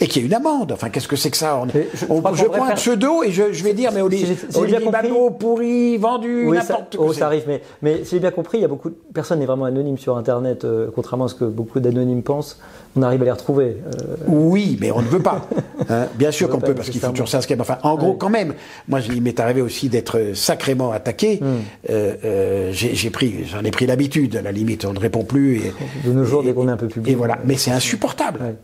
Et 0.00 0.06
qu'il 0.06 0.22
y 0.22 0.24
ait 0.24 0.28
une 0.28 0.34
amende. 0.34 0.72
Enfin, 0.72 0.88
qu'est-ce 0.90 1.06
que 1.08 1.16
c'est 1.16 1.30
que 1.30 1.36
ça? 1.36 1.56
On- 1.60 1.66
je- 1.68 1.78
je 1.94 2.06
on- 2.08 2.34
Je, 2.34 2.44
qu'on 2.44 2.50
prends 2.52 2.64
un 2.66 2.74
pseudo 2.74 3.22
et 3.22 3.30
je, 3.30 3.52
je 3.52 3.62
vais 3.64 3.74
dire, 3.74 3.90
mais 3.92 4.00
Oli- 4.02 4.26
Si 4.26 4.58
Olivier 4.58 4.80
compris- 4.80 4.90
Bateau, 5.08 5.30
pourri, 5.30 5.96
vendu, 5.98 6.46
Oui, 6.48 6.56
n'importe 6.56 6.96
oh, 6.98 7.06
quoi. 7.06 7.14
ça 7.14 7.26
arrive, 7.26 7.44
mais, 7.46 7.62
mais 7.82 8.04
si 8.04 8.10
j'ai 8.16 8.20
bien 8.20 8.30
compris, 8.32 8.58
il 8.58 8.62
y 8.62 8.64
a 8.64 8.68
beaucoup 8.68 8.90
de 8.90 8.96
personne 9.12 9.38
n'est 9.38 9.46
vraiment 9.46 9.66
anonyme 9.66 9.96
sur 9.98 10.16
Internet, 10.16 10.64
euh, 10.64 10.88
contrairement 10.94 11.26
à 11.26 11.28
ce 11.28 11.34
que 11.34 11.44
beaucoup 11.44 11.78
d'anonymes 11.80 12.22
pensent. 12.22 12.58
On 12.96 13.02
arrive 13.02 13.22
à 13.22 13.24
les 13.24 13.30
retrouver. 13.32 13.76
euh, 13.86 14.16
Oui, 14.28 14.78
mais 14.80 14.90
on 14.92 15.00
ne 15.02 15.06
veut 15.08 15.22
pas. 15.22 15.46
Hein, 15.90 16.06
bien 16.14 16.30
sûr 16.30 16.48
On 16.48 16.52
qu'on 16.52 16.60
peut, 16.60 16.72
parce 16.74 16.88
qu'il 16.88 17.00
faut 17.00 17.10
toujours 17.10 17.28
s'inscrire. 17.28 17.58
Enfin, 17.60 17.76
en 17.82 17.96
gros, 17.96 18.14
quand 18.14 18.30
même, 18.30 18.54
moi, 18.88 19.00
il 19.00 19.20
m'est 19.20 19.38
arrivé 19.38 19.60
aussi 19.60 19.90
d'être 19.90 20.30
sacrément 20.34 20.92
attaqué. 20.92 21.40
Hmm. 21.42 21.44
Euh, 21.90 22.14
euh, 22.24 22.68
j'ai 22.72 22.94
j'ai 22.94 23.10
pris, 23.10 23.44
j'en 23.44 23.62
ai 23.64 23.70
pris 23.70 23.84
l'habitude. 23.86 24.34
À 24.36 24.40
la 24.42 24.50
limite, 24.52 24.86
on 24.86 24.94
ne 24.94 24.98
répond 24.98 25.24
plus. 25.24 25.58
Et, 25.58 25.72
de 26.06 26.12
nos 26.12 26.24
jours, 26.24 26.42
et- 26.42 26.46
dès 26.46 26.52
qu'on 26.54 26.68
est 26.68 26.72
un 26.72 26.76
peu 26.78 26.88
public. 26.88 27.12
Et 27.12 27.14
voilà. 27.16 27.38
Mais 27.44 27.56
c'est 27.56 27.70
insupportable. 27.70 28.40
Ouais. 28.42 28.54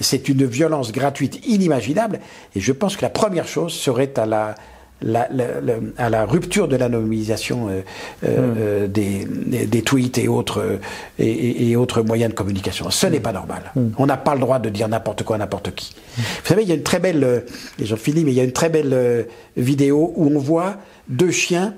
C'est 0.00 0.28
une 0.28 0.44
violence 0.44 0.92
gratuite 0.92 1.40
inimaginable. 1.46 2.20
Et 2.54 2.60
je 2.60 2.72
pense 2.72 2.96
que 2.96 3.02
la 3.02 3.10
première 3.10 3.48
chose 3.48 3.72
serait 3.72 4.12
à 4.18 4.26
la, 4.26 4.54
la- 5.02 5.28
la- 5.30 5.60
la- 5.60 5.74
à 5.98 6.08
la 6.10 6.24
rupture 6.24 6.68
de 6.68 6.76
l'anonymisation 6.76 7.68
euh, 7.68 7.80
euh, 8.24 8.36
Hmm. 8.36 8.54
euh, 8.58 8.86
des, 8.86 9.26
des- 9.26 9.66
des 9.66 9.82
tweets 9.82 10.18
et 10.18 10.26
autres, 10.28 10.60
euh, 10.60 10.78
et, 11.18 11.70
et- 11.70 11.76
autres 11.76 12.02
moyens 12.02 12.30
de 12.30 12.36
communication. 12.36 12.88
Ce 12.90 13.06
Hmm. 13.06 13.10
n'est 13.10 13.20
pas 13.20 13.32
normal. 13.32 13.72
On 13.98 14.06
n'a 14.06 14.16
pas 14.16 14.34
le 14.34 14.40
droit 14.40 14.58
de 14.58 14.68
dire 14.70 14.88
n'importe 14.88 15.22
quoi 15.22 15.36
à 15.36 15.38
n'importe 15.38 15.74
qui. 15.74 15.94
Vous 16.16 16.22
savez, 16.46 16.62
il 16.62 16.68
y 16.68 16.72
a 16.72 16.74
une 16.74 16.82
très 16.82 16.98
belle, 16.98 17.24
euh, 17.24 17.40
et 17.78 17.84
j'en 17.86 17.96
finis, 17.96 18.24
mais 18.24 18.32
il 18.32 18.36
y 18.36 18.40
a 18.40 18.44
une 18.44 18.52
très 18.52 18.68
belle 18.70 19.26
vidéo 19.56 20.12
où 20.16 20.26
on 20.34 20.38
voit 20.38 20.76
deux 21.08 21.30
chiens 21.30 21.74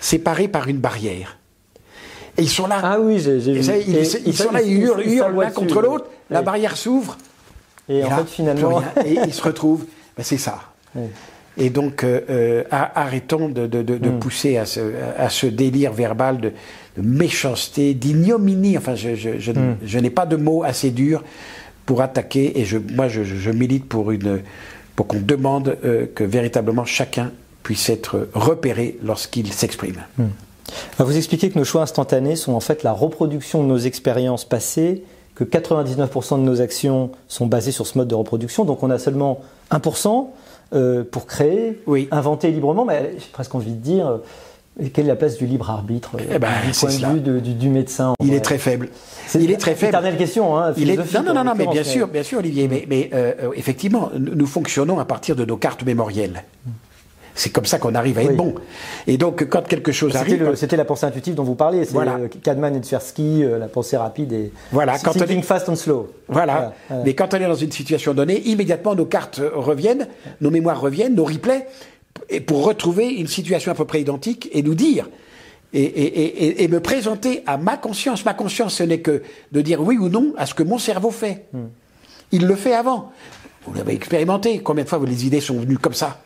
séparés 0.00 0.48
par 0.48 0.68
une 0.68 0.78
barrière. 0.78 1.38
Et 2.36 2.42
ils 2.42 2.48
sont 2.50 2.66
là. 2.66 2.80
Ah 2.82 2.98
oui, 3.00 3.20
j'ai 3.20 3.38
vu. 3.38 3.60
ils, 3.86 3.96
ils 4.26 4.34
sont 4.36 4.50
là, 4.50 4.60
ils 4.62 4.78
hurlent, 4.82 5.02
l'un 5.38 5.50
contre 5.50 5.80
l'autre, 5.80 6.06
la 6.30 6.42
barrière 6.42 6.76
s'ouvre. 6.76 7.16
Et, 7.88 8.02
en 8.04 8.08
là, 8.10 8.16
fait, 8.18 8.28
finalement. 8.30 8.82
et 9.04 9.16
ils 9.26 9.34
se 9.34 9.42
retrouvent. 9.42 9.84
Ben, 10.16 10.22
c'est 10.22 10.38
ça. 10.38 10.60
Et 11.56 11.70
donc, 11.70 12.04
euh, 12.04 12.20
euh, 12.30 12.62
arrêtons 12.70 13.48
de, 13.48 13.66
de- 13.66 13.82
de- 13.82 13.98
de 13.98 14.10
Mm. 14.10 14.18
pousser 14.20 14.56
à 14.58 14.64
ce, 14.64 14.80
à 15.18 15.28
ce 15.28 15.46
délire 15.46 15.92
verbal 15.92 16.40
de, 16.40 16.52
méchanceté, 17.02 17.94
d'ignominie. 17.94 18.78
Enfin, 18.78 18.94
je, 18.94 19.14
je- 19.14 19.38
je- 19.38 19.52
Mm. 19.52 19.76
je 19.84 19.98
n'ai 19.98 20.10
pas 20.10 20.26
de 20.26 20.36
mots 20.36 20.62
assez 20.62 20.90
durs 20.90 21.22
pour 21.86 22.00
attaquer. 22.00 22.60
Et 22.60 22.64
je, 22.64 22.78
moi, 22.78 23.08
je, 23.08 23.50
milite 23.50 23.86
pour, 23.88 24.10
une, 24.12 24.40
pour 24.96 25.06
qu'on 25.06 25.20
demande 25.20 25.76
euh, 25.84 26.06
que 26.14 26.24
véritablement 26.24 26.84
chacun 26.84 27.32
puisse 27.62 27.88
être 27.90 28.28
repéré 28.34 28.98
lorsqu'il 29.02 29.52
s'exprime. 29.52 30.02
Ah, 30.98 31.04
Vous 31.04 31.16
expliquez 31.16 31.50
que 31.50 31.58
nos 31.58 31.64
choix 31.64 31.82
instantanés 31.82 32.36
sont 32.36 32.52
en 32.52 32.60
fait 32.60 32.82
la 32.82 32.92
reproduction 32.92 33.62
de 33.62 33.68
nos 33.68 33.78
expériences 33.78 34.44
passées, 34.44 35.02
que 35.34 35.44
99% 35.44 36.36
de 36.38 36.42
nos 36.44 36.60
actions 36.60 37.10
sont 37.28 37.46
basées 37.46 37.72
sur 37.72 37.86
ce 37.86 37.98
mode 37.98 38.08
de 38.08 38.14
reproduction, 38.14 38.64
donc 38.64 38.82
on 38.82 38.90
a 38.90 38.98
seulement 38.98 39.40
1% 39.72 40.26
euh, 40.74 41.04
pour 41.08 41.26
créer, 41.26 41.80
Oui. 41.86 42.08
inventer 42.10 42.50
librement, 42.50 42.84
mais 42.84 43.14
j'ai 43.18 43.26
presque 43.32 43.54
envie 43.54 43.72
de 43.72 43.76
dire, 43.80 44.06
euh, 44.08 44.18
quelle 44.92 45.04
est 45.04 45.08
la 45.08 45.16
place 45.16 45.36
du 45.36 45.46
libre 45.46 45.70
arbitre 45.70 46.12
euh, 46.20 46.24
Eh 46.34 46.38
ben, 46.38 46.48
du 46.66 46.72
point 46.72 46.90
de 46.90 47.14
vue 47.14 47.20
de- 47.20 47.38
du, 47.40 47.54
du 47.54 47.68
médecin 47.68 48.14
Il 48.20 48.28
vrai 48.28 48.36
est 48.36 48.40
très 48.40 48.58
faible. 48.58 48.88
C'est 49.26 49.40
Il 49.42 49.50
est 49.50 49.56
très 49.56 49.74
faible. 49.74 49.90
Éternelle 49.90 50.16
question, 50.16 50.56
hein, 50.58 50.72
Il 50.76 50.88
est... 50.88 50.92
philosophique, 50.92 51.14
Non, 51.14 51.22
non, 51.22 51.34
non, 51.34 51.44
non, 51.44 51.52
mais 51.56 51.66
bien 51.66 51.84
sûr, 51.84 52.08
bien 52.08 52.22
sûr, 52.24 52.38
Olivier. 52.40 52.66
Mais, 52.68 52.84
mais, 52.88 53.10
euh, 53.14 53.50
effectivement, 53.54 54.10
nous 54.18 54.34
nous 54.34 54.46
fonctionnons 54.46 54.98
à 54.98 55.04
partir 55.04 55.36
de 55.36 55.44
nos 55.44 55.56
cartes 55.56 55.84
mémorielles. 55.84 56.42
C'est 57.36 57.50
comme 57.50 57.64
ça 57.64 57.78
qu'on 57.78 57.94
arrive 57.96 58.16
à 58.18 58.22
être 58.22 58.30
Oui. 58.30 58.36
bon. 58.36 58.54
Et 59.08 59.16
donc, 59.18 59.48
quand 59.48 59.66
quelque 59.66 59.90
chose 59.90 60.12
C'était, 60.12 60.40
arrive, 60.40 60.54
c'était 60.54 60.76
la 60.76 60.84
pensée 60.84 61.04
intuitive 61.06 61.34
dont 61.34 61.42
vous 61.42 61.56
parliez, 61.56 61.84
c'est 61.84 61.92
Voilà. 61.92 62.14
euh, 62.16 62.28
Kahneman 62.42 62.76
et 62.76 62.80
Tversky, 62.80 63.42
euh, 63.42 63.58
la 63.58 63.66
pensée 63.66 63.96
rapide 63.96 64.32
et 64.32 64.52
Voilà, 64.70 64.98
quand 65.00 65.16
on 65.16 65.24
est- 65.24 65.42
fast 65.42 65.68
and 65.68 65.74
slow. 65.74 66.12
Voilà. 66.28 66.72
voilà. 66.88 67.02
Mais 67.04 67.14
quand 67.14 67.34
on 67.34 67.38
est 67.38 67.46
dans 67.46 67.54
une 67.56 67.72
situation 67.72 68.14
donnée, 68.14 68.40
immédiatement 68.42 68.94
nos 68.94 69.04
cartes 69.06 69.40
reviennent, 69.52 70.06
nos 70.40 70.50
mémoires 70.50 70.80
reviennent, 70.80 71.16
nos 71.16 71.24
replays, 71.24 71.66
et 72.30 72.40
pour 72.40 72.64
retrouver 72.64 73.08
une 73.08 73.26
situation 73.26 73.72
à 73.72 73.74
peu 73.74 73.84
près 73.84 74.00
identique 74.00 74.48
et 74.52 74.62
nous 74.62 74.74
dire. 74.76 75.08
Et, 75.72 75.82
et- 75.82 76.20
et- 76.20 76.44
et- 76.46 76.62
et 76.62 76.68
me 76.68 76.78
présenter 76.78 77.42
à 77.46 77.56
ma 77.56 77.76
conscience. 77.76 78.24
Ma 78.24 78.32
conscience, 78.34 78.74
ce 78.74 78.84
n'est 78.84 79.00
que 79.00 79.22
de 79.50 79.60
dire 79.60 79.80
oui 79.82 79.98
ou 79.98 80.08
non 80.08 80.32
à 80.38 80.46
ce 80.46 80.54
que 80.54 80.62
mon 80.62 80.78
cerveau 80.78 81.10
fait. 81.10 81.46
Il 82.30 82.46
le 82.46 82.54
fait 82.54 82.74
avant. 82.74 83.10
Vous 83.66 83.74
l'avez 83.74 83.92
expérimenté. 83.94 84.60
Combien 84.60 84.84
de 84.84 84.88
fois 84.88 85.00
les 85.04 85.26
idées 85.26 85.40
sont 85.40 85.58
venues 85.58 85.78
comme 85.78 85.94
ça? 85.94 86.20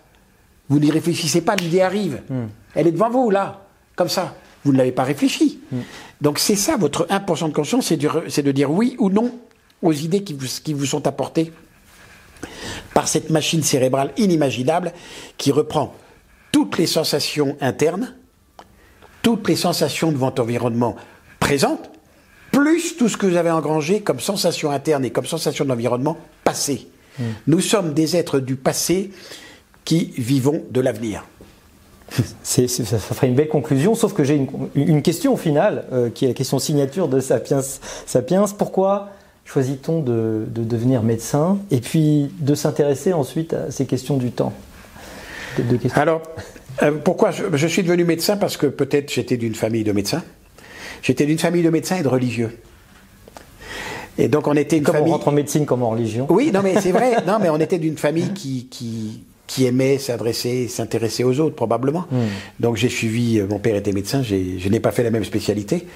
Vous 0.69 0.79
n'y 0.79 0.91
réfléchissez 0.91 1.41
pas, 1.41 1.57
l'idée 1.57 1.81
arrive. 1.81 2.23
Elle 2.75 2.87
est 2.87 2.93
devant 2.93 3.11
vous, 3.11 3.31
là, 3.31 3.67
comme 3.97 4.09
ça. 4.09 4.35
Vous 4.65 4.73
ne 4.73 4.79
l'avez 4.79 4.93
pas 4.93 5.05
réfléchi. 5.05 5.61
Donc 6.21 6.39
c'est 6.39 6.57
ça, 6.57 6.77
votre 6.77 7.07
1% 7.07 7.49
de 7.49 7.55
conscience, 7.55 7.87
c'est 7.87 7.97
de, 8.43 8.53
dire 8.53 8.71
oui 8.71 8.97
ou 8.99 9.09
non 9.09 9.33
aux 9.83 9.93
idées 9.93 10.25
qui 10.25 10.35
vous, 10.35 10.47
qui 10.63 10.75
vous 10.75 10.85
sont 10.85 11.07
apportées 11.07 11.53
par 12.93 13.09
cette 13.09 13.31
machine 13.31 13.63
cérébrale 13.63 14.13
inimaginable 14.17 14.93
qui 15.37 15.53
reprend 15.53 15.95
toutes 16.51 16.79
les 16.79 16.87
sensations 16.87 17.57
internes, 17.61 18.15
toutes 19.23 19.49
les 19.49 19.57
sensations 19.57 20.11
de 20.11 20.17
votre 20.17 20.43
environnement 20.43 20.97
présentes, 21.39 21.91
plus 22.51 22.97
tout 22.97 23.09
ce 23.09 23.17
que 23.17 23.27
vous 23.27 23.37
avez 23.37 23.51
engrangé 23.51 24.01
comme 24.01 24.21
sensation 24.21 24.71
interne 24.71 25.05
et 25.05 25.11
comme 25.11 25.27
sensation 25.27 25.65
de 25.65 25.71
l'environnement 25.71 26.19
passé. 26.45 26.89
Nous 27.47 27.61
sommes 27.61 27.95
des 27.95 28.17
êtres 28.17 28.39
du 28.39 28.57
passé 28.57 29.11
qui 29.89 30.13
vivons 30.19 30.65
de 30.71 30.83
l'avenir. 30.83 31.25
Ça 32.43 32.99
ferait 32.99 33.29
une 33.29 33.35
belle 33.35 33.49
conclusion, 33.49 33.95
sauf 33.95 34.13
que 34.13 34.23
j'ai 34.23 34.35
une, 34.35 34.47
une 34.75 35.01
question 35.01 35.33
au 35.33 35.39
final, 35.39 35.87
euh, 35.95 36.11
qui 36.11 36.27
est 36.27 36.29
la 36.29 36.35
question 36.35 36.59
signature 36.59 37.09
de 37.09 37.21
Sapiens. 37.21 37.63
Sapiens, 38.05 38.45
pourquoi 38.59 39.09
choisit-on 39.47 40.01
de, 40.01 40.45
de 40.47 40.63
devenir 40.63 41.03
médecin 41.03 41.57
et 41.71 41.81
puis 41.81 42.31
de 42.39 42.55
s'intéresser 42.55 43.15
ensuite 43.15 43.55
à 43.55 43.71
ces 43.71 43.87
questions 43.87 44.19
du 44.19 44.31
temps? 44.31 44.53
Questions. 45.57 45.91
Alors, 45.95 46.21
euh, 46.83 46.93
pourquoi 47.03 47.31
je, 47.31 47.45
je 47.55 47.67
suis 47.67 47.83
devenu 47.83 48.05
médecin? 48.05 48.37
Parce 48.37 48.59
que 48.59 48.67
peut-être 48.67 49.11
j'étais 49.11 49.39
d'une 49.39 49.55
famille 49.55 49.85
de 49.85 49.93
médecins. 49.93 50.23
J'étais 51.01 51.25
d'une 51.25 51.39
famille 51.39 51.63
de 51.63 51.71
médecins 51.71 51.97
et 51.97 52.03
de 52.03 52.09
religieux. 52.09 52.59
Et 54.19 54.29
donc 54.29 54.49
on 54.49 54.55
était 54.55 54.77
une 54.77 54.83
Comme 54.83 54.97
on 54.97 54.99
famille. 54.99 55.13
rentre 55.15 55.29
en 55.29 55.33
médecine 55.33 55.65
comme 55.65 55.83
en 55.83 55.91
religion. 55.91 56.27
Oui, 56.29 56.51
non 56.53 56.61
mais 56.63 56.79
c'est 56.79 56.93
vrai. 56.93 57.17
Non 57.27 57.39
mais 57.41 57.49
on 57.49 57.59
était 57.59 57.79
d'une 57.79 57.97
famille 57.97 58.35
qui 58.35 58.67
qui 58.67 59.23
qui 59.49 59.65
aimait 59.67 59.99
s'adresser, 59.99 60.69
s'intéresser 60.69 61.25
aux 61.25 61.41
autres 61.41 61.57
probablement. 61.57 62.07
Donc 62.61 62.77
j'ai 62.77 62.89
suivi. 62.89 63.41
euh, 63.41 63.47
Mon 63.49 63.59
père 63.59 63.75
était 63.75 63.91
médecin. 63.93 64.23
Je 64.23 64.69
n'ai 64.69 64.79
pas 64.81 64.93
fait 64.93 65.03
la 65.03 65.11
même 65.11 65.25
spécialité. 65.25 65.87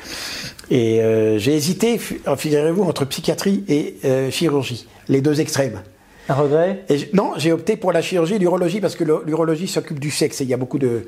Et 0.71 1.01
euh, 1.03 1.39
j'ai 1.39 1.55
hésité, 1.55 1.99
fi- 1.99 2.17
figurez-vous, 2.37 2.83
entre 2.83 3.05
psychiatrie 3.05 3.63
et 3.69 3.97
euh, 4.05 4.31
chirurgie, 4.31 4.87
les 5.09 5.21
deux 5.21 5.41
extrêmes. 5.41 5.83
Un 6.29 6.35
regret? 6.35 6.85
Et 6.89 7.11
non, 7.13 7.33
j'ai 7.37 7.53
opté 7.53 7.77
pour 7.77 7.93
la 7.93 8.01
chirurgie 8.01 8.35
et 8.35 8.39
l'urologie 8.39 8.81
parce 8.81 8.95
que 8.97 9.05
l'urologie 9.05 9.67
s'occupe 9.69 9.99
du 10.01 10.11
sexe 10.11 10.41
et 10.41 10.45
il 10.45 10.51
y 10.51 10.55
a 10.55 10.57
beaucoup 10.57 10.79
de 10.79 11.03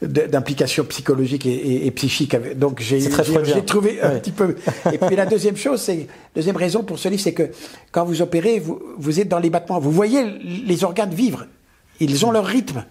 d'implications 0.00 0.84
psychologiques 0.84 1.44
et, 1.46 1.50
et- 1.54 1.86
et 1.86 1.90
psychiques. 1.90 2.36
Donc 2.56 2.80
j'ai 2.80 3.00
trouvé 3.66 4.00
un 4.00 4.10
petit 4.20 4.30
peu. 4.30 4.54
Et 4.92 4.98
puis 4.98 5.16
la 5.16 5.26
deuxième 5.26 5.56
chose, 5.56 5.80
c'est 5.80 6.06
deuxième 6.36 6.56
raison 6.56 6.84
pour 6.84 7.00
ce 7.00 7.08
livre, 7.08 7.20
c'est 7.22 7.32
que 7.32 7.50
quand 7.90 8.04
vous 8.04 8.22
opérez, 8.22 8.60
vous, 8.60 8.78
vous 8.96 9.18
êtes 9.18 9.26
dans 9.28 9.40
les 9.40 9.50
battements, 9.50 9.80
vous 9.80 9.90
voyez 9.90 10.22
les 10.64 10.84
organes 10.84 11.12
vivre. 11.12 11.46
Ils 12.00 12.24
ont 12.26 12.30
leur 12.30 12.46
rythme. 12.46 12.84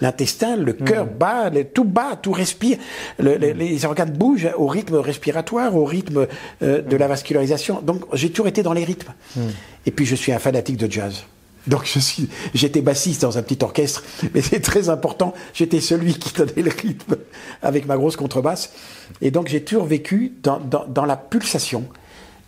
L'intestin, 0.00 0.56
le 0.56 0.72
cœur 0.72 1.04
Mm. 1.04 1.08
bat, 1.18 1.50
le- 1.50 1.64
tout 1.64 1.84
bat, 1.84 2.16
tout 2.20 2.32
respire. 2.32 2.78
Le- 3.18 3.36
le- 3.36 3.52
les 3.52 3.84
organes 3.84 4.10
bougent 4.10 4.48
au 4.56 4.66
rythme 4.66 4.94
respiratoire, 4.96 5.76
au 5.76 5.84
rythme 5.84 6.26
euh, 6.62 6.80
de 6.80 6.96
la 6.96 7.06
vascularisation. 7.06 7.82
Donc 7.82 8.04
j'ai 8.14 8.30
toujours 8.30 8.48
été 8.48 8.62
dans 8.62 8.72
les 8.72 8.84
rythmes. 8.84 9.12
Mm. 9.36 9.40
Et 9.86 9.90
puis 9.90 10.06
je 10.06 10.14
suis 10.14 10.32
un 10.32 10.38
fanatique 10.38 10.78
de 10.78 10.90
jazz. 10.90 11.24
Donc 11.66 11.82
je 11.84 11.98
suis, 11.98 12.30
j'étais 12.54 12.80
bassiste 12.80 13.20
dans 13.20 13.36
un 13.36 13.42
petit 13.42 13.62
orchestre, 13.62 14.02
mais 14.34 14.40
c'est 14.40 14.60
très 14.60 14.88
important. 14.88 15.34
J'étais 15.52 15.80
celui 15.82 16.14
qui 16.14 16.32
donnait 16.32 16.62
le 16.62 16.70
rythme 16.70 17.16
avec 17.62 17.86
ma 17.86 17.98
grosse 17.98 18.16
contrebasse. 18.16 18.72
Et 19.20 19.30
donc 19.30 19.48
j'ai 19.48 19.62
toujours 19.62 19.84
vécu 19.84 20.32
dans, 20.42 20.58
dans, 20.58 20.86
dans 20.86 21.04
la 21.04 21.16
pulsation, 21.18 21.84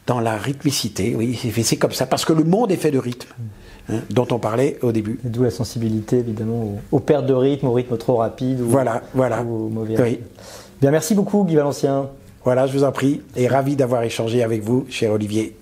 dans 0.06 0.20
la 0.20 0.38
rythmicité. 0.38 1.14
Oui, 1.14 1.38
c'est 1.62 1.76
comme 1.76 1.92
ça, 1.92 2.06
parce 2.06 2.24
que 2.24 2.32
le 2.32 2.44
monde 2.44 2.72
est 2.72 2.76
fait 2.76 2.90
de 2.90 2.98
rythme, 2.98 3.28
hein, 3.90 3.94
dont 4.10 4.26
on 4.30 4.38
parlait 4.38 4.78
au 4.82 4.92
début. 4.92 5.18
D'où 5.24 5.42
la 5.42 5.50
sensibilité 5.50 6.18
évidemment 6.18 6.62
aux, 6.62 6.78
aux 6.96 7.00
pertes 7.00 7.26
de 7.26 7.34
rythme, 7.34 7.66
au 7.66 7.72
rythme 7.72 7.96
trop 7.96 8.16
rapide 8.16 8.60
ou, 8.60 8.66
Voilà, 8.68 9.02
voilà. 9.14 9.42
ou 9.42 9.66
au 9.66 9.68
mauvais 9.68 9.96
Oui. 9.96 10.02
rythme. 10.02 10.24
Bien, 10.80 10.90
merci 10.90 11.14
beaucoup 11.14 11.44
Guy 11.44 11.54
Valencien. 11.56 12.08
Voilà, 12.44 12.66
je 12.66 12.72
vous 12.76 12.82
en 12.82 12.90
prie, 12.90 13.20
et 13.36 13.46
ravi 13.46 13.76
d'avoir 13.76 14.02
échangé 14.02 14.42
avec 14.42 14.64
vous, 14.64 14.84
cher 14.88 15.12
Olivier. 15.12 15.56